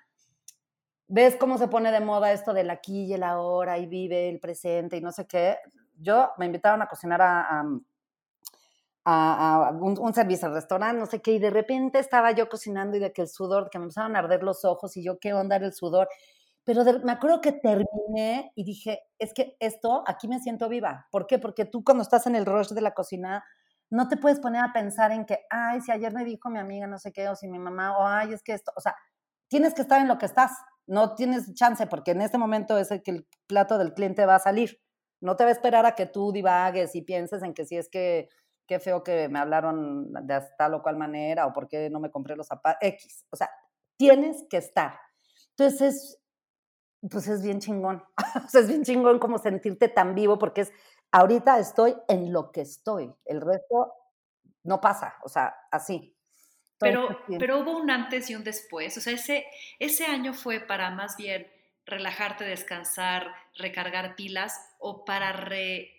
ves 1.09 1.37
cómo 1.37 1.57
se 1.57 1.69
pone 1.69 1.90
de 1.90 2.01
moda 2.01 2.33
esto 2.33 2.53
del 2.53 2.69
aquí 2.69 3.05
y 3.05 3.14
el 3.14 3.23
ahora 3.23 3.79
y 3.79 3.87
vive 3.87 4.29
el 4.29 4.40
presente 4.40 4.99
y 4.99 5.01
no 5.01 5.11
sé 5.11 5.27
qué. 5.27 5.57
Yo 5.99 6.33
me 6.37 6.45
invitaron 6.45 6.83
a 6.83 6.87
cocinar 6.88 7.23
a, 7.23 7.61
a, 7.61 7.64
un, 9.07 9.99
un, 10.01 10.14
servicio 10.14 10.49
al 10.49 10.55
restaurante, 10.55 10.99
no 10.99 11.07
sé 11.07 11.21
qué, 11.23 11.33
y 11.33 11.38
de 11.38 11.51
repente 11.51 11.99
estaba 11.99 12.33
yo 12.33 12.49
cocinando 12.49 12.97
y 12.97 13.01
de 13.01 13.12
que 13.12 13.23
el 13.23 13.29
sudor, 13.29 13.71
que 13.71 13.79
me 13.79 13.85
empezaron 13.85 14.16
a 14.16 14.19
arder 14.19 14.42
los 14.42 14.64
ojos 14.64 14.97
y 14.97 15.05
yo, 15.05 15.19
¿qué 15.21 15.33
onda 15.33 15.57
el 15.57 15.73
sudor? 15.73 16.09
Pero 16.64 16.83
me 17.05 17.12
acuerdo 17.12 17.40
que 17.40 17.53
terminé 17.53 18.51
y 18.57 18.64
dije, 18.64 19.01
es 19.21 19.33
que 19.33 19.57
esto, 19.61 20.03
aquí 20.09 20.27
me 20.27 20.40
siento 20.40 20.69
viva. 20.69 21.07
¿Por 21.12 21.29
qué? 21.29 21.38
Porque 21.38 21.64
tú 21.64 21.85
cuando 21.85 22.03
estás 22.03 22.27
en 22.27 22.35
el 22.35 22.45
rush 22.45 22.71
de 22.71 22.81
la 22.81 22.92
cocina, 22.92 23.45
no 23.88 24.09
te 24.09 24.16
puedes 24.16 24.40
poner 24.40 24.64
a 24.64 24.73
pensar 24.73 25.12
en 25.12 25.25
que, 25.25 25.47
ay, 25.49 25.81
si 25.81 25.92
ayer 25.92 26.12
me 26.12 26.25
dijo 26.25 26.51
mi 26.51 26.59
amiga 26.59 26.88
no 26.88 26.99
sé 26.99 27.12
qué, 27.12 27.29
o 27.29 27.37
si 27.37 27.47
mi 27.47 27.61
mamá, 27.61 27.97
o 27.97 28.05
ay, 28.05 28.33
es 28.33 28.42
que 28.42 28.53
esto, 28.53 28.73
o 28.77 28.81
sea, 28.81 28.97
tienes 29.49 29.75
que 29.75 29.83
estar 29.83 30.01
en 30.01 30.09
lo 30.09 30.19
que 30.19 30.27
estás, 30.27 30.51
no 30.88 31.14
tienes 31.14 31.55
chance, 31.55 31.87
porque 31.87 32.11
en 32.11 32.23
este 32.23 32.38
momento 32.38 32.77
es 32.79 32.90
el 32.90 33.03
que 33.05 33.12
el 33.12 33.29
plato 33.47 33.79
del 33.79 33.95
cliente 33.95 34.27
va 34.27 34.35
a 34.35 34.40
salir. 34.40 34.81
No 35.21 35.37
te 35.37 35.45
va 35.45 35.51
a 35.51 35.53
esperar 35.53 35.87
a 35.87 35.95
que 35.95 36.07
tú 36.07 36.33
divagues 36.33 36.97
y 36.97 37.03
pienses 37.03 37.45
en 37.45 37.55
que 37.55 37.64
si 37.64 37.77
es 37.77 37.88
que 37.88 38.29
qué 38.66 38.81
feo 38.81 39.02
que 39.02 39.29
me 39.29 39.38
hablaron 39.38 40.12
de 40.26 40.42
tal 40.59 40.74
o 40.74 40.83
cual 40.83 40.96
manera, 40.96 41.46
o 41.46 41.52
por 41.52 41.68
qué 41.68 41.90
no 41.90 42.00
me 42.00 42.11
compré 42.11 42.37
los 42.37 42.46
zapatos, 42.46 42.79
X. 42.81 43.24
O 43.31 43.37
sea, 43.37 43.50
tienes 43.96 44.44
que 44.48 44.59
estar. 44.59 44.98
Entonces, 45.50 46.20
pues 47.11 47.29
es 47.29 47.42
bien 47.42 47.61
chingón. 47.61 48.02
o 48.44 48.48
sea, 48.48 48.61
es 48.61 48.68
bien 48.68 48.85
chingón 48.85 49.18
como 49.18 49.38
sentirte 49.38 49.88
tan 49.88 50.14
vivo 50.14 50.38
porque 50.38 50.62
es, 50.62 50.72
ahorita 51.12 51.59
estoy 51.59 51.96
en 52.09 52.33
lo 52.33 52.50
que 52.52 52.62
estoy, 52.62 53.12
el 53.24 53.40
resto 53.40 53.92
no 54.64 54.81
pasa, 54.81 55.14
o 55.22 55.29
sea, 55.29 55.55
así. 55.70 56.16
pero, 56.79 57.09
pero 57.38 57.61
hubo 57.61 57.76
un 57.79 57.90
antes 57.90 58.29
y 58.31 58.35
un 58.35 58.42
después, 58.42 58.96
o 58.98 59.00
sea, 59.00 59.12
ese, 59.12 59.46
ese 59.79 60.05
año 60.07 60.35
fue 60.35 60.61
para 60.61 60.90
más 60.90 61.16
bien 61.16 61.46
relajarte, 61.87 62.44
descansar, 62.44 63.33
recargar 63.55 64.16
pilas 64.16 64.61
o 64.79 65.05
para 65.05 65.33
re, 65.33 65.96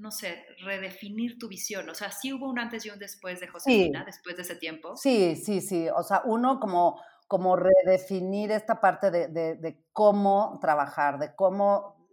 no 0.00 0.10
sé, 0.10 0.44
redefinir 0.62 1.38
tu 1.38 1.48
visión. 1.48 1.88
O 1.88 1.94
sea, 1.94 2.10
sí 2.10 2.32
hubo 2.32 2.48
un 2.48 2.58
antes 2.58 2.84
y 2.86 2.90
un 2.90 2.98
después 2.98 3.40
de 3.40 3.48
Josefina, 3.48 4.04
después 4.04 4.36
de 4.36 4.42
ese 4.42 4.56
tiempo. 4.56 4.96
Sí, 4.96 5.36
sí, 5.36 5.60
sí. 5.60 5.88
O 5.88 6.02
sea, 6.02 6.22
uno 6.24 6.58
como 6.58 7.00
como 7.30 7.54
redefinir 7.54 8.50
esta 8.50 8.80
parte 8.80 9.08
de, 9.12 9.84
cómo 9.92 10.58
trabajar, 10.60 11.16
de 11.20 11.32
cómo, 11.36 12.08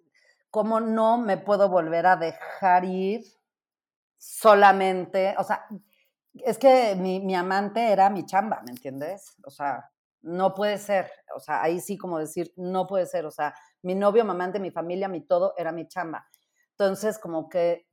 cómo 0.52 0.80
no 0.80 1.18
me 1.18 1.38
puedo 1.38 1.70
volver 1.70 2.06
a 2.06 2.18
dejar 2.18 2.86
ir 2.86 3.26
solamente, 4.16 5.34
o 5.40 5.44
sea, 5.44 5.66
es 6.36 6.60
que 6.60 6.96
mi, 6.96 7.20
mi, 7.20 7.34
amante 7.34 7.92
era 7.92 8.12
mi 8.12 8.28
chamba, 8.28 8.62
¿me 8.64 8.70
entiendes? 8.70 9.36
O 9.44 9.50
sea, 9.50 9.90
no 10.22 10.54
puede 10.54 10.78
ser, 10.78 11.10
o 11.36 11.40
sea, 11.40 11.64
ahí 11.64 11.80
sí 11.80 11.98
como 11.98 12.20
decir, 12.20 12.54
no 12.56 12.86
puede 12.86 13.08
ser, 13.08 13.26
o 13.26 13.32
sea, 13.32 13.56
mi 13.82 13.96
novio, 13.96 14.24
mi 14.24 14.30
amante, 14.30 14.60
mi 14.60 14.70
familia, 14.70 15.08
mi 15.08 15.22
todo 15.22 15.56
era 15.58 15.72
mi 15.72 15.88
chamba. 15.88 16.28
Entonces, 16.80 17.18
como 17.18 17.50
que 17.50 17.88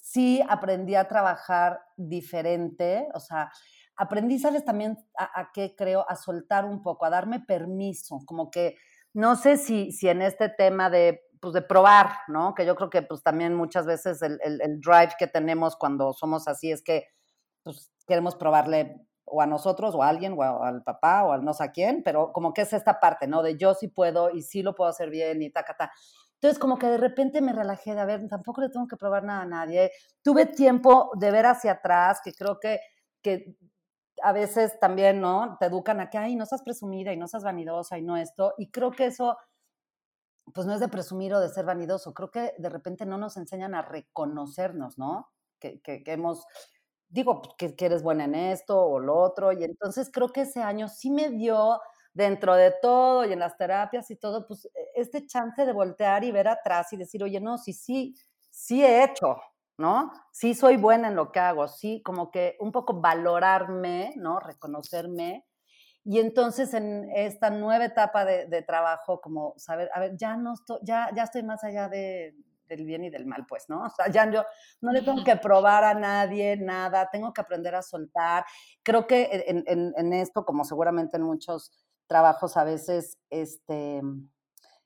sí 0.00 0.42
aprendí 0.48 0.94
a 0.94 1.06
trabajar 1.06 1.80
diferente, 1.96 3.08
o 3.14 3.20
sea, 3.20 3.50
aprendí, 3.96 4.38
¿sabes? 4.38 4.64
También 4.64 4.98
a, 5.16 5.50
qué 5.52 5.74
creo, 5.76 6.04
a 6.08 6.16
soltar 6.16 6.64
un 6.64 6.82
poco, 6.82 7.04
a 7.04 7.10
darme 7.10 7.40
permiso, 7.40 8.20
como 8.26 8.50
que 8.50 8.76
no 9.14 9.36
sé 9.36 9.56
si, 9.56 9.92
si 9.92 10.08
en 10.08 10.22
este 10.22 10.48
tema 10.48 10.90
de, 10.90 11.22
pues 11.40 11.54
de 11.54 11.62
probar, 11.62 12.10
¿no? 12.28 12.54
Que 12.54 12.66
yo 12.66 12.76
creo 12.76 12.90
que 12.90 13.02
pues 13.02 13.22
también 13.22 13.54
muchas 13.54 13.86
veces 13.86 14.20
el, 14.22 14.38
el, 14.42 14.80
drive 14.80 15.14
que 15.18 15.26
tenemos 15.26 15.76
cuando 15.76 16.12
somos 16.12 16.48
así 16.48 16.70
es 16.70 16.82
que 16.82 17.06
pues 17.62 17.90
queremos 18.06 18.36
probarle 18.36 19.06
o 19.24 19.40
a 19.40 19.46
nosotros 19.46 19.94
o 19.94 20.02
a 20.02 20.08
alguien 20.08 20.34
o, 20.38 20.42
al 20.42 20.82
papá 20.82 21.24
o 21.24 21.32
al 21.32 21.44
no 21.44 21.54
sé 21.54 21.64
a 21.64 21.72
quién, 21.72 22.02
pero 22.04 22.32
como 22.32 22.52
que 22.52 22.62
es 22.62 22.72
esta 22.72 23.00
parte, 23.00 23.26
¿no? 23.26 23.42
De 23.42 23.56
yo 23.56 23.74
sí 23.74 23.88
puedo 23.88 24.30
y 24.30 24.42
sí 24.42 24.62
lo 24.62 24.74
puedo 24.74 24.90
hacer 24.90 25.10
bien 25.10 25.42
y 25.42 25.50
ta, 25.50 25.64
ta. 25.64 25.90
Entonces, 26.36 26.58
como 26.58 26.78
que 26.78 26.86
de 26.86 26.98
repente 26.98 27.40
me 27.40 27.52
relajé 27.52 27.94
de, 27.94 28.00
a 28.00 28.04
ver, 28.04 28.28
tampoco 28.28 28.60
le 28.60 28.68
tengo 28.68 28.86
que 28.86 28.96
probar 28.96 29.24
nada 29.24 29.42
a 29.42 29.46
nadie. 29.46 29.90
Tuve 30.22 30.46
tiempo 30.46 31.10
de 31.18 31.30
ver 31.30 31.46
hacia 31.46 31.72
atrás, 31.72 32.20
que 32.22 32.32
creo 32.34 32.60
que, 32.60 32.80
que 33.22 33.56
a 34.22 34.32
veces 34.32 34.78
también, 34.80 35.20
¿no? 35.20 35.56
Te 35.58 35.66
educan 35.66 36.00
a 36.00 36.10
que, 36.10 36.18
ay, 36.18 36.36
no 36.36 36.46
seas 36.46 36.62
presumida 36.62 37.12
y 37.12 37.16
no 37.16 37.28
seas 37.28 37.44
vanidosa 37.44 37.98
y 37.98 38.02
no 38.02 38.16
esto. 38.16 38.54
Y 38.58 38.70
creo 38.70 38.90
que 38.90 39.06
eso, 39.06 39.36
pues 40.54 40.66
no 40.66 40.74
es 40.74 40.80
de 40.80 40.88
presumir 40.88 41.34
o 41.34 41.40
de 41.40 41.48
ser 41.48 41.64
vanidoso. 41.64 42.14
Creo 42.14 42.30
que 42.30 42.54
de 42.58 42.68
repente 42.68 43.06
no 43.06 43.18
nos 43.18 43.36
enseñan 43.36 43.74
a 43.74 43.82
reconocernos, 43.82 44.98
¿no? 44.98 45.28
Que, 45.58 45.80
que, 45.80 46.02
hemos, 46.06 46.44
digo, 47.08 47.42
que, 47.58 47.74
que, 47.76 47.86
eres 47.86 48.02
buena 48.02 48.24
en 48.24 48.34
esto 48.34 48.80
o 48.80 49.00
lo 49.00 49.16
otro. 49.16 49.52
Y 49.52 49.64
entonces 49.64 50.10
creo 50.12 50.28
que 50.28 50.42
ese 50.42 50.62
año 50.62 50.88
sí 50.88 51.10
me 51.10 51.30
dio, 51.30 51.80
dentro 52.16 52.54
de 52.54 52.72
todo 52.80 53.26
y 53.26 53.32
en 53.32 53.38
las 53.38 53.56
terapias 53.58 54.10
y 54.10 54.16
todo, 54.16 54.46
pues 54.46 54.64
e, 54.64 54.70
este 54.94 55.26
chance 55.26 55.66
de 55.66 55.72
voltear 55.72 56.24
y 56.24 56.32
ver 56.32 56.48
atrás 56.48 56.92
y 56.92 56.96
decir, 56.96 57.22
oye, 57.22 57.40
no, 57.40 57.58
sí, 57.58 57.74
sí, 57.74 58.14
sí 58.50 58.82
he 58.82 59.04
hecho, 59.04 59.36
¿no? 59.76 60.10
Sí 60.32 60.54
soy 60.54 60.78
buena 60.78 61.08
en 61.08 61.16
lo 61.16 61.30
que 61.30 61.40
hago, 61.40 61.68
sí, 61.68 62.02
como 62.02 62.30
que 62.30 62.56
un 62.60 62.72
poco 62.72 63.00
valorarme, 63.00 64.14
¿no? 64.16 64.40
Reconocerme. 64.40 65.44
Y 66.04 66.18
entonces 66.20 66.72
en 66.72 67.10
esta 67.14 67.50
nueva 67.50 67.84
etapa 67.84 68.24
de, 68.24 68.62
trabajo, 68.62 69.20
como 69.20 69.52
saber, 69.58 69.90
a 69.92 70.00
ver, 70.00 70.16
ya 70.16 70.36
no 70.36 70.54
estoy, 70.54 70.78
ya, 70.82 71.10
ya 71.14 71.24
estoy 71.24 71.42
más 71.42 71.64
allá 71.64 71.88
de, 71.88 72.34
del 72.66 72.86
bien 72.86 73.04
y 73.04 73.10
del 73.10 73.26
mal, 73.26 73.44
pues, 73.46 73.68
¿no? 73.68 73.82
O 73.82 73.90
sea, 73.90 74.08
ya 74.10 74.30
yo 74.30 74.42
no 74.80 74.92
le 74.92 75.02
tengo 75.02 75.22
que 75.22 75.36
probar 75.36 75.84
a 75.84 75.94
nadie 75.94 76.56
nada, 76.56 77.10
tengo 77.10 77.32
que 77.34 77.42
aprender 77.42 77.74
a 77.74 77.82
soltar. 77.82 78.46
Creo 78.82 79.06
que 79.06 79.44
en, 79.48 79.64
en, 79.66 79.92
en 79.96 80.12
esto, 80.14 80.46
como 80.46 80.64
seguramente 80.64 81.16
en 81.18 81.24
muchos 81.24 81.72
trabajos 82.06 82.56
a 82.56 82.64
veces, 82.64 83.18
este, 83.30 84.00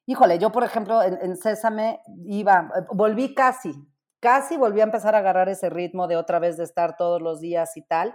híjole, 0.06 0.38
yo 0.38 0.50
por 0.52 0.64
ejemplo 0.64 1.02
en, 1.02 1.18
en 1.22 1.36
Césame 1.36 2.00
iba, 2.26 2.70
volví 2.92 3.34
casi, 3.34 3.72
casi 4.20 4.56
volví 4.56 4.80
a 4.80 4.84
empezar 4.84 5.14
a 5.14 5.18
agarrar 5.18 5.48
ese 5.48 5.70
ritmo 5.70 6.06
de 6.06 6.16
otra 6.16 6.38
vez 6.38 6.56
de 6.56 6.64
estar 6.64 6.96
todos 6.96 7.20
los 7.20 7.40
días 7.40 7.76
y 7.76 7.82
tal. 7.82 8.14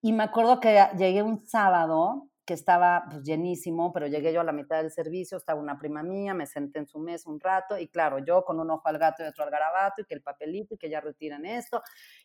Y 0.00 0.12
me 0.12 0.24
acuerdo 0.24 0.60
que 0.60 0.84
llegué 0.96 1.22
un 1.22 1.46
sábado 1.46 2.28
que 2.44 2.54
estaba 2.54 3.04
pues, 3.08 3.22
llenísimo, 3.22 3.92
pero 3.92 4.08
llegué 4.08 4.32
yo 4.32 4.40
a 4.40 4.44
la 4.44 4.52
mitad 4.52 4.78
del 4.78 4.90
servicio, 4.90 5.38
estaba 5.38 5.60
una 5.60 5.78
prima 5.78 6.02
mía, 6.02 6.34
me 6.34 6.46
senté 6.46 6.80
en 6.80 6.88
su 6.88 6.98
mesa 6.98 7.30
un 7.30 7.38
rato 7.38 7.78
y 7.78 7.88
claro, 7.88 8.18
yo 8.18 8.44
con 8.44 8.58
un 8.58 8.70
ojo 8.70 8.82
al 8.88 8.98
gato 8.98 9.22
y 9.22 9.26
otro 9.26 9.44
al 9.44 9.50
garabato 9.50 10.02
y 10.02 10.04
que 10.04 10.14
el 10.14 10.22
papelito 10.22 10.74
y 10.74 10.78
que 10.78 10.90
ya 10.90 11.00
retiran 11.00 11.46
esto. 11.46 11.82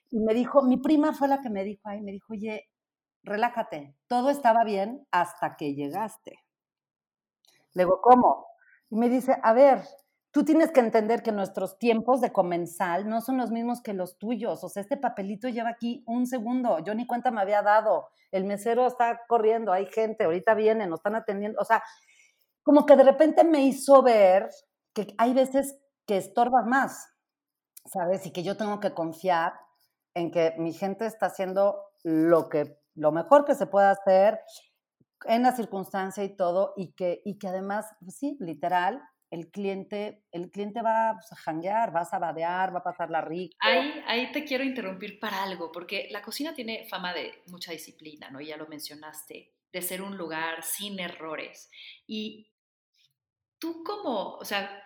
Y 0.09 0.19
me 0.19 0.33
dijo, 0.33 0.63
mi 0.63 0.77
prima 0.77 1.13
fue 1.13 1.27
la 1.27 1.39
que 1.39 1.49
me 1.49 1.63
dijo 1.63 1.87
ahí, 1.87 2.01
me 2.01 2.11
dijo, 2.11 2.33
oye, 2.33 2.67
relájate, 3.23 3.95
todo 4.07 4.29
estaba 4.29 4.63
bien 4.63 5.07
hasta 5.11 5.55
que 5.57 5.73
llegaste. 5.73 6.39
Le 7.73 7.83
digo, 7.83 8.01
¿cómo? 8.01 8.47
Y 8.89 8.95
me 8.95 9.09
dice, 9.09 9.37
a 9.43 9.53
ver, 9.53 9.83
tú 10.31 10.43
tienes 10.43 10.71
que 10.71 10.79
entender 10.79 11.23
que 11.23 11.31
nuestros 11.31 11.77
tiempos 11.77 12.21
de 12.21 12.31
comensal 12.31 13.07
no 13.09 13.21
son 13.21 13.37
los 13.37 13.51
mismos 13.51 13.81
que 13.81 13.93
los 13.93 14.17
tuyos. 14.17 14.63
O 14.63 14.69
sea, 14.69 14.81
este 14.81 14.97
papelito 14.97 15.49
lleva 15.49 15.69
aquí 15.69 16.03
un 16.05 16.27
segundo. 16.27 16.79
Yo 16.79 16.95
ni 16.95 17.05
cuenta 17.05 17.31
me 17.31 17.41
había 17.41 17.61
dado. 17.61 18.09
El 18.31 18.45
mesero 18.45 18.87
está 18.87 19.21
corriendo, 19.27 19.73
hay 19.73 19.87
gente, 19.87 20.25
ahorita 20.25 20.53
vienen, 20.53 20.89
nos 20.89 20.99
están 20.99 21.15
atendiendo. 21.15 21.59
O 21.59 21.65
sea, 21.65 21.83
como 22.63 22.85
que 22.85 22.95
de 22.95 23.03
repente 23.03 23.43
me 23.43 23.61
hizo 23.61 24.01
ver 24.01 24.49
que 24.93 25.13
hay 25.17 25.33
veces 25.33 25.77
que 26.05 26.17
estorbas 26.17 26.65
más, 26.65 27.09
¿sabes? 27.85 28.25
Y 28.25 28.31
que 28.31 28.43
yo 28.43 28.57
tengo 28.57 28.79
que 28.79 28.93
confiar 28.93 29.53
en 30.13 30.31
que 30.31 30.55
mi 30.57 30.73
gente 30.73 31.05
está 31.05 31.27
haciendo 31.27 31.81
lo 32.03 32.49
que 32.49 32.79
lo 32.97 33.11
mejor 33.11 33.45
que 33.45 33.55
se 33.55 33.67
pueda 33.67 33.91
hacer 33.91 34.39
en 35.25 35.43
la 35.43 35.55
circunstancia 35.55 36.23
y 36.23 36.35
todo, 36.35 36.73
y 36.75 36.93
que, 36.93 37.21
y 37.23 37.37
que 37.37 37.47
además, 37.47 37.85
pues 38.01 38.17
sí, 38.17 38.37
literal, 38.39 39.01
el 39.29 39.51
cliente, 39.51 40.23
el 40.31 40.49
cliente 40.51 40.81
va 40.81 41.13
pues, 41.13 41.31
a 41.31 41.35
janguear, 41.35 41.95
va 41.95 42.01
a 42.01 42.05
sabadear, 42.05 42.73
va 42.73 42.79
a 42.79 42.83
pasar 42.83 43.09
la 43.09 43.21
rica. 43.21 43.55
Ahí, 43.59 44.01
ahí 44.07 44.31
te 44.31 44.45
quiero 44.45 44.63
interrumpir 44.63 45.19
para 45.19 45.43
algo, 45.43 45.71
porque 45.71 46.07
la 46.11 46.21
cocina 46.21 46.53
tiene 46.53 46.87
fama 46.89 47.13
de 47.13 47.43
mucha 47.47 47.71
disciplina, 47.71 48.29
¿no? 48.29 48.41
Ya 48.41 48.57
lo 48.57 48.67
mencionaste, 48.67 49.53
de 49.71 49.81
ser 49.81 50.01
un 50.01 50.17
lugar 50.17 50.63
sin 50.63 50.99
errores. 50.99 51.69
Y 52.07 52.49
tú 53.59 53.83
como, 53.83 54.35
o 54.35 54.45
sea, 54.45 54.83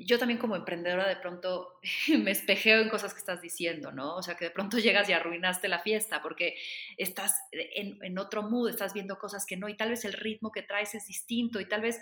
yo 0.00 0.18
también 0.18 0.38
como 0.38 0.56
emprendedora 0.56 1.08
de 1.08 1.16
pronto 1.16 1.78
me 2.08 2.30
espejeo 2.30 2.80
en 2.80 2.88
cosas 2.88 3.14
que 3.14 3.20
estás 3.20 3.40
diciendo, 3.40 3.92
¿no? 3.92 4.16
O 4.16 4.22
sea, 4.22 4.36
que 4.36 4.46
de 4.46 4.50
pronto 4.50 4.78
llegas 4.78 5.08
y 5.08 5.12
arruinaste 5.12 5.68
la 5.68 5.80
fiesta 5.80 6.22
porque 6.22 6.56
estás 6.96 7.34
en, 7.52 7.98
en 8.02 8.18
otro 8.18 8.42
mood, 8.42 8.70
estás 8.70 8.94
viendo 8.94 9.18
cosas 9.18 9.44
que 9.46 9.56
no, 9.56 9.68
y 9.68 9.76
tal 9.76 9.90
vez 9.90 10.04
el 10.04 10.12
ritmo 10.12 10.50
que 10.52 10.62
traes 10.62 10.94
es 10.94 11.06
distinto, 11.06 11.60
y 11.60 11.66
tal 11.66 11.82
vez 11.82 12.00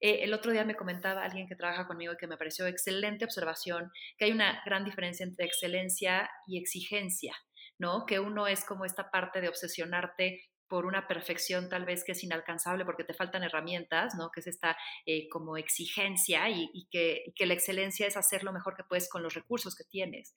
eh, 0.00 0.20
el 0.22 0.32
otro 0.32 0.52
día 0.52 0.64
me 0.64 0.76
comentaba 0.76 1.22
alguien 1.22 1.46
que 1.46 1.56
trabaja 1.56 1.86
conmigo 1.86 2.14
y 2.14 2.16
que 2.16 2.26
me 2.26 2.38
pareció 2.38 2.66
excelente 2.66 3.24
observación, 3.24 3.92
que 4.16 4.24
hay 4.24 4.32
una 4.32 4.62
gran 4.64 4.84
diferencia 4.84 5.24
entre 5.24 5.44
excelencia 5.44 6.30
y 6.46 6.58
exigencia, 6.58 7.34
¿no? 7.78 8.06
Que 8.06 8.18
uno 8.18 8.46
es 8.46 8.64
como 8.64 8.84
esta 8.86 9.10
parte 9.10 9.40
de 9.40 9.48
obsesionarte 9.48 10.49
por 10.70 10.86
una 10.86 11.08
perfección 11.08 11.68
tal 11.68 11.84
vez 11.84 12.04
que 12.04 12.12
es 12.12 12.22
inalcanzable 12.22 12.84
porque 12.84 13.02
te 13.02 13.12
faltan 13.12 13.42
herramientas, 13.42 14.14
¿no? 14.14 14.30
Que 14.30 14.38
es 14.38 14.46
esta 14.46 14.76
eh, 15.04 15.28
como 15.28 15.56
exigencia 15.56 16.48
y, 16.48 16.86
que, 16.92 17.32
que, 17.34 17.46
la 17.46 17.54
excelencia 17.54 18.06
es 18.06 18.16
hacer 18.16 18.44
lo 18.44 18.52
mejor 18.52 18.76
que 18.76 18.84
puedes 18.84 19.10
con 19.10 19.22
los 19.24 19.34
recursos 19.34 19.74
que 19.74 19.82
tienes. 19.82 20.32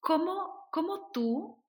¿Cómo, 0.00 0.66
cómo 0.72 1.10
tú 1.12 1.64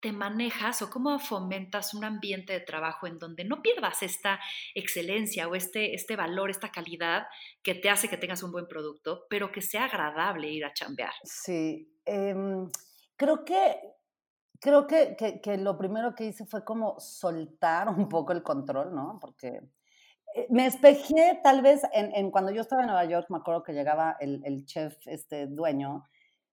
te 0.00 0.10
manejas 0.10 0.80
o 0.80 0.88
cómo 0.88 1.18
fomentas 1.18 1.92
un 1.92 2.04
ambiente 2.04 2.54
de 2.54 2.60
trabajo 2.60 3.06
en 3.06 3.18
donde 3.18 3.44
no 3.44 3.60
pierdas 3.60 4.02
esta 4.02 4.40
excelencia 4.74 5.48
o 5.48 5.54
este, 5.54 5.94
este 5.94 6.16
valor, 6.16 6.50
esta 6.50 6.72
calidad 6.72 7.26
que 7.62 7.74
te 7.74 7.90
hace 7.90 8.08
que 8.08 8.16
tengas 8.16 8.42
un 8.42 8.52
buen 8.52 8.66
producto, 8.66 9.26
pero 9.28 9.52
que 9.52 9.60
sea 9.60 9.84
agradable 9.84 10.50
ir 10.50 10.64
a 10.64 10.72
chambear? 10.72 11.12
Sí, 11.24 11.94
em, 12.06 12.68
creo 13.16 13.44
que... 13.44 13.76
Creo 14.62 14.86
que, 14.86 15.16
que, 15.16 15.58
lo 15.58 15.76
primero 15.76 16.14
que 16.14 16.26
hice 16.26 16.46
fue 16.46 16.64
como 16.64 16.94
soltar 17.00 17.88
un 17.98 18.08
poco 18.08 18.32
el 18.32 18.44
control, 18.44 18.94
¿no? 18.94 19.18
Porque 19.20 19.60
eh, 20.36 20.46
me 20.50 20.66
espejé 20.66 21.40
tal 21.42 21.62
vez 21.62 21.82
en, 21.92 22.14
en, 22.14 22.30
cuando 22.30 22.52
yo 22.52 22.60
estaba 22.60 22.82
en 22.82 22.86
Nueva 22.86 23.04
York, 23.04 23.26
me 23.28 23.38
acuerdo 23.38 23.64
que 23.64 23.72
llegaba 23.72 24.16
el, 24.20 24.40
el 24.44 24.64
chef, 24.64 24.96
este 25.06 25.48
dueño, 25.48 26.04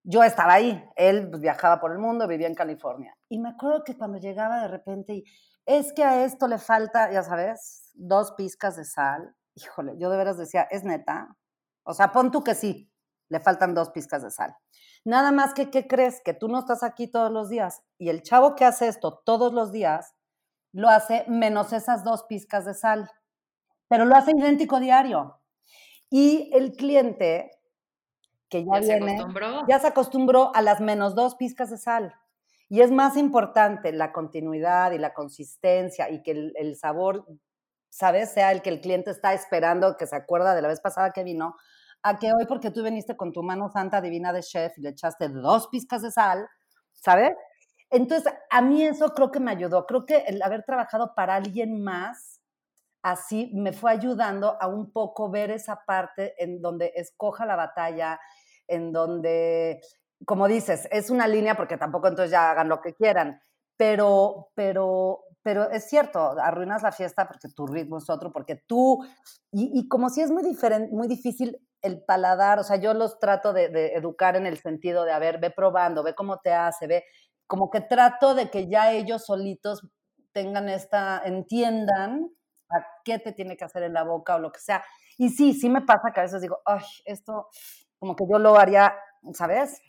yo 0.04 0.24
estaba 0.24 0.54
ahí, 0.54 0.84
él 0.96 1.30
pues, 1.30 1.40
viajaba 1.40 1.80
por 1.80 1.92
el 1.92 2.00
mundo, 2.00 2.28
vivía 2.28 2.48
en 2.48 2.56
California. 2.56 3.16
Y 3.30 3.38
me 3.38 3.50
acuerdo 3.50 3.84
que 3.84 3.96
cuando 3.96 4.18
llegaba 4.18 4.64
de 4.64 4.70
repente 4.70 5.14
y 5.14 5.24
es 5.68 5.94
que 5.94 6.04
a 6.04 6.26
esto 6.26 6.48
le 6.48 6.58
falta, 6.58 7.12
ya 7.12 7.22
sabes, 7.22 7.92
dos 7.94 8.32
pizcas 8.32 8.76
de 8.76 8.86
sal. 8.86 9.36
Híjole, 9.54 9.94
yo 10.00 10.10
de 10.10 10.18
veras 10.18 10.40
decía, 10.40 10.64
es 10.72 10.84
neta. 10.84 11.28
O 11.84 11.94
sea, 11.94 12.12
pon 12.12 12.32
tú 12.32 12.44
que 12.44 12.56
sí, 12.56 12.89
le 13.30 13.40
faltan 13.40 13.74
dos 13.74 13.92
pizcas 13.92 14.24
de 14.24 14.32
sal. 14.32 14.56
Nada 15.06 15.32
más 15.32 15.54
que, 15.54 15.70
¿qué 15.70 15.88
crees? 15.88 16.22
Que 16.24 16.34
tú 16.34 16.48
no 16.48 16.60
estás 16.60 16.84
aquí 16.84 17.08
todos 17.08 17.32
los 17.32 17.50
días. 17.50 17.82
Y 17.98 18.10
el 18.10 18.22
chavo 18.22 18.56
que 18.56 18.66
hace 18.66 18.88
esto 18.88 19.22
todos 19.26 19.54
los 19.54 19.72
días, 19.72 20.14
lo 20.72 20.90
hace 20.90 21.26
menos 21.28 21.74
esas 21.74 22.04
dos 22.04 22.24
pizcas 22.24 22.66
de 22.66 22.74
sal. 22.74 23.10
Pero 23.88 24.06
lo 24.06 24.16
hace 24.16 24.32
idéntico 24.32 24.80
diario. 24.80 25.40
Y 26.10 26.52
el 26.54 26.74
cliente 26.74 27.52
que 28.50 28.66
ya, 28.66 28.80
viene, 28.80 29.24
ya 29.68 29.80
se 29.80 29.88
acostumbró 29.88 30.52
a 30.56 30.62
las 30.62 30.82
menos 30.82 31.16
dos 31.16 31.36
pizcas 31.36 31.70
de 31.70 31.78
sal. 31.78 32.16
Y 32.68 32.82
es 32.82 32.92
más 32.92 33.18
importante 33.18 33.92
la 33.92 34.12
continuidad 34.12 34.92
y 34.92 34.98
la 34.98 35.14
consistencia 35.14 36.10
y 36.10 36.22
que 36.22 36.52
el, 36.56 36.76
sabor, 36.76 37.26
¿sabes? 37.90 38.32
Sea 38.32 38.52
el 38.52 38.62
que 38.62 38.70
el 38.70 38.82
cliente 38.82 39.12
está 39.12 39.34
esperando, 39.34 39.98
que 39.98 40.06
se 40.06 40.16
acuerda 40.16 40.56
de 40.56 40.62
la 40.62 40.68
vez 40.68 40.80
pasada 40.80 41.12
que 41.12 41.24
vino, 41.24 41.56
a 42.04 42.18
que 42.18 42.32
hoy 42.34 42.46
porque 42.48 42.72
tú 42.72 42.84
viniste 42.84 43.18
con 43.18 43.34
tu 43.34 43.44
mano 43.44 43.70
santa 43.70 44.02
divina 44.02 44.32
de 44.34 44.42
chef 44.42 44.78
y 44.78 44.82
le 44.82 44.90
echaste 44.90 45.30
dos 45.30 45.68
pizcas 45.68 46.02
de 46.02 46.12
sal, 46.12 46.48
¿sabes? 46.94 47.34
Entonces, 47.90 48.32
a 48.50 48.62
mí 48.62 48.84
eso 48.84 49.14
creo 49.14 49.32
que 49.32 49.40
me 49.40 49.52
ayudó. 49.52 49.86
Creo 49.86 50.06
que 50.06 50.18
el 50.28 50.42
haber 50.42 50.64
trabajado 50.64 51.14
para 51.16 51.36
alguien 51.36 51.84
más, 51.84 52.42
así 53.02 53.52
me 53.56 53.74
fue 53.74 53.92
ayudando 53.92 54.58
a 54.62 54.68
un 54.68 54.92
poco 54.92 55.30
ver 55.32 55.52
esa 55.52 55.84
parte 55.86 56.36
en 56.44 56.62
donde 56.62 56.94
escoja 56.96 57.46
la 57.46 57.56
batalla, 57.56 58.20
en 58.68 58.92
donde, 58.94 59.82
como 60.26 60.48
dices, 60.48 60.88
es 60.92 61.10
una 61.10 61.28
línea 61.28 61.56
porque 61.56 61.78
tampoco 61.78 62.08
entonces 62.08 62.32
ya 62.32 62.52
hagan 62.52 62.70
lo 62.70 62.82
que 62.82 62.94
quieran, 62.94 63.42
pero, 63.78 64.50
pero, 64.56 65.24
pero 65.42 65.70
es 65.72 65.90
cierto, 65.90 66.20
arruinas 66.40 66.84
la 66.84 66.92
fiesta 66.92 67.28
porque 67.28 67.50
tu 67.50 67.66
ritmo 67.66 67.98
es 67.98 68.10
otro, 68.10 68.32
porque 68.32 68.56
tú, 68.68 69.04
y, 69.52 69.88
como 69.88 70.10
si 70.10 70.22
es 70.22 70.30
muy, 70.30 70.44
diferente, 70.44 70.94
muy 70.94 71.08
difícil 71.08 71.58
el 71.82 72.04
paladar, 72.04 72.60
o 72.60 72.64
sea, 72.64 72.78
yo 72.78 72.94
los 72.94 73.20
trato 73.20 73.54
de, 73.54 73.94
educar 73.96 74.36
en 74.36 74.46
el 74.46 74.58
sentido 74.58 75.06
de, 75.06 75.12
a 75.12 75.20
ver, 75.20 75.40
ve 75.40 75.52
probando, 75.52 76.04
ve 76.04 76.14
cómo 76.16 76.40
te 76.40 76.54
hace, 76.54 76.88
ve, 76.88 77.06
como 77.48 77.70
que 77.70 77.82
trato 77.82 78.36
de 78.36 78.50
que 78.50 78.68
ya 78.68 78.92
ellos 78.92 79.26
solitos 79.26 79.88
tengan 80.32 80.70
esta, 80.70 81.22
entiendan 81.26 82.30
a 82.70 82.86
qué 83.04 83.20
te 83.20 83.32
tiene 83.32 83.58
que 83.58 83.66
hacer 83.66 83.84
en 83.84 83.94
la 83.94 84.04
boca 84.04 84.36
o 84.36 84.40
lo 84.40 84.52
que 84.52 84.60
sea. 84.60 84.84
Y 85.18 85.30
sí, 85.30 85.54
sí 85.54 85.70
me 85.70 85.82
pasa 85.82 86.12
que 86.14 86.20
a 86.20 86.24
veces 86.24 86.42
digo, 86.42 86.60
ay, 86.66 86.84
esto, 87.06 87.50
como 87.98 88.16
que 88.16 88.26
yo 88.30 88.40
lo 88.40 88.58
haría, 88.58 88.96
¿sabes? 89.34 89.82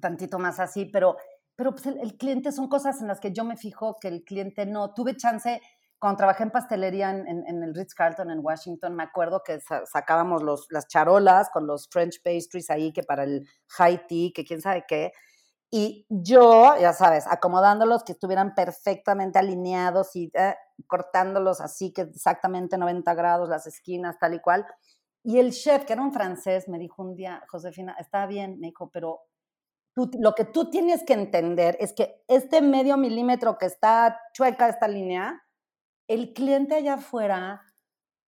Tantito 0.00 0.38
más 0.38 0.60
así, 0.60 0.86
pero, 0.86 1.16
pero 1.54 1.72
pues 1.72 1.86
el, 1.86 2.16
cliente 2.16 2.52
son 2.52 2.68
cosas 2.68 3.00
en 3.00 3.08
las 3.08 3.20
que 3.20 3.32
yo 3.32 3.44
me 3.44 3.56
fijo 3.56 3.96
que 4.00 4.08
el 4.08 4.24
cliente 4.24 4.66
no. 4.66 4.94
Tuve 4.94 5.16
chance, 5.16 5.60
cuando 5.98 6.18
trabajé 6.18 6.44
en 6.44 6.50
pastelería 6.50 7.10
en, 7.10 7.62
el 7.62 7.74
Ritz-Carlton 7.74 8.30
en 8.30 8.38
Washington, 8.40 8.94
me 8.94 9.02
acuerdo 9.02 9.42
que 9.44 9.58
sacábamos 9.84 10.42
los, 10.42 10.66
las 10.70 10.86
charolas 10.86 11.50
con 11.50 11.66
los 11.66 11.88
French 11.90 12.22
pastries 12.22 12.70
ahí, 12.70 12.92
que 12.92 13.02
para 13.02 13.24
el 13.24 13.48
high 13.70 14.06
tea, 14.06 14.30
que 14.34 14.44
quién 14.44 14.60
sabe 14.60 14.84
qué. 14.86 15.12
Y 15.70 16.06
yo, 16.08 16.76
ya 16.80 16.92
sabes, 16.92 17.26
acomodándolos 17.26 18.04
que 18.04 18.12
estuvieran 18.12 18.54
perfectamente 18.54 19.38
alineados 19.38 20.16
y 20.16 20.30
eh, 20.34 20.54
cortándolos 20.86 21.60
así, 21.60 21.92
que 21.92 22.02
exactamente 22.02 22.78
90 22.78 23.12
grados, 23.14 23.48
las 23.48 23.66
esquinas, 23.66 24.18
tal 24.18 24.34
y 24.34 24.40
cual. 24.40 24.66
Y 25.22 25.38
el 25.38 25.52
chef, 25.52 25.84
que 25.84 25.92
era 25.92 26.02
un 26.02 26.12
francés, 26.12 26.68
me 26.68 26.78
dijo 26.78 27.02
un 27.02 27.14
día, 27.14 27.42
Josefina, 27.50 27.94
está 27.98 28.26
bien, 28.26 28.58
me 28.60 28.68
dijo, 28.68 28.88
pero 28.90 29.20
tú, 29.94 30.10
lo 30.20 30.34
que 30.34 30.44
tú 30.44 30.70
tienes 30.70 31.04
que 31.04 31.12
entender 31.12 31.76
es 31.80 31.92
que 31.92 32.22
este 32.28 32.62
medio 32.62 32.96
milímetro 32.96 33.58
que 33.58 33.66
está 33.66 34.18
chueca 34.32 34.68
esta 34.68 34.88
línea, 34.88 35.42
el 36.08 36.32
cliente 36.34 36.74
allá 36.74 36.94
afuera 36.94 37.62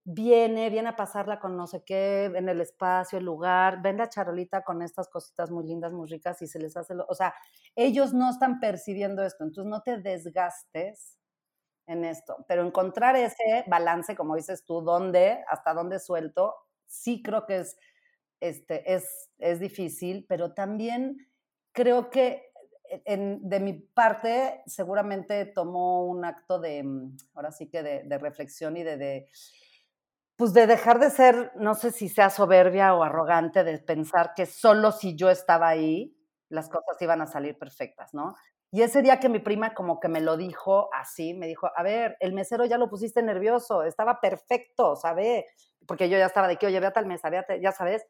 viene, 0.04 0.70
viene 0.70 0.88
a 0.90 0.96
pasarla 0.96 1.40
con 1.40 1.56
no 1.56 1.66
sé 1.66 1.84
qué, 1.84 2.26
en 2.26 2.48
el 2.48 2.60
espacio, 2.60 3.18
el 3.18 3.24
lugar, 3.24 3.82
ven 3.82 3.98
la 3.98 4.08
charolita 4.08 4.62
con 4.64 4.82
estas 4.82 5.08
cositas 5.08 5.50
muy 5.50 5.66
lindas, 5.66 5.92
muy 5.92 6.08
ricas 6.08 6.42
y 6.42 6.46
se 6.46 6.58
les 6.58 6.76
hace, 6.76 6.94
lo, 6.94 7.06
o 7.08 7.14
sea, 7.14 7.34
ellos 7.76 8.12
no 8.14 8.30
están 8.30 8.60
percibiendo 8.60 9.22
esto, 9.24 9.44
entonces 9.44 9.70
no 9.70 9.82
te 9.82 9.98
desgastes 9.98 11.18
en 11.86 12.04
esto, 12.04 12.44
pero 12.48 12.64
encontrar 12.66 13.16
ese 13.16 13.64
balance, 13.68 14.16
como 14.16 14.36
dices 14.36 14.64
tú, 14.64 14.82
dónde, 14.82 15.44
hasta 15.48 15.74
dónde 15.74 15.98
suelto, 16.00 16.54
sí 16.86 17.22
creo 17.22 17.46
que 17.46 17.58
es, 17.58 17.78
este, 18.40 18.94
es, 18.94 19.30
es 19.38 19.60
difícil, 19.60 20.26
pero 20.28 20.54
también 20.54 21.18
creo 21.72 22.10
que 22.10 22.49
en, 23.04 23.48
de 23.48 23.60
mi 23.60 23.74
parte 23.74 24.62
seguramente 24.66 25.46
tomó 25.46 26.04
un 26.06 26.24
acto 26.24 26.58
de, 26.58 26.82
mm, 26.82 27.16
ahora 27.34 27.52
sí 27.52 27.68
que 27.68 27.82
de, 27.82 28.18
reflexión 28.18 28.76
y 28.76 28.82
de, 28.82 29.28
pues 30.36 30.52
de 30.52 30.66
dejar 30.66 30.98
de 30.98 31.10
ser, 31.10 31.52
no 31.56 31.74
sé 31.74 31.92
si 31.92 32.08
sea 32.08 32.30
soberbia 32.30 32.94
o 32.94 33.02
arrogante, 33.02 33.64
de 33.64 33.78
pensar 33.78 34.32
que 34.34 34.46
solo 34.46 34.92
si 34.92 35.16
yo 35.16 35.30
estaba 35.30 35.68
ahí, 35.68 36.16
las 36.48 36.68
cosas 36.68 37.00
iban 37.00 37.20
a 37.20 37.26
salir 37.26 37.58
perfectas, 37.58 38.12
¿no? 38.12 38.34
Y 38.72 38.82
ese 38.82 39.02
día 39.02 39.18
que 39.18 39.28
mi 39.28 39.40
prima 39.40 39.74
como 39.74 39.98
que 39.98 40.08
me 40.08 40.20
lo 40.20 40.36
dijo 40.36 40.88
así, 40.94 41.34
me 41.34 41.46
dijo, 41.46 41.68
a 41.74 41.82
ver, 41.82 42.16
el 42.20 42.32
mesero 42.32 42.64
ya 42.64 42.78
lo 42.78 42.88
pusiste 42.88 43.22
nervioso, 43.22 43.82
estaba 43.82 44.20
perfecto, 44.20 44.96
¿sabe? 44.96 45.46
porque 45.86 46.08
yo 46.08 46.18
ya 46.18 46.26
estaba 46.26 46.48
de 46.48 46.56
que, 46.56 46.66
oye, 46.66 46.80
ve 46.80 46.86
a 46.86 46.92
tal 46.92 47.06
mesa, 47.06 47.30
ya 47.60 47.72
sabes. 47.72 48.06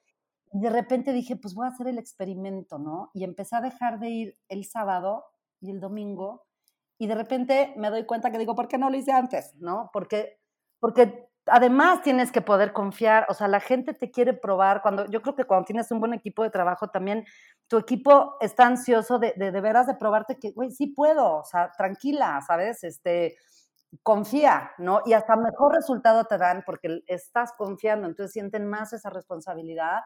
De 0.52 0.70
repente 0.70 1.12
dije, 1.12 1.36
pues 1.36 1.54
voy 1.54 1.66
a 1.66 1.70
hacer 1.70 1.86
el 1.88 1.98
experimento, 1.98 2.78
¿no? 2.78 3.10
Y 3.14 3.24
empecé 3.24 3.56
a 3.56 3.60
dejar 3.60 3.98
de 4.00 4.08
ir 4.08 4.38
el 4.48 4.64
sábado 4.64 5.24
y 5.60 5.70
el 5.70 5.80
domingo. 5.80 6.44
Y 6.98 7.06
de 7.06 7.14
repente 7.14 7.72
me 7.76 7.90
doy 7.90 8.04
cuenta 8.04 8.30
que 8.30 8.38
digo, 8.38 8.54
¿por 8.54 8.68
qué 8.68 8.78
no 8.78 8.90
lo 8.90 8.96
hice 8.96 9.12
antes? 9.12 9.54
¿No? 9.56 9.90
Porque, 9.92 10.38
porque 10.80 11.28
además 11.46 12.02
tienes 12.02 12.32
que 12.32 12.42
poder 12.42 12.72
confiar, 12.72 13.26
o 13.28 13.34
sea, 13.34 13.48
la 13.48 13.60
gente 13.60 13.94
te 13.94 14.10
quiere 14.10 14.34
probar, 14.34 14.82
cuando 14.82 15.06
yo 15.06 15.22
creo 15.22 15.34
que 15.34 15.44
cuando 15.44 15.64
tienes 15.66 15.90
un 15.90 16.00
buen 16.00 16.14
equipo 16.14 16.42
de 16.42 16.50
trabajo 16.50 16.88
también, 16.88 17.24
tu 17.68 17.78
equipo 17.78 18.36
está 18.40 18.66
ansioso 18.66 19.18
de 19.18 19.32
de, 19.36 19.50
de 19.52 19.60
veras 19.60 19.86
de 19.86 19.94
probarte 19.94 20.38
que, 20.38 20.52
güey, 20.52 20.70
sí 20.70 20.88
puedo, 20.88 21.38
o 21.38 21.44
sea, 21.44 21.70
tranquila, 21.76 22.40
¿sabes? 22.46 22.84
Este, 22.84 23.36
confía, 24.02 24.72
¿no? 24.78 25.00
Y 25.04 25.12
hasta 25.14 25.36
mejor 25.36 25.74
resultado 25.74 26.24
te 26.24 26.38
dan 26.38 26.62
porque 26.64 27.00
estás 27.06 27.52
confiando, 27.56 28.06
entonces 28.06 28.32
sienten 28.32 28.66
más 28.68 28.92
esa 28.92 29.10
responsabilidad. 29.10 30.00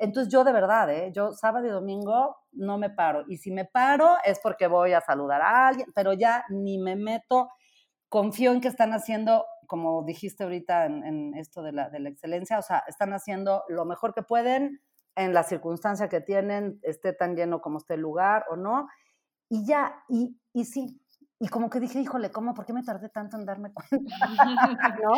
Entonces 0.00 0.32
yo 0.32 0.44
de 0.44 0.52
verdad, 0.52 0.90
¿eh? 0.90 1.12
yo 1.14 1.32
sábado 1.32 1.66
y 1.66 1.70
domingo 1.70 2.38
no 2.52 2.78
me 2.78 2.88
paro. 2.88 3.24
Y 3.28 3.36
si 3.36 3.50
me 3.50 3.66
paro 3.66 4.16
es 4.24 4.40
porque 4.42 4.66
voy 4.66 4.94
a 4.94 5.02
saludar 5.02 5.42
a 5.42 5.68
alguien, 5.68 5.92
pero 5.94 6.14
ya 6.14 6.44
ni 6.48 6.78
me 6.78 6.96
meto. 6.96 7.50
Confío 8.08 8.52
en 8.52 8.62
que 8.62 8.68
están 8.68 8.92
haciendo, 8.94 9.44
como 9.66 10.02
dijiste 10.04 10.44
ahorita 10.44 10.86
en, 10.86 11.34
esto 11.36 11.62
de 11.62 11.72
la, 11.72 11.90
de 11.90 12.00
la 12.00 12.08
excelencia, 12.08 12.58
o 12.58 12.62
sea, 12.62 12.82
están 12.88 13.12
haciendo 13.12 13.62
lo 13.68 13.84
mejor 13.84 14.14
que 14.14 14.22
pueden 14.22 14.80
en 15.16 15.34
la 15.34 15.42
circunstancia 15.42 16.08
que 16.08 16.22
tienen, 16.22 16.80
esté 16.82 17.12
tan 17.12 17.36
lleno 17.36 17.60
como 17.60 17.76
esté 17.76 17.94
el 17.94 18.00
lugar 18.00 18.46
o 18.48 18.56
no. 18.56 18.88
Y 19.50 19.66
ya, 19.66 20.02
y, 20.08 20.40
y 20.54 20.64
sí, 20.64 20.98
y 21.42 21.48
como 21.48 21.70
que 21.70 21.80
dije, 21.80 21.98
híjole, 21.98 22.30
¿cómo? 22.30 22.52
¿Por 22.54 22.66
qué 22.66 22.74
me 22.74 22.82
tardé 22.82 23.08
tanto 23.08 23.38
en 23.38 23.46
darme 23.46 23.72
cuenta? 23.72 23.88
¿No? 25.02 25.14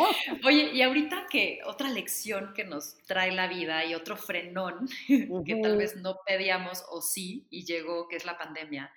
Oye, 0.47 0.71
y 0.73 0.81
ahorita 0.81 1.27
que 1.29 1.59
otra 1.65 1.89
lección 1.89 2.53
que 2.55 2.63
nos 2.63 2.95
trae 3.05 3.33
la 3.33 3.47
vida 3.47 3.83
y 3.83 3.93
otro 3.93 4.15
frenón 4.15 4.87
que 5.45 5.55
tal 5.61 5.75
vez 5.75 5.97
no 5.97 6.15
pedíamos 6.25 6.85
o 6.89 7.01
sí 7.01 7.45
y 7.49 7.65
llegó, 7.65 8.07
que 8.07 8.15
es 8.15 8.23
la 8.25 8.37
pandemia, 8.37 8.89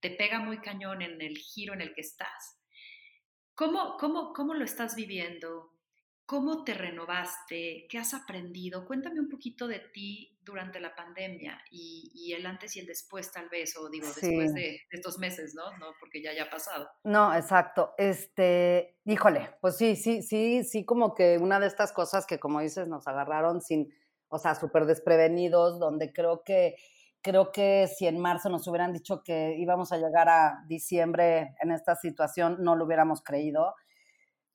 te 0.00 0.10
pega 0.10 0.40
muy 0.40 0.58
cañón 0.58 1.00
en 1.00 1.22
el 1.22 1.38
giro 1.38 1.74
en 1.74 1.80
el 1.80 1.94
que 1.94 2.00
estás. 2.00 2.58
¿Cómo, 3.54 3.96
cómo, 3.96 4.32
cómo 4.32 4.54
lo 4.54 4.64
estás 4.64 4.96
viviendo? 4.96 5.73
¿Cómo 6.26 6.64
te 6.64 6.72
renovaste? 6.72 7.86
¿Qué 7.90 7.98
has 7.98 8.14
aprendido? 8.14 8.86
Cuéntame 8.86 9.20
un 9.20 9.28
poquito 9.28 9.68
de 9.68 9.80
ti 9.80 10.38
durante 10.42 10.80
la 10.80 10.94
pandemia 10.94 11.60
y, 11.70 12.32
el 12.32 12.46
antes 12.46 12.76
y 12.76 12.80
el 12.80 12.86
después, 12.86 13.30
tal 13.30 13.50
vez, 13.50 13.76
o 13.76 13.90
digo, 13.90 14.06
después 14.06 14.54
de, 14.54 14.80
estos 14.90 15.18
meses, 15.18 15.54
¿no? 15.54 15.76
¿no? 15.76 15.92
Porque 16.00 16.22
ya 16.22 16.32
ya 16.32 16.44
ha 16.44 16.50
pasado. 16.50 16.88
No, 17.04 17.34
exacto. 17.34 17.92
Este, 17.98 18.96
híjole, 19.04 19.50
pues 19.60 19.76
sí, 19.76 19.96
sí, 19.96 20.22
sí, 20.22 20.64
sí, 20.64 20.86
como 20.86 21.14
que 21.14 21.36
una 21.36 21.60
de 21.60 21.66
estas 21.66 21.92
cosas 21.92 22.24
que, 22.24 22.38
como 22.38 22.60
dices, 22.60 22.88
nos 22.88 23.06
agarraron 23.06 23.60
sin, 23.60 23.92
o 24.28 24.38
sea, 24.38 24.54
súper 24.54 24.86
desprevenidos, 24.86 25.78
donde 25.78 26.10
creo 26.14 26.42
que, 26.42 26.76
creo 27.20 27.52
que 27.52 27.86
si 27.86 28.06
en 28.06 28.18
marzo 28.18 28.48
nos 28.48 28.66
hubieran 28.66 28.94
dicho 28.94 29.22
que 29.22 29.56
íbamos 29.58 29.92
a 29.92 29.98
llegar 29.98 30.30
a 30.30 30.64
diciembre 30.68 31.54
en 31.60 31.70
esta 31.70 31.96
situación, 31.96 32.56
no 32.60 32.76
lo 32.76 32.86
hubiéramos 32.86 33.22
creído 33.22 33.74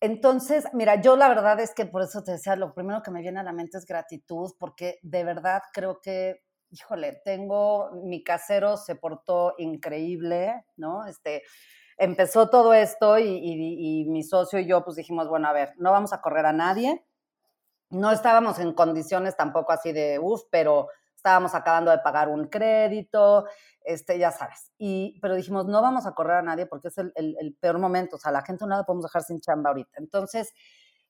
entonces, 0.02 0.66
mira, 0.74 1.02
yo 1.02 1.18
la 1.18 1.28
verdad 1.28 1.60
es 1.60 1.74
que 1.74 1.86
por 1.86 2.02
eso 2.02 2.24
te 2.24 2.32
decía, 2.32 2.56
lo 2.56 2.74
primero 2.74 3.02
que 3.04 3.12
me 3.12 3.22
viene 3.22 3.40
a 3.40 3.44
la 3.44 3.52
mente 3.52 3.78
es 3.78 3.86
gratitud, 3.86 4.54
porque 4.58 5.00
de 5.02 5.24
verdad 5.26 5.62
creo 5.74 6.00
que, 6.02 6.42
híjole, 6.70 7.22
tengo, 7.26 7.92
mi 8.04 8.24
casero 8.24 8.78
se 8.78 8.96
portó 8.96 9.56
increíble, 9.58 10.66
¿no? 10.78 11.06
Este, 11.06 11.44
empezó 11.98 12.50
todo 12.50 12.74
esto 12.74 13.20
y, 13.20 14.06
mi 14.08 14.24
socio 14.24 14.60
y 14.60 14.68
yo 14.68 14.84
pues 14.86 14.96
dijimos, 14.96 15.28
bueno, 15.28 15.50
a 15.50 15.54
ver, 15.54 15.74
no 15.78 15.92
vamos 15.92 16.14
a 16.14 16.22
correr 16.22 16.46
a 16.46 16.54
nadie, 16.54 17.06
no 17.90 18.12
estábamos 18.12 18.58
en 18.60 18.74
condiciones 18.74 19.36
tampoco 19.36 19.74
así 19.74 19.92
de, 19.92 20.18
uff, 20.20 20.44
pero 20.50 20.88
estábamos 21.20 21.54
acabando 21.54 21.92
de 21.92 22.00
pagar 22.00 22.30
un 22.30 22.46
crédito, 22.48 23.46
este, 23.82 24.18
ya 24.18 24.32
sabes. 24.32 24.72
Y, 24.78 25.20
pero 25.22 25.36
dijimos, 25.36 25.66
no 25.66 25.82
vamos 25.82 26.06
a 26.06 26.14
correr 26.14 26.38
a 26.38 26.42
nadie 26.42 26.66
porque 26.66 26.88
es 26.88 26.98
el, 26.98 27.58
peor 27.60 27.78
momento, 27.78 28.16
o 28.16 28.20
sea, 28.20 28.32
la 28.32 28.42
gente 28.42 28.66
no 28.66 28.78
la 28.78 28.84
podemos 28.84 29.04
dejar 29.04 29.24
sin 29.24 29.42
chamba 29.42 29.70
ahorita. 29.70 29.98
Entonces, 29.98 30.54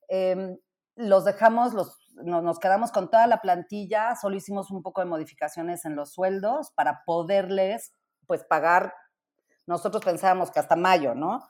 em, 0.08 0.58
los 0.96 1.26
dejamos, 1.26 1.74
los, 1.74 1.96
nos, 2.16 2.60
quedamos 2.60 2.92
con 2.92 3.12
toda 3.12 3.28
la 3.28 3.40
plantilla, 3.40 4.16
solo 4.16 4.36
hicimos 4.36 4.72
un 4.72 4.82
poco 4.82 5.02
de 5.02 5.08
modificaciones 5.08 5.86
en 5.86 5.96
los 5.96 6.12
sueldos 6.12 6.72
para 6.72 7.04
poderles, 7.06 7.94
pues, 8.26 8.44
pagar, 8.44 8.94
nosotros 9.68 10.04
pensábamos 10.04 10.50
que 10.50 10.60
hasta 10.60 10.76
mayo, 10.76 11.14
¿no? 11.14 11.48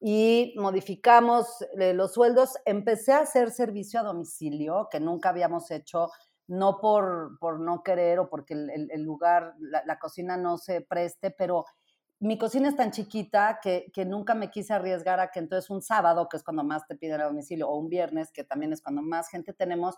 Y 0.00 0.54
modificamos 0.58 1.64
eh, 1.78 1.94
los 1.94 2.14
sueldos, 2.14 2.56
empecé 2.64 3.12
a 3.12 3.20
hacer 3.20 3.52
servicio 3.52 4.00
a 4.00 4.02
domicilio, 4.02 4.88
que 4.90 4.98
nunca 4.98 5.28
habíamos 5.28 5.70
hecho 5.70 6.10
no 6.52 6.80
por, 6.80 7.38
por 7.38 7.58
no 7.60 7.82
querer 7.82 8.18
o 8.18 8.28
porque 8.28 8.52
el, 8.52 9.02
lugar, 9.02 9.54
la, 9.58 9.98
cocina 9.98 10.36
no 10.36 10.58
se 10.58 10.82
preste, 10.82 11.30
pero 11.30 11.64
mi 12.20 12.36
cocina 12.36 12.68
es 12.68 12.76
tan 12.76 12.90
chiquita 12.90 13.58
que, 13.62 13.90
que, 13.92 14.04
nunca 14.04 14.34
me 14.34 14.50
quise 14.50 14.74
arriesgar 14.74 15.18
a 15.18 15.30
que 15.30 15.38
entonces 15.38 15.70
un 15.70 15.80
sábado, 15.80 16.28
que 16.28 16.36
es 16.36 16.44
cuando 16.44 16.62
más 16.62 16.86
te 16.86 16.94
piden 16.94 17.22
a 17.22 17.24
domicilio, 17.24 17.70
o 17.70 17.78
un 17.78 17.88
viernes, 17.88 18.30
que 18.32 18.44
también 18.44 18.74
es 18.74 18.82
cuando 18.82 19.00
más 19.00 19.30
gente 19.30 19.54
tenemos, 19.54 19.96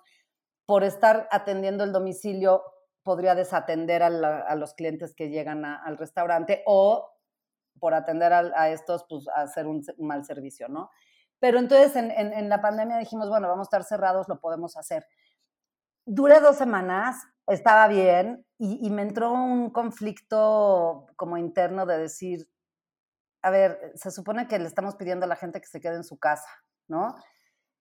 por 0.64 0.84
estar 0.84 1.28
atendiendo 1.32 1.82
el 1.82 1.92
domicilio, 1.92 2.62
podría 3.02 3.34
desatender 3.34 4.04
a, 4.04 4.54
los 4.54 4.74
clientes 4.74 5.12
que 5.12 5.30
llegan 5.30 5.64
al 5.64 5.98
restaurante 5.98 6.62
o 6.66 7.10
por 7.80 7.94
atender 7.94 8.32
a, 8.32 8.70
estos, 8.70 9.04
pues 9.08 9.26
hacer 9.34 9.66
un, 9.66 9.84
mal 9.98 10.24
servicio, 10.24 10.68
¿no? 10.68 10.88
Pero 11.40 11.58
entonces 11.58 11.96
en, 11.96 12.12
en 12.12 12.48
la 12.48 12.62
pandemia 12.62 12.96
dijimos, 12.96 13.28
bueno, 13.28 13.48
vamos 13.48 13.66
a 13.66 13.68
estar 13.68 13.82
cerrados, 13.82 14.28
lo 14.28 14.40
podemos 14.40 14.76
hacer. 14.76 15.04
Duré 16.06 16.40
dos 16.40 16.56
semanas, 16.56 17.26
estaba 17.46 17.88
bien 17.88 18.44
y, 18.58 18.90
me 18.90 19.02
entró 19.02 19.32
un 19.32 19.70
conflicto 19.70 21.06
como 21.16 21.36
interno 21.36 21.86
de 21.86 21.98
decir, 21.98 22.48
a 23.42 23.50
ver, 23.50 23.92
se 23.94 24.10
supone 24.10 24.48
que 24.48 24.58
le 24.58 24.66
estamos 24.66 24.96
pidiendo 24.96 25.26
a 25.26 25.28
la 25.28 25.36
gente 25.36 25.60
que 25.60 25.66
se 25.66 25.80
quede 25.80 25.96
en 25.96 26.04
su 26.04 26.18
casa, 26.18 26.48
¿no? 26.88 27.14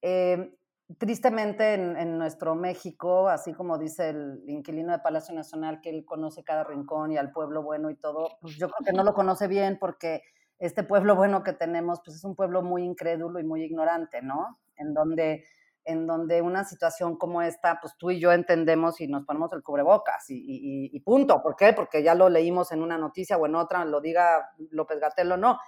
Eh, 0.01 0.57
tristemente 0.97 1.73
en, 1.73 2.17
nuestro 2.17 2.55
México, 2.55 3.29
así 3.29 3.53
como 3.53 3.77
dice 3.77 4.09
el 4.09 4.43
inquilino 4.47 4.91
de 4.91 4.99
Palacio 4.99 5.33
Nacional, 5.33 5.79
que 5.81 5.89
él 5.89 6.05
conoce 6.05 6.43
cada 6.43 6.63
rincón 6.63 7.11
y 7.11 7.17
al 7.17 7.31
pueblo 7.31 7.63
bueno 7.63 7.89
y 7.89 7.95
todo, 7.95 8.37
pues 8.41 8.57
yo 8.57 8.69
creo 8.69 8.85
que 8.85 8.93
no 8.93 9.03
lo 9.03 9.13
conoce 9.13 9.47
bien 9.47 9.77
porque 9.79 10.23
este 10.59 10.83
pueblo 10.83 11.15
bueno 11.15 11.43
que 11.43 11.53
tenemos, 11.53 12.01
pues 12.03 12.17
es 12.17 12.23
un 12.23 12.35
pueblo 12.35 12.61
muy 12.61 12.83
incrédulo 12.83 13.39
y 13.39 13.43
muy 13.43 13.63
ignorante, 13.63 14.21
¿no? 14.21 14.59
En 14.75 14.93
donde 14.93 15.45
en 15.85 16.07
donde 16.07 16.41
una 16.41 16.63
situación 16.63 17.17
como 17.17 17.41
esta, 17.41 17.79
pues 17.81 17.95
tú 17.97 18.11
y 18.11 18.19
yo 18.19 18.31
entendemos 18.31 19.01
y 19.01 19.07
nos 19.07 19.25
ponemos 19.25 19.51
el 19.53 19.63
cubrebocas 19.63 20.25
y, 20.29 20.99
punto. 21.01 21.41
¿Por 21.41 21.55
qué? 21.55 21.73
Porque 21.73 22.03
ya 22.03 22.15
lo 22.15 22.29
leímos 22.29 22.71
en 22.71 22.81
una 22.81 22.97
noticia 22.97 23.37
o 23.37 23.45
en 23.45 23.55
otra, 23.55 23.83
lo 23.85 24.01
diga 24.01 24.51
López 24.71 24.99
Gatelo, 24.99 25.37
no. 25.37 25.59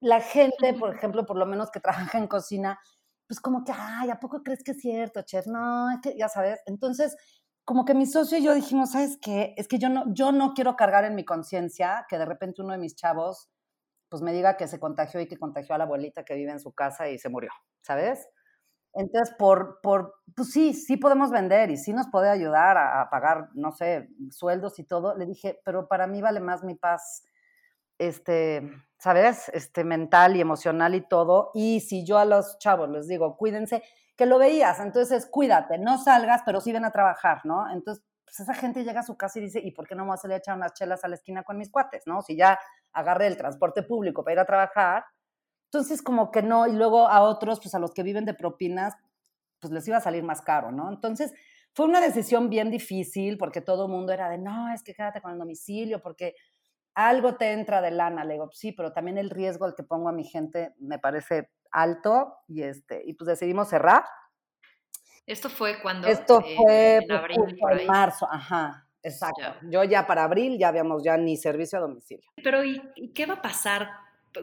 La 0.00 0.20
gente, 0.20 0.74
por 0.74 0.94
ejemplo, 0.94 1.26
por 1.26 1.36
lo 1.36 1.46
menos 1.46 1.70
que 1.70 1.80
trabaja 1.80 2.18
en 2.18 2.26
cocina, 2.26 2.78
pues 3.26 3.40
como 3.40 3.64
que, 3.64 3.72
ay, 3.72 4.10
¿a 4.10 4.18
poco 4.18 4.42
crees 4.42 4.62
que 4.64 4.72
es 4.72 4.80
cierto, 4.80 5.22
chef? 5.22 5.46
No, 5.46 5.90
es 5.90 5.98
que 6.02 6.16
ya 6.16 6.28
sabes. 6.28 6.60
Entonces, 6.66 7.16
como 7.64 7.84
que 7.84 7.94
mi 7.94 8.06
socio 8.06 8.38
y 8.38 8.42
yo 8.42 8.54
dijimos, 8.54 8.92
¿sabes 8.92 9.18
qué? 9.20 9.54
Es 9.56 9.68
que 9.68 9.78
yo 9.78 9.88
no, 9.88 10.12
yo 10.12 10.32
no 10.32 10.54
quiero 10.54 10.74
cargar 10.74 11.04
en 11.04 11.14
mi 11.14 11.24
conciencia 11.24 12.06
que 12.08 12.18
de 12.18 12.24
repente 12.24 12.62
uno 12.62 12.72
de 12.72 12.78
mis 12.78 12.96
chavos, 12.96 13.48
pues 14.08 14.22
me 14.22 14.32
diga 14.32 14.56
que 14.56 14.66
se 14.66 14.80
contagió 14.80 15.20
y 15.20 15.28
que 15.28 15.38
contagió 15.38 15.74
a 15.74 15.78
la 15.78 15.84
abuelita 15.84 16.24
que 16.24 16.34
vive 16.34 16.50
en 16.50 16.60
su 16.60 16.72
casa 16.72 17.08
y 17.08 17.18
se 17.18 17.28
murió, 17.28 17.50
¿sabes? 17.82 18.28
Entonces, 18.94 19.34
por, 19.38 19.80
por, 19.82 20.14
pues 20.34 20.50
sí, 20.50 20.74
sí 20.74 20.96
podemos 20.96 21.30
vender 21.30 21.70
y 21.70 21.76
sí 21.76 21.92
nos 21.92 22.08
puede 22.08 22.28
ayudar 22.28 22.76
a, 22.76 23.08
pagar, 23.10 23.48
no 23.54 23.72
sé, 23.72 24.08
sueldos 24.30 24.78
y 24.78 24.84
todo. 24.84 25.16
Le 25.16 25.26
dije, 25.26 25.60
pero 25.64 25.86
para 25.86 26.06
mí 26.06 26.20
vale 26.20 26.40
más 26.40 26.64
mi 26.64 26.74
paz, 26.74 27.24
este, 27.98 28.68
¿sabes? 28.98 29.48
Este, 29.50 29.84
mental 29.84 30.36
y 30.36 30.40
emocional 30.40 30.94
y 30.94 31.06
todo. 31.06 31.50
Y 31.54 31.80
si 31.80 32.04
yo 32.04 32.18
a 32.18 32.24
los 32.24 32.58
chavos 32.58 32.88
les 32.90 33.06
digo, 33.06 33.36
cuídense, 33.36 33.82
que 34.16 34.26
lo 34.26 34.38
veías, 34.38 34.80
entonces 34.80 35.26
cuídate, 35.26 35.78
no 35.78 35.96
salgas, 35.96 36.42
pero 36.44 36.60
sí 36.60 36.72
ven 36.72 36.84
a 36.84 36.92
trabajar, 36.92 37.40
¿no? 37.44 37.70
Entonces, 37.70 38.04
pues 38.24 38.38
esa 38.40 38.54
gente 38.54 38.84
llega 38.84 39.00
a 39.00 39.04
su 39.04 39.16
casa 39.16 39.38
y 39.38 39.42
dice, 39.42 39.60
¿y 39.60 39.70
por 39.72 39.88
qué 39.88 39.94
no 39.94 40.02
me 40.02 40.08
voy 40.08 40.14
a 40.14 40.18
salir 40.18 40.34
a 40.34 40.38
echar 40.38 40.56
unas 40.56 40.74
chelas 40.74 41.02
a 41.04 41.08
la 41.08 41.14
esquina 41.14 41.42
con 41.42 41.56
mis 41.56 41.70
cuates, 41.70 42.02
¿no? 42.06 42.20
Si 42.22 42.36
ya 42.36 42.58
agarré 42.92 43.28
el 43.28 43.36
transporte 43.36 43.82
público 43.82 44.22
para 44.22 44.34
ir 44.34 44.38
a 44.40 44.44
trabajar, 44.44 45.04
entonces, 45.72 46.02
como 46.02 46.32
que 46.32 46.42
no, 46.42 46.66
y 46.66 46.72
luego 46.72 47.06
a 47.06 47.22
otros, 47.22 47.60
pues 47.60 47.76
a 47.76 47.78
los 47.78 47.94
que 47.94 48.02
viven 48.02 48.24
de 48.24 48.34
propinas, 48.34 48.96
pues 49.60 49.72
les 49.72 49.86
iba 49.86 49.98
a 49.98 50.00
salir 50.00 50.24
más 50.24 50.42
caro, 50.42 50.72
¿no? 50.72 50.90
Entonces, 50.90 51.32
fue 51.72 51.86
una 51.86 52.00
decisión 52.00 52.50
bien 52.50 52.72
difícil 52.72 53.38
porque 53.38 53.60
todo 53.60 53.86
el 53.86 53.92
mundo 53.92 54.12
era 54.12 54.28
de, 54.28 54.36
no, 54.36 54.74
es 54.74 54.82
que 54.82 54.94
quédate 54.94 55.20
con 55.20 55.30
el 55.30 55.38
domicilio 55.38 56.02
porque 56.02 56.34
algo 56.96 57.36
te 57.36 57.52
entra 57.52 57.80
de 57.80 57.92
lana. 57.92 58.24
Le 58.24 58.32
digo, 58.32 58.50
sí, 58.50 58.72
pero 58.72 58.92
también 58.92 59.16
el 59.16 59.30
riesgo 59.30 59.64
al 59.64 59.76
que 59.76 59.84
pongo 59.84 60.08
a 60.08 60.12
mi 60.12 60.24
gente 60.24 60.74
me 60.78 60.98
parece 60.98 61.50
alto 61.70 62.38
y, 62.48 62.64
este, 62.64 63.02
y 63.06 63.14
pues 63.14 63.28
decidimos 63.28 63.68
cerrar. 63.68 64.02
Esto 65.24 65.48
fue 65.48 65.80
cuando... 65.80 66.08
Esto 66.08 66.42
eh, 66.44 66.56
fue 66.56 66.96
en, 66.96 67.06
pues, 67.06 67.20
abril, 67.20 67.80
en 67.80 67.86
marzo, 67.86 68.26
ajá. 68.28 68.88
Exacto. 69.04 69.54
Yo 69.70 69.84
ya 69.84 70.04
para 70.04 70.24
abril 70.24 70.58
ya 70.58 70.66
habíamos 70.66 71.04
ya 71.04 71.16
ni 71.16 71.36
servicio 71.36 71.78
a 71.78 71.82
domicilio. 71.82 72.28
Pero 72.42 72.64
¿y 72.64 73.12
qué 73.14 73.26
va 73.26 73.34
a 73.34 73.42
pasar 73.42 73.88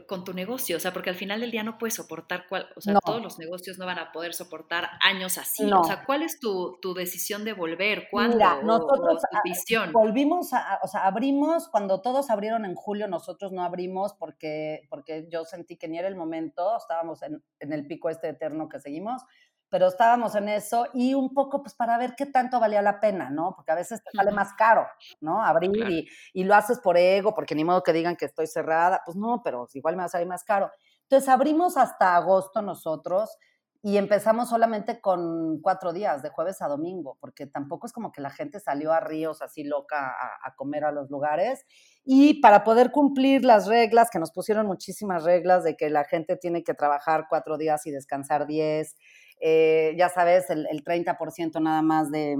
con 0.05 0.25
tu 0.25 0.33
negocio, 0.33 0.75
o 0.75 0.79
sea, 0.79 0.91
porque 0.91 1.09
al 1.09 1.15
final 1.15 1.39
del 1.39 1.51
día 1.51 1.63
no 1.63 1.77
puedes 1.77 1.95
soportar, 1.95 2.47
cual, 2.47 2.67
o 2.75 2.81
sea, 2.81 2.99
todos 3.05 3.21
los 3.21 3.39
negocios 3.39 3.77
no 3.77 3.85
van 3.85 3.99
a 3.99 4.11
poder 4.11 4.33
soportar 4.33 4.89
años 5.01 5.37
así. 5.37 5.63
O 5.71 5.83
sea, 5.85 6.03
¿cuál 6.05 6.23
es 6.23 6.39
tu, 6.39 6.77
tu, 6.81 6.93
decisión 6.93 7.45
de 7.45 7.53
volver? 7.53 8.07
¿Cuándo? 8.11 8.35
Mira, 8.35 8.61
nosotros 8.63 9.21
tu 9.21 9.37
visión? 9.43 9.93
volvimos, 9.93 10.51
a, 10.51 10.79
o 10.83 10.87
sea, 10.87 11.05
abrimos, 11.05 11.69
cuando 11.69 12.01
todos 12.01 12.29
abrieron 12.29 12.65
en 12.65 12.75
julio, 12.75 13.07
nosotros 13.07 13.53
no 13.53 13.63
abrimos 13.63 14.13
porque, 14.13 14.81
porque 14.89 15.27
yo 15.31 15.45
sentí 15.45 15.77
que 15.77 15.87
ni 15.87 15.97
era 15.97 16.09
el 16.09 16.17
momento, 16.17 16.75
estábamos 16.75 17.23
en, 17.23 17.41
en 17.59 17.71
el 17.71 17.87
pico 17.87 18.09
este 18.09 18.27
eterno 18.29 18.67
que 18.67 18.81
seguimos, 18.81 19.23
pero 19.69 19.87
estábamos 19.87 20.35
en 20.35 20.49
eso 20.49 20.87
y 20.93 21.13
un 21.13 21.33
poco 21.33 21.61
pues 21.61 21.75
para 21.75 21.97
ver 21.97 22.15
qué 22.15 22.25
tanto 22.25 22.59
valía 22.59 22.81
la 22.81 22.99
pena, 22.99 23.29
¿no? 23.29 23.53
Porque 23.55 23.71
a 23.71 23.75
veces 23.75 24.01
te 24.03 24.11
sale 24.15 24.31
más 24.31 24.53
caro, 24.53 24.87
¿no? 25.21 25.43
Abrir 25.43 25.71
y, 25.89 26.07
y, 26.33 26.43
lo 26.43 26.55
haces 26.55 26.79
por 26.79 26.97
ego, 26.97 27.33
porque 27.33 27.55
ni 27.55 27.63
modo 27.63 27.83
que 27.83 27.93
digan 27.93 28.15
que 28.15 28.25
estoy 28.25 28.47
cerrada, 28.47 29.01
pues 29.05 29.17
no, 29.17 29.41
pero 29.43 29.67
igual 29.73 29.95
me 29.95 30.01
va 30.01 30.05
a 30.05 30.09
salir 30.09 30.27
más 30.27 30.43
caro. 30.43 30.71
Entonces 31.03 31.29
abrimos 31.29 31.77
hasta 31.77 32.15
agosto 32.15 32.61
nosotros 32.61 33.37
y 33.83 33.97
empezamos 33.97 34.49
solamente 34.49 34.99
con 34.99 35.61
cuatro 35.61 35.93
días, 35.93 36.21
de 36.21 36.29
jueves 36.29 36.61
a 36.61 36.67
domingo, 36.67 37.17
porque 37.21 37.45
tampoco 37.45 37.87
es 37.87 37.93
como 37.93 38.11
que 38.11 38.21
la 38.21 38.31
gente 38.31 38.59
salió 38.59 38.91
a 38.91 38.99
ríos 38.99 39.41
así 39.41 39.63
loca 39.63 40.07
a, 40.07 40.47
a 40.47 40.55
comer 40.55 40.83
a 40.83 40.91
los 40.91 41.09
lugares. 41.09 41.63
Y 42.03 42.41
para 42.41 42.63
poder 42.63 42.91
cumplir 42.91 43.45
las 43.45 43.67
reglas, 43.67 44.09
que 44.09 44.19
nos 44.19 44.31
pusieron 44.31 44.65
muchísimas 44.65 45.23
reglas 45.23 45.63
de 45.63 45.77
que 45.77 45.89
la 45.89 46.03
gente 46.03 46.35
tiene 46.37 46.63
que 46.63 46.73
trabajar 46.73 47.27
cuatro 47.29 47.57
días 47.57 47.85
y 47.85 47.91
descansar 47.91 48.47
diez, 48.47 48.95
eh, 49.39 49.93
ya 49.97 50.09
sabes, 50.09 50.49
el, 50.49 50.83
30% 50.83 51.61
nada 51.61 51.81
más 51.81 52.11
de, 52.11 52.37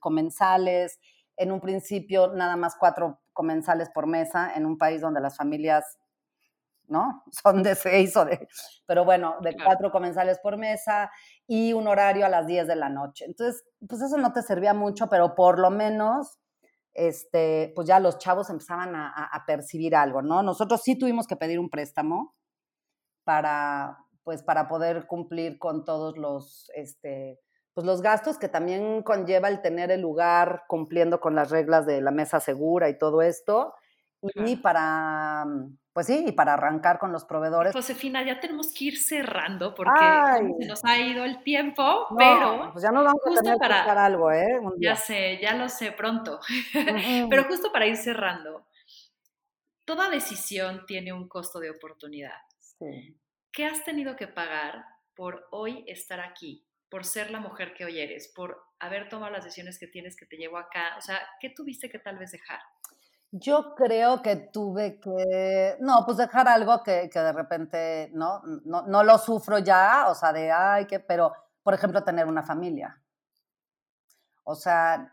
comensales, 0.00 0.98
en 1.36 1.52
un 1.52 1.60
principio 1.60 2.32
nada 2.32 2.56
más 2.56 2.76
cuatro 2.78 3.20
comensales 3.32 3.90
por 3.90 4.06
mesa, 4.06 4.54
en 4.54 4.66
un 4.66 4.78
país 4.78 5.00
donde 5.00 5.20
las 5.20 5.36
familias 5.36 5.98
¿no? 6.86 7.22
Son 7.32 7.62
de 7.62 7.74
seis 7.74 8.16
o 8.16 8.24
de, 8.24 8.46
pero 8.86 9.04
bueno, 9.04 9.36
de 9.40 9.56
cuatro 9.56 9.90
comensales 9.90 10.38
por 10.38 10.58
mesa 10.58 11.10
y 11.46 11.72
un 11.72 11.88
horario 11.88 12.26
a 12.26 12.28
las 12.28 12.46
10 12.46 12.66
de 12.66 12.76
la 12.76 12.90
noche. 12.90 13.24
Entonces, 13.24 13.64
pues 13.88 14.02
eso 14.02 14.18
no 14.18 14.32
te 14.32 14.42
servía 14.42 14.74
mucho, 14.74 15.08
pero 15.08 15.34
por 15.34 15.58
lo 15.58 15.70
menos, 15.70 16.38
este, 16.92 17.72
pues 17.74 17.88
ya 17.88 18.00
los 18.00 18.18
chavos 18.18 18.50
empezaban 18.50 18.94
a, 18.94 19.08
a 19.08 19.46
percibir 19.46 19.96
algo, 19.96 20.20
¿no? 20.20 20.42
Nosotros 20.42 20.82
sí 20.82 20.98
tuvimos 20.98 21.26
que 21.26 21.36
pedir 21.36 21.58
un 21.58 21.70
préstamo 21.70 22.34
para, 23.24 24.03
pues, 24.24 24.42
para 24.42 24.68
poder 24.68 25.06
cumplir 25.06 25.58
con 25.58 25.84
todos 25.84 26.18
los, 26.18 26.70
este, 26.74 27.38
pues 27.74 27.86
los 27.86 28.02
gastos 28.02 28.38
que 28.38 28.48
también 28.48 29.02
conlleva 29.02 29.48
el 29.48 29.60
tener 29.60 29.90
el 29.90 30.00
lugar 30.00 30.64
cumpliendo 30.68 31.20
con 31.20 31.34
las 31.34 31.50
reglas 31.50 31.86
de 31.86 32.00
la 32.00 32.10
mesa 32.10 32.40
segura 32.40 32.88
y 32.88 32.98
todo 32.98 33.22
esto. 33.22 33.74
Y 34.36 34.56
para, 34.56 35.44
pues 35.92 36.06
sí, 36.06 36.24
y 36.26 36.32
para 36.32 36.54
arrancar 36.54 36.98
con 36.98 37.12
los 37.12 37.26
proveedores. 37.26 37.74
Josefina, 37.74 38.24
ya 38.24 38.40
tenemos 38.40 38.72
que 38.72 38.86
ir 38.86 38.98
cerrando 38.98 39.74
porque 39.74 40.00
se 40.58 40.66
nos 40.66 40.82
ha 40.84 40.98
ido 40.98 41.24
el 41.24 41.42
tiempo, 41.42 42.06
pero 42.16 42.70
pues 42.72 42.82
ya 42.82 42.90
nos 42.90 43.04
vamos 43.04 43.20
a 43.26 43.42
tener 43.42 43.58
para, 43.58 43.84
que 43.84 43.90
algo, 43.90 44.32
¿eh? 44.32 44.60
Ya 44.78 44.96
sé, 44.96 45.38
ya 45.42 45.54
lo 45.54 45.68
sé 45.68 45.92
pronto. 45.92 46.40
pero 47.28 47.44
justo 47.44 47.70
para 47.70 47.86
ir 47.86 47.96
cerrando, 47.96 48.66
toda 49.84 50.08
decisión 50.08 50.86
tiene 50.86 51.12
un 51.12 51.28
costo 51.28 51.60
de 51.60 51.70
oportunidad. 51.70 52.38
Sí. 52.78 53.14
¿Qué 53.54 53.64
has 53.64 53.84
tenido 53.84 54.16
que 54.16 54.26
pagar 54.26 54.84
por 55.14 55.46
hoy 55.50 55.84
estar 55.86 56.20
aquí? 56.20 56.66
por 56.94 57.04
ser 57.04 57.32
la 57.32 57.40
mujer 57.40 57.74
que 57.74 57.84
hoy 57.84 57.98
eres, 57.98 58.28
por 58.28 58.56
haber 58.78 59.08
tomado 59.08 59.32
las 59.32 59.42
decisiones 59.42 59.80
que 59.80 59.88
tienes 59.88 60.16
que 60.16 60.26
te 60.26 60.36
llevó 60.36 60.58
acá? 60.58 60.94
O 60.96 61.00
sea, 61.00 61.18
¿qué 61.40 61.50
tuviste 61.50 61.90
que 61.90 61.98
tal 61.98 62.18
vez 62.18 62.30
dejar? 62.30 62.60
Yo 63.32 63.74
creo 63.74 64.22
que 64.22 64.36
tuve 64.36 65.00
que, 65.00 65.76
no, 65.80 66.04
pues 66.06 66.18
dejar 66.18 66.46
algo 66.46 66.84
que, 66.84 67.10
que 67.12 67.18
de 67.18 67.32
repente, 67.32 68.10
¿no? 68.12 68.42
¿no? 68.64 68.82
No 68.82 69.02
lo 69.02 69.18
sufro 69.18 69.58
ya, 69.58 70.06
o 70.08 70.14
sea, 70.14 70.32
de, 70.32 70.52
ay, 70.52 70.86
que, 70.86 71.00
pero, 71.00 71.32
por 71.64 71.74
ejemplo, 71.74 72.04
tener 72.04 72.26
una 72.26 72.44
familia. 72.44 73.02
O 74.44 74.54
sea, 74.54 75.12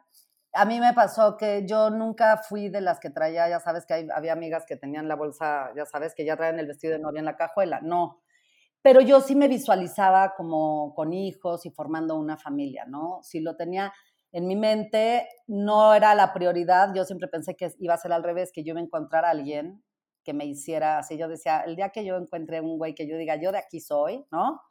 a 0.53 0.65
mí 0.65 0.79
me 0.79 0.93
pasó 0.93 1.35
que 1.35 1.65
yo 1.65 1.89
nunca 1.89 2.37
fui 2.37 2.69
de 2.69 2.81
las 2.81 2.99
que 2.99 3.09
traía, 3.09 3.49
ya 3.49 3.59
sabes 3.59 3.87
que 3.87 4.07
había 4.13 4.33
amigas 4.33 4.65
que 4.67 4.77
tenían 4.77 5.07
la 5.07 5.15
bolsa, 5.15 5.71
ya 5.75 5.87
sabes, 5.87 6.13
que 6.13 6.25
ya 6.25 6.37
traen 6.37 6.59
el 6.59 6.67
vestido 6.67 6.93
de 6.93 6.99
novia 6.99 7.19
en 7.19 7.25
la 7.25 7.37
cajuela. 7.37 7.79
No, 7.81 8.21
pero 8.81 9.01
yo 9.01 9.21
sí 9.21 9.35
me 9.35 9.47
visualizaba 9.47 10.33
como 10.35 10.93
con 10.95 11.13
hijos 11.13 11.65
y 11.65 11.71
formando 11.71 12.15
una 12.17 12.37
familia, 12.37 12.85
¿no? 12.85 13.19
Si 13.23 13.39
lo 13.39 13.55
tenía 13.55 13.93
en 14.31 14.47
mi 14.47 14.55
mente, 14.55 15.27
no 15.47 15.93
era 15.93 16.15
la 16.15 16.33
prioridad. 16.33 16.93
Yo 16.95 17.05
siempre 17.05 17.27
pensé 17.27 17.55
que 17.55 17.71
iba 17.79 17.93
a 17.93 17.97
ser 17.97 18.13
al 18.13 18.23
revés, 18.23 18.51
que 18.53 18.63
yo 18.63 18.71
iba 18.71 18.79
a 18.79 18.83
encontrar 18.83 19.25
a 19.25 19.31
alguien 19.31 19.83
que 20.23 20.33
me 20.33 20.45
hiciera 20.45 20.99
así. 20.99 21.17
Yo 21.17 21.27
decía, 21.27 21.61
el 21.61 21.75
día 21.75 21.89
que 21.89 22.05
yo 22.05 22.15
encuentre 22.17 22.61
un 22.61 22.77
güey 22.77 22.95
que 22.95 23.07
yo 23.07 23.17
diga, 23.17 23.35
yo 23.35 23.51
de 23.51 23.57
aquí 23.59 23.79
soy, 23.81 24.25
¿no? 24.31 24.61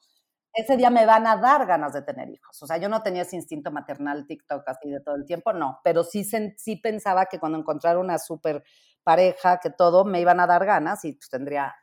Ese 0.53 0.77
día 0.77 0.91
me 0.91 1.07
van 1.07 1.27
a 1.27 1.37
dar 1.37 1.67
ganas 1.67 1.93
de 1.93 2.03
tener 2.03 2.29
hijos. 2.31 2.61
O 2.63 2.67
sea, 2.67 2.79
yo 2.79 2.89
no 2.89 3.03
tenía 3.03 3.23
ese 3.23 3.37
instinto 3.37 3.71
maternal 3.71 4.27
TikTok 4.27 4.69
así 4.69 4.91
de 4.91 5.01
todo 5.01 5.15
el 5.17 5.25
tiempo, 5.25 5.53
no. 5.53 5.81
Pero 5.85 6.03
sí, 6.05 6.25
sí 6.25 6.77
pensaba 6.77 7.27
que 7.27 7.39
cuando 7.39 7.59
encontrara 7.59 8.01
una 8.01 8.19
súper 8.19 8.65
pareja, 9.05 9.61
que 9.61 9.71
todo, 9.71 10.05
me 10.05 10.21
iban 10.21 10.41
a 10.41 10.47
dar 10.47 10.65
ganas 10.67 11.05
y 11.05 11.13
pues 11.13 11.29
tendría 11.31 11.75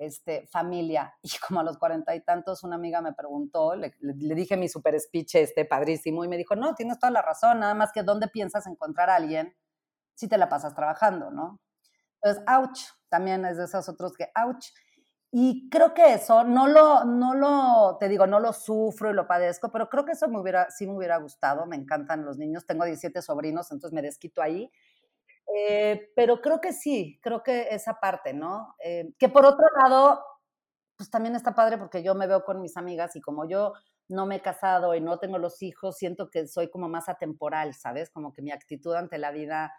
este, 0.00 0.46
familia. 0.48 1.14
Y 1.22 1.30
como 1.46 1.60
a 1.60 1.62
los 1.62 1.78
cuarenta 1.78 2.14
y 2.14 2.22
tantos, 2.22 2.64
una 2.64 2.76
amiga 2.76 3.00
me 3.02 3.12
preguntó, 3.12 3.74
le, 3.76 3.94
dije 4.34 4.56
mi 4.56 4.68
super 4.68 4.98
speech 4.98 5.36
este, 5.36 5.64
padrísimo, 5.64 6.24
y 6.24 6.28
me 6.28 6.36
dijo, 6.36 6.56
no, 6.56 6.74
tienes 6.74 6.98
toda 6.98 7.12
la 7.12 7.22
razón, 7.22 7.60
nada 7.60 7.74
más 7.74 7.92
que 7.92 8.02
dónde 8.02 8.28
piensas 8.28 8.66
encontrar 8.66 9.10
a 9.10 9.16
alguien 9.16 9.54
si 10.14 10.26
te 10.26 10.38
la 10.38 10.48
pasas 10.48 10.74
trabajando, 10.74 11.30
¿no? 11.30 11.60
Entonces, 12.22 12.44
ouch, 12.48 12.80
también 13.08 13.44
es 13.44 13.56
de 13.56 13.64
esos 13.64 13.88
otros 13.88 14.14
que, 14.14 14.30
ouch. 14.34 14.66
Y 15.32 15.70
creo 15.70 15.94
que 15.94 16.14
eso, 16.14 16.44
no 16.44 16.66
lo, 16.66 17.04
no 17.04 17.34
lo, 17.34 17.96
te 18.00 18.08
digo, 18.08 18.26
no 18.26 18.40
lo 18.40 18.52
sufro 18.52 19.10
y 19.10 19.14
lo 19.14 19.28
padezco, 19.28 19.70
pero 19.70 19.88
creo 19.88 20.04
que 20.04 20.12
eso 20.12 20.28
me 20.28 20.40
hubiera, 20.40 20.70
sí 20.70 20.86
me 20.86 20.96
hubiera 20.96 21.18
gustado, 21.18 21.66
me 21.66 21.76
encantan 21.76 22.24
los 22.24 22.36
niños, 22.36 22.66
tengo 22.66 22.84
17 22.84 23.22
sobrinos, 23.22 23.70
entonces 23.70 23.94
me 23.94 24.02
desquito 24.02 24.42
ahí, 24.42 24.72
eh, 25.56 26.10
pero 26.14 26.40
creo 26.40 26.60
que 26.60 26.72
sí, 26.72 27.18
creo 27.22 27.42
que 27.42 27.68
esa 27.70 27.94
parte, 28.00 28.32
¿no? 28.32 28.74
Eh, 28.84 29.12
que 29.18 29.28
por 29.28 29.44
otro 29.44 29.66
lado, 29.82 30.22
pues 30.96 31.10
también 31.10 31.34
está 31.34 31.54
padre 31.54 31.78
porque 31.78 32.02
yo 32.02 32.14
me 32.14 32.26
veo 32.26 32.44
con 32.44 32.60
mis 32.60 32.76
amigas 32.76 33.16
y 33.16 33.20
como 33.20 33.48
yo 33.48 33.72
no 34.08 34.26
me 34.26 34.36
he 34.36 34.40
casado 34.40 34.94
y 34.94 35.00
no 35.00 35.18
tengo 35.18 35.38
los 35.38 35.62
hijos, 35.62 35.96
siento 35.96 36.30
que 36.30 36.46
soy 36.48 36.70
como 36.70 36.88
más 36.88 37.08
atemporal, 37.08 37.74
¿sabes? 37.74 38.10
Como 38.10 38.32
que 38.32 38.42
mi 38.42 38.52
actitud 38.52 38.94
ante 38.94 39.18
la 39.18 39.30
vida, 39.30 39.72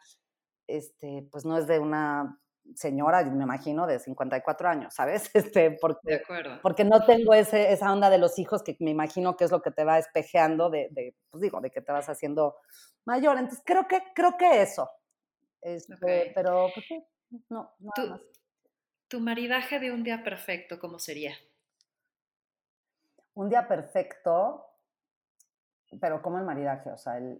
este, 0.68 1.28
pues 1.32 1.46
no 1.46 1.58
es 1.58 1.68
de 1.68 1.80
una 1.80 2.40
señora, 2.76 3.24
me 3.24 3.44
imagino, 3.44 3.88
de 3.88 4.00
54 4.00 4.70
años, 4.70 4.94
¿sabes? 4.94 5.30
Este, 5.56 5.78
porque, 5.82 6.22
porque 6.62 6.84
no 6.86 7.06
tengo 7.06 7.34
ese, 7.34 7.72
esa 7.74 7.92
onda 7.92 8.10
de 8.10 8.18
los 8.18 8.38
hijos 8.40 8.64
que 8.64 8.78
me 8.80 8.92
imagino 8.92 9.36
que 9.36 9.46
es 9.46 9.52
lo 9.52 9.62
que 9.62 9.72
te 9.72 9.84
va 9.84 9.98
espejeando 10.00 10.70
de, 10.70 10.90
de, 10.92 11.16
pues 11.30 11.42
digo, 11.42 11.62
de 11.62 11.72
que 11.72 11.82
te 11.82 11.92
vas 11.92 12.10
haciendo 12.10 12.56
mayor. 13.06 13.38
Entonces, 13.38 13.64
creo 13.66 13.88
que, 13.88 14.02
creo 14.16 14.38
que 14.38 14.62
eso, 14.62 14.90
este, 15.62 16.32
Pero, 16.34 16.70
pues 16.74 16.86
sí, 16.88 17.04
no, 17.50 17.72
nada 17.80 18.12
más. 18.12 18.22
¿Tu 19.08 19.20
maridaje 19.20 19.80
de 19.80 19.92
un 19.92 20.04
día 20.04 20.24
perfecto 20.24 20.80
cómo 20.80 20.98
sería? 20.98 21.34
Un 23.34 23.50
día 23.50 23.68
perfecto, 23.68 24.66
pero 26.00 26.22
¿cómo 26.22 26.38
el 26.38 26.46
maridaje? 26.46 26.90
O 26.92 26.98
sea, 26.98 27.18
el... 27.18 27.38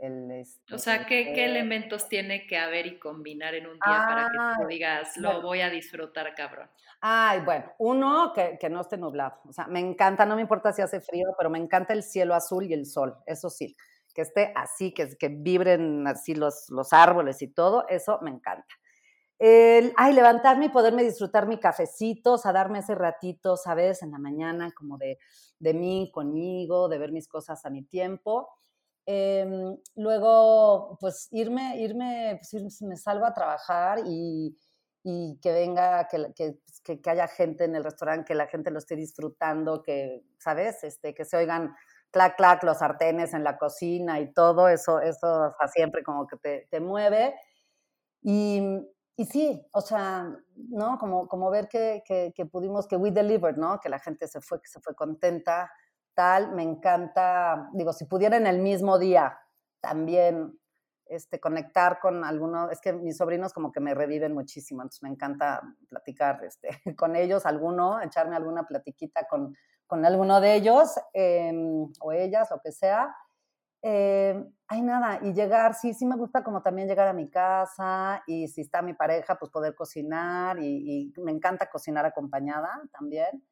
o 0.72 0.78
sea, 0.78 0.96
este, 0.96 1.08
¿qué, 1.08 1.34
¿qué, 1.34 1.46
elementos 1.46 2.10
tiene 2.10 2.46
que 2.46 2.58
haber 2.58 2.88
y 2.88 3.00
combinar 3.00 3.56
en 3.56 3.68
un 3.68 3.74
día 3.74 4.06
para 4.06 4.30
que 4.30 4.62
tú 4.62 4.68
digas, 4.68 5.16
lo 5.18 5.42
voy 5.42 5.62
a 5.62 5.70
disfrutar, 5.70 6.36
cabrón? 6.36 6.70
Ay, 7.00 7.40
bueno, 7.40 7.72
uno, 7.78 8.34
que, 8.34 8.58
que, 8.60 8.70
no 8.70 8.82
esté 8.82 8.98
nublado. 8.98 9.40
O 9.48 9.54
sea, 9.54 9.68
me 9.68 9.80
encanta, 9.80 10.26
no 10.26 10.36
me 10.36 10.42
importa 10.42 10.74
si 10.74 10.82
hace 10.82 11.00
frío, 11.00 11.34
pero 11.38 11.50
me 11.50 11.58
encanta 11.58 11.94
el 11.94 12.04
cielo 12.04 12.36
azul 12.36 12.66
y 12.66 12.74
el 12.74 12.86
sol, 12.86 13.18
eso 13.26 13.50
sí 13.50 13.76
que 14.14 14.22
esté 14.22 14.54
así, 14.56 14.94
que, 14.94 15.10
que 15.18 15.30
vibren 15.30 16.08
así 16.08 16.36
los, 16.36 16.70
los 16.70 16.94
árboles 16.94 17.42
y 17.42 17.48
todo, 17.48 17.86
eso 17.88 18.20
me 18.22 18.30
encanta. 18.32 18.74
El, 19.44 19.94
ay, 19.98 20.14
levantarme 20.14 20.66
y 20.66 20.70
poderme 20.70 21.04
disfrutar 21.04 21.48
mi 21.48 21.60
cafecito, 21.60 22.34
o 22.34 22.38
sea, 22.38 22.54
darme 22.54 22.80
ese 22.80 22.94
ratito, 22.94 23.58
¿sabes? 23.58 24.04
En 24.04 24.12
la 24.12 24.20
mañana, 24.20 24.72
como 24.76 25.00
de, 25.00 25.18
de 25.58 25.74
mí, 25.74 26.12
conmigo, 26.14 26.88
de 26.90 27.00
ver 27.00 27.12
mis 27.12 27.28
cosas 27.28 27.66
a 27.66 27.72
mi 27.72 27.84
tiempo. 27.84 28.50
Em, 29.08 29.76
luego, 29.96 30.96
pues 31.00 31.28
irme, 31.32 31.80
irme, 31.80 32.40
pues 32.40 32.82
me 32.84 32.96
salgo 32.98 33.26
a 33.26 33.34
trabajar 33.34 34.02
y, 34.06 34.56
y 35.04 35.40
que 35.42 35.52
venga, 35.52 36.08
que, 36.08 36.32
que, 36.36 37.02
que, 37.02 37.10
haya 37.10 37.28
gente 37.28 37.64
en 37.64 37.76
el 37.76 37.84
restaurante, 37.84 38.26
que 38.28 38.36
la 38.36 38.48
gente 38.48 38.70
lo 38.70 38.78
esté 38.78 38.96
disfrutando, 38.96 39.82
que, 39.82 40.22
¿sabes? 40.38 40.84
Este, 40.84 41.16
que 41.16 41.26
se 41.26 41.38
oigan 41.38 41.74
clac, 42.12 42.38
clac, 42.38 42.64
los 42.64 42.80
sartenes 42.80 43.34
en 43.34 43.44
la 43.44 43.58
cocina 43.58 44.20
y 44.20 44.34
todo 44.34 44.68
eso, 44.68 45.00
eso 45.00 45.54
siempre 45.74 46.04
como 46.04 46.28
que 46.28 46.38
te, 46.38 46.68
te 46.70 46.80
mueve. 46.80 47.36
Y, 48.22 48.62
y, 49.16 49.26
sí, 49.26 49.66
o 49.74 49.82
sea, 49.82 50.30
¿no? 50.56 50.98
Como, 51.00 51.28
como 51.28 51.50
ver 51.50 51.68
que, 51.68 52.04
que, 52.06 52.34
que, 52.36 52.46
pudimos, 52.46 52.88
que 52.88 52.98
we 52.98 53.12
delivered, 53.12 53.58
¿no? 53.58 53.80
Que 53.80 53.90
la 53.90 54.00
gente 54.00 54.28
se 54.28 54.42
fue, 54.42 54.62
que 54.62 54.68
se 54.68 54.80
fue 54.82 54.94
contenta, 54.96 55.72
tal, 56.14 56.52
me 56.54 56.64
encanta, 56.64 57.70
digo, 57.74 57.94
si 57.94 58.06
pudiera 58.06 58.38
en 58.38 58.48
el 58.48 58.60
mismo 58.60 59.00
día 59.00 59.40
también 59.80 60.60
este, 61.12 61.40
conectar 61.40 62.00
con 62.00 62.24
alguno, 62.24 62.70
es 62.70 62.80
que 62.80 62.94
mis 62.94 63.18
sobrinos 63.18 63.54
como 63.54 63.72
que 63.72 63.80
me 63.80 63.94
reviven 63.94 64.34
muchísimo, 64.34 64.82
entonces 64.82 65.04
me 65.04 65.10
encanta 65.10 65.62
platicar 65.90 66.44
este, 66.44 66.70
con 66.98 67.16
ellos, 67.16 67.46
alguno, 67.46 68.02
echarme 68.02 68.36
alguna 68.36 68.66
platiquita 68.66 69.28
con, 69.28 69.56
con 69.92 70.06
alguno 70.06 70.40
de 70.40 70.56
ellos 70.56 70.98
em, 71.12 71.92
o 72.00 72.14
ellas, 72.14 72.50
lo 72.50 72.62
que 72.62 72.72
sea. 72.72 73.14
Eh, 73.82 74.42
ay, 74.68 74.82
nada, 74.84 75.20
y 75.22 75.34
llegar, 75.34 75.74
sí, 75.74 75.94
sí 75.94 76.06
me 76.06 76.16
gusta 76.16 76.46
como 76.46 76.62
también 76.62 76.88
llegar 76.88 77.10
a 77.10 77.14
mi 77.14 77.30
casa 77.30 78.24
y 78.26 78.48
si 78.48 78.62
está 78.62 78.82
mi 78.82 78.94
pareja, 78.94 79.38
pues 79.38 79.52
poder 79.52 79.76
cocinar 79.76 80.60
y, 80.64 81.12
me 81.18 81.34
encanta 81.34 81.70
cocinar 81.70 82.06
acompañada 82.06 82.70
también. 82.94 83.46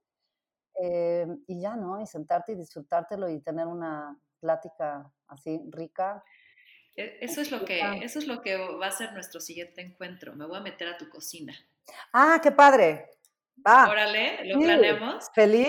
Em, 0.75 1.43
y 1.45 1.59
ya, 1.59 1.75
¿no? 1.75 1.99
Y 1.99 2.07
sentarte 2.07 2.53
y 2.53 2.55
disfrutártelo 2.55 3.27
y 3.27 3.41
tener 3.41 3.67
una 3.67 4.17
plática 4.39 5.11
así 5.27 5.61
rica. 5.71 6.23
E, 6.95 7.17
eso 7.19 7.41
es, 7.41 7.51
lo 7.51 7.65
que, 7.65 7.81
eso 8.01 8.17
es 8.17 8.27
lo 8.27 8.41
que 8.41 8.55
va 8.77 8.87
a 8.87 8.91
ser 8.91 9.11
nuestro 9.11 9.41
siguiente 9.41 9.81
encuentro. 9.81 10.33
Me 10.37 10.45
voy 10.45 10.55
a 10.55 10.61
meter 10.61 10.87
a 10.87 10.97
tu 10.97 11.09
cocina. 11.09 11.53
Ah, 12.13 12.39
qué 12.41 12.53
padre. 12.53 13.09
Órale, 13.65 14.45
¿lo 14.45 14.59
planeamos? 14.59 15.29
Feliz, 15.33 15.67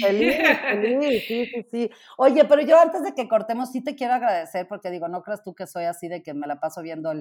feliz, 0.00 0.36
feliz, 0.60 1.24
sí, 1.26 1.46
sí, 1.46 1.66
sí. 1.70 1.90
Oye, 2.18 2.44
pero 2.44 2.62
yo 2.62 2.78
antes 2.78 3.02
de 3.02 3.14
que 3.14 3.28
cortemos, 3.28 3.70
sí 3.70 3.82
te 3.82 3.94
quiero 3.94 4.14
agradecer, 4.14 4.66
porque 4.68 4.90
digo, 4.90 5.08
no 5.08 5.22
creas 5.22 5.42
tú 5.42 5.54
que 5.54 5.66
soy 5.66 5.84
así 5.84 6.08
de 6.08 6.22
que 6.22 6.34
me 6.34 6.46
la 6.46 6.60
paso 6.60 6.82
viendo 6.82 7.12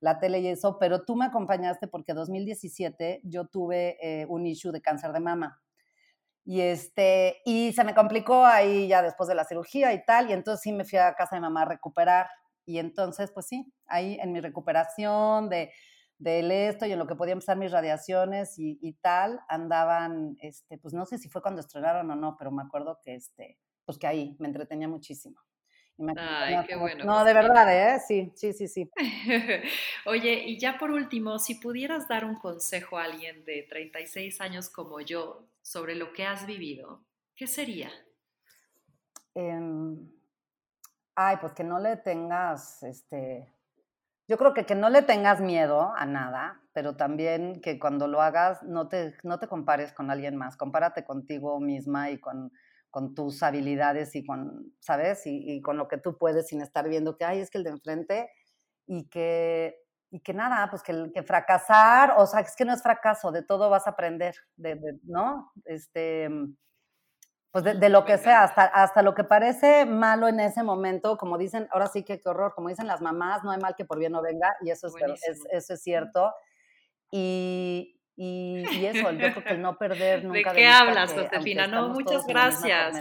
la 0.00 0.18
tele 0.18 0.40
y 0.40 0.48
eso, 0.48 0.78
pero 0.78 1.04
tú 1.04 1.16
me 1.16 1.26
acompañaste 1.26 1.86
porque 1.86 2.12
2017 2.12 3.20
yo 3.24 3.46
tuve 3.46 3.98
eh, 4.02 4.26
un 4.28 4.46
issue 4.46 4.72
de 4.72 4.82
cáncer 4.82 5.12
de 5.12 5.20
mama. 5.20 5.60
Y, 6.44 6.60
este, 6.60 7.40
y 7.44 7.72
se 7.72 7.84
me 7.84 7.94
complicó 7.94 8.44
ahí 8.44 8.88
ya 8.88 9.00
después 9.00 9.28
de 9.28 9.36
la 9.36 9.44
cirugía 9.44 9.92
y 9.92 10.04
tal, 10.04 10.28
y 10.28 10.32
entonces 10.32 10.60
sí 10.62 10.72
me 10.72 10.84
fui 10.84 10.98
a 10.98 11.14
casa 11.14 11.36
de 11.36 11.40
mamá 11.40 11.62
a 11.62 11.66
recuperar. 11.66 12.26
Y 12.64 12.78
entonces, 12.78 13.30
pues 13.32 13.46
sí, 13.46 13.72
ahí 13.86 14.18
en 14.20 14.32
mi 14.32 14.40
recuperación 14.40 15.48
de 15.48 15.72
del 16.22 16.52
esto 16.52 16.86
y 16.86 16.92
en 16.92 17.00
lo 17.00 17.06
que 17.08 17.16
podía 17.16 17.32
empezar 17.32 17.56
mis 17.56 17.72
radiaciones 17.72 18.54
y, 18.56 18.92
tal, 19.00 19.40
andaban, 19.48 20.36
este, 20.40 20.78
pues 20.78 20.94
no 20.94 21.04
sé 21.04 21.18
si 21.18 21.28
fue 21.28 21.42
cuando 21.42 21.60
estrenaron 21.60 22.08
o 22.10 22.14
no, 22.14 22.36
pero 22.38 22.52
me 22.52 22.62
acuerdo 22.62 23.00
que, 23.02 23.16
este, 23.16 23.58
pues 23.84 23.98
que 23.98 24.06
ahí 24.06 24.36
me 24.38 24.46
entretenía 24.46 24.86
muchísimo. 24.86 25.40
Ay, 26.16 26.56
qué 26.66 26.76
bueno. 26.76 27.04
No, 27.04 27.24
de 27.24 27.34
verdad, 27.34 27.96
¿eh? 27.96 28.00
Sí, 28.06 28.32
sí, 28.36 28.52
sí, 28.52 28.68
sí. 28.68 28.90
Oye, 30.06 30.44
y 30.46 30.58
ya 30.58 30.78
por 30.78 30.92
último, 30.92 31.38
si 31.40 31.56
pudieras 31.56 32.06
dar 32.08 32.24
un 32.24 32.36
consejo 32.36 32.98
a 32.98 33.04
alguien 33.04 33.44
de 33.44 33.66
36 33.68 34.40
años 34.40 34.70
como 34.70 35.00
yo 35.00 35.48
sobre 35.60 35.96
lo 35.96 36.12
que 36.12 36.24
has 36.24 36.46
vivido, 36.46 37.04
¿qué 37.34 37.48
sería? 37.48 37.90
Em, 39.34 40.08
ay, 41.16 41.36
pues 41.40 41.52
que 41.52 41.64
no 41.64 41.80
le 41.80 41.96
tengas, 41.96 42.82
este, 42.84 43.52
yo 44.32 44.38
creo 44.38 44.54
que 44.54 44.64
que 44.64 44.74
no 44.74 44.88
le 44.88 45.02
tengas 45.02 45.42
miedo 45.42 45.92
a 45.94 46.06
nada, 46.06 46.62
pero 46.72 46.96
también 46.96 47.60
que 47.60 47.78
cuando 47.78 48.08
lo 48.08 48.22
hagas 48.22 48.62
no 48.62 48.88
te, 48.88 49.14
no 49.22 49.38
te 49.38 49.46
compares 49.46 49.92
con 49.92 50.10
alguien 50.10 50.36
más, 50.36 50.56
compárate 50.56 51.04
contigo 51.04 51.60
misma 51.60 52.10
y 52.10 52.18
con 52.18 52.50
con 52.92 53.14
tus 53.14 53.42
habilidades 53.42 54.14
y 54.14 54.24
con, 54.24 54.74
¿sabes? 54.78 55.22
Y, 55.24 55.62
con 55.62 55.78
lo 55.78 55.88
que 55.88 55.96
tú 55.96 56.18
puedes 56.18 56.48
sin 56.48 56.60
estar 56.60 56.86
viendo 56.90 57.16
que, 57.16 57.24
ay, 57.24 57.40
es 57.40 57.50
que 57.50 57.56
el 57.56 57.64
de 57.64 57.70
enfrente 57.70 58.30
y 58.86 59.08
que, 59.08 59.78
y 60.10 60.20
que 60.20 60.34
nada, 60.34 60.68
pues 60.68 60.82
que, 60.82 61.10
que 61.14 61.22
fracasar, 61.22 62.12
o 62.18 62.26
sea, 62.26 62.40
es 62.40 62.54
que 62.54 62.66
no 62.66 62.74
es 62.74 62.82
fracaso, 62.82 63.32
de 63.32 63.42
todo 63.42 63.70
vas 63.70 63.86
a 63.86 63.90
aprender, 63.90 64.34
de, 64.56 64.78
¿no? 65.04 65.52
Este, 65.64 66.28
pues 67.52 67.64
de, 67.64 67.88
lo 67.90 68.06
que 68.06 68.16
sea, 68.16 68.44
hasta, 68.44 68.64
hasta 68.64 69.02
lo 69.02 69.14
que 69.14 69.24
parece 69.24 69.84
malo 69.84 70.26
en 70.26 70.40
ese 70.40 70.62
momento, 70.62 71.18
como 71.18 71.36
dicen, 71.36 71.68
ahora 71.70 71.86
sí 71.86 72.02
que 72.02 72.18
qué 72.18 72.28
horror, 72.30 72.54
como 72.54 72.70
dicen 72.70 72.86
las 72.86 73.02
mamás, 73.02 73.44
no 73.44 73.50
hay 73.50 73.58
mal 73.58 73.74
que 73.76 73.84
por 73.84 73.98
bien 73.98 74.12
no 74.12 74.22
venga, 74.22 74.56
y 74.62 74.70
eso 74.70 74.86
es, 74.86 74.94
eso 75.50 75.74
es 75.74 75.82
cierto. 75.82 76.32
Y, 77.10 78.00
y, 78.16 78.86
eso, 78.86 79.10
yo 79.10 79.18
creo 79.18 79.44
que 79.44 79.52
el 79.52 79.60
no 79.60 79.76
perder 79.76 80.24
nunca. 80.24 80.52
¿De 80.52 80.60
qué 80.60 80.66
hablas, 80.66 81.12
Josefina? 81.12 81.66
No, 81.66 81.90
muchas 81.90 82.26
gracias. 82.26 82.94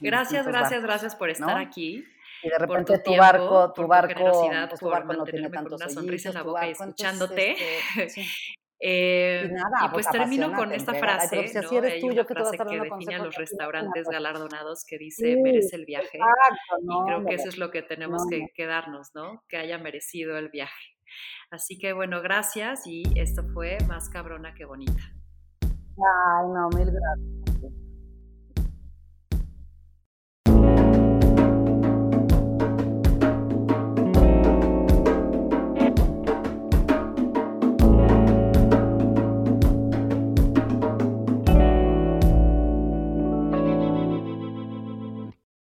Gracias, 0.00 0.46
gracias, 0.46 0.82
gracias 0.82 1.16
por 1.16 1.30
estar 1.30 1.56
aquí. 1.58 2.04
Y 2.42 2.48
de 2.48 2.58
repente 2.58 2.98
tu 2.98 3.14
barco, 3.16 3.72
tu 3.72 3.86
barco, 3.86 4.68
pues, 4.68 4.80
tu 4.80 4.88
barco 4.88 5.12
no 5.12 5.24
tiene 5.24 5.48
tanto 5.48 5.76
una 5.76 5.88
sonrisa 5.88 6.30
en 6.30 6.34
la 6.34 6.42
boca 6.42 6.66
y 6.66 6.72
escuchándote. 6.72 7.54
Este, 7.96 8.24
eh, 8.84 9.46
y, 9.48 9.52
nada, 9.52 9.86
y 9.86 9.88
pues, 9.90 10.06
pues 10.06 10.10
termino 10.10 10.52
con 10.52 10.72
esta 10.72 10.92
frase, 10.94 11.46
si 11.46 11.54
¿no? 11.60 11.78
eres 11.78 12.00
tú, 12.00 12.10
yo 12.10 12.26
que, 12.26 12.34
frase 12.34 12.58
que 12.58 12.80
define 12.80 13.14
a 13.14 13.18
los 13.22 13.36
restaurantes 13.36 14.08
galardonados 14.08 14.84
que 14.84 14.98
dice 14.98 15.36
merece 15.36 15.76
el 15.76 15.84
viaje. 15.84 16.18
Exacto, 16.18 16.78
no, 16.82 17.02
y 17.02 17.06
creo 17.06 17.24
que 17.24 17.34
eso 17.34 17.48
es 17.48 17.58
lo 17.58 17.70
que 17.70 17.82
tenemos 17.82 18.26
que 18.28 18.48
quedarnos, 18.56 19.14
¿no? 19.14 19.44
Que 19.48 19.58
haya 19.58 19.78
merecido 19.78 20.36
el 20.36 20.48
viaje. 20.48 20.96
Así 21.52 21.78
que 21.78 21.92
bueno, 21.92 22.22
gracias 22.22 22.84
y 22.86 23.04
esto 23.14 23.44
fue 23.54 23.78
más 23.86 24.08
cabrona 24.08 24.52
que 24.52 24.64
bonita. 24.64 25.00
Ay, 25.60 26.48
no, 26.52 26.68
mil 26.70 26.90
gracias. 26.90 27.41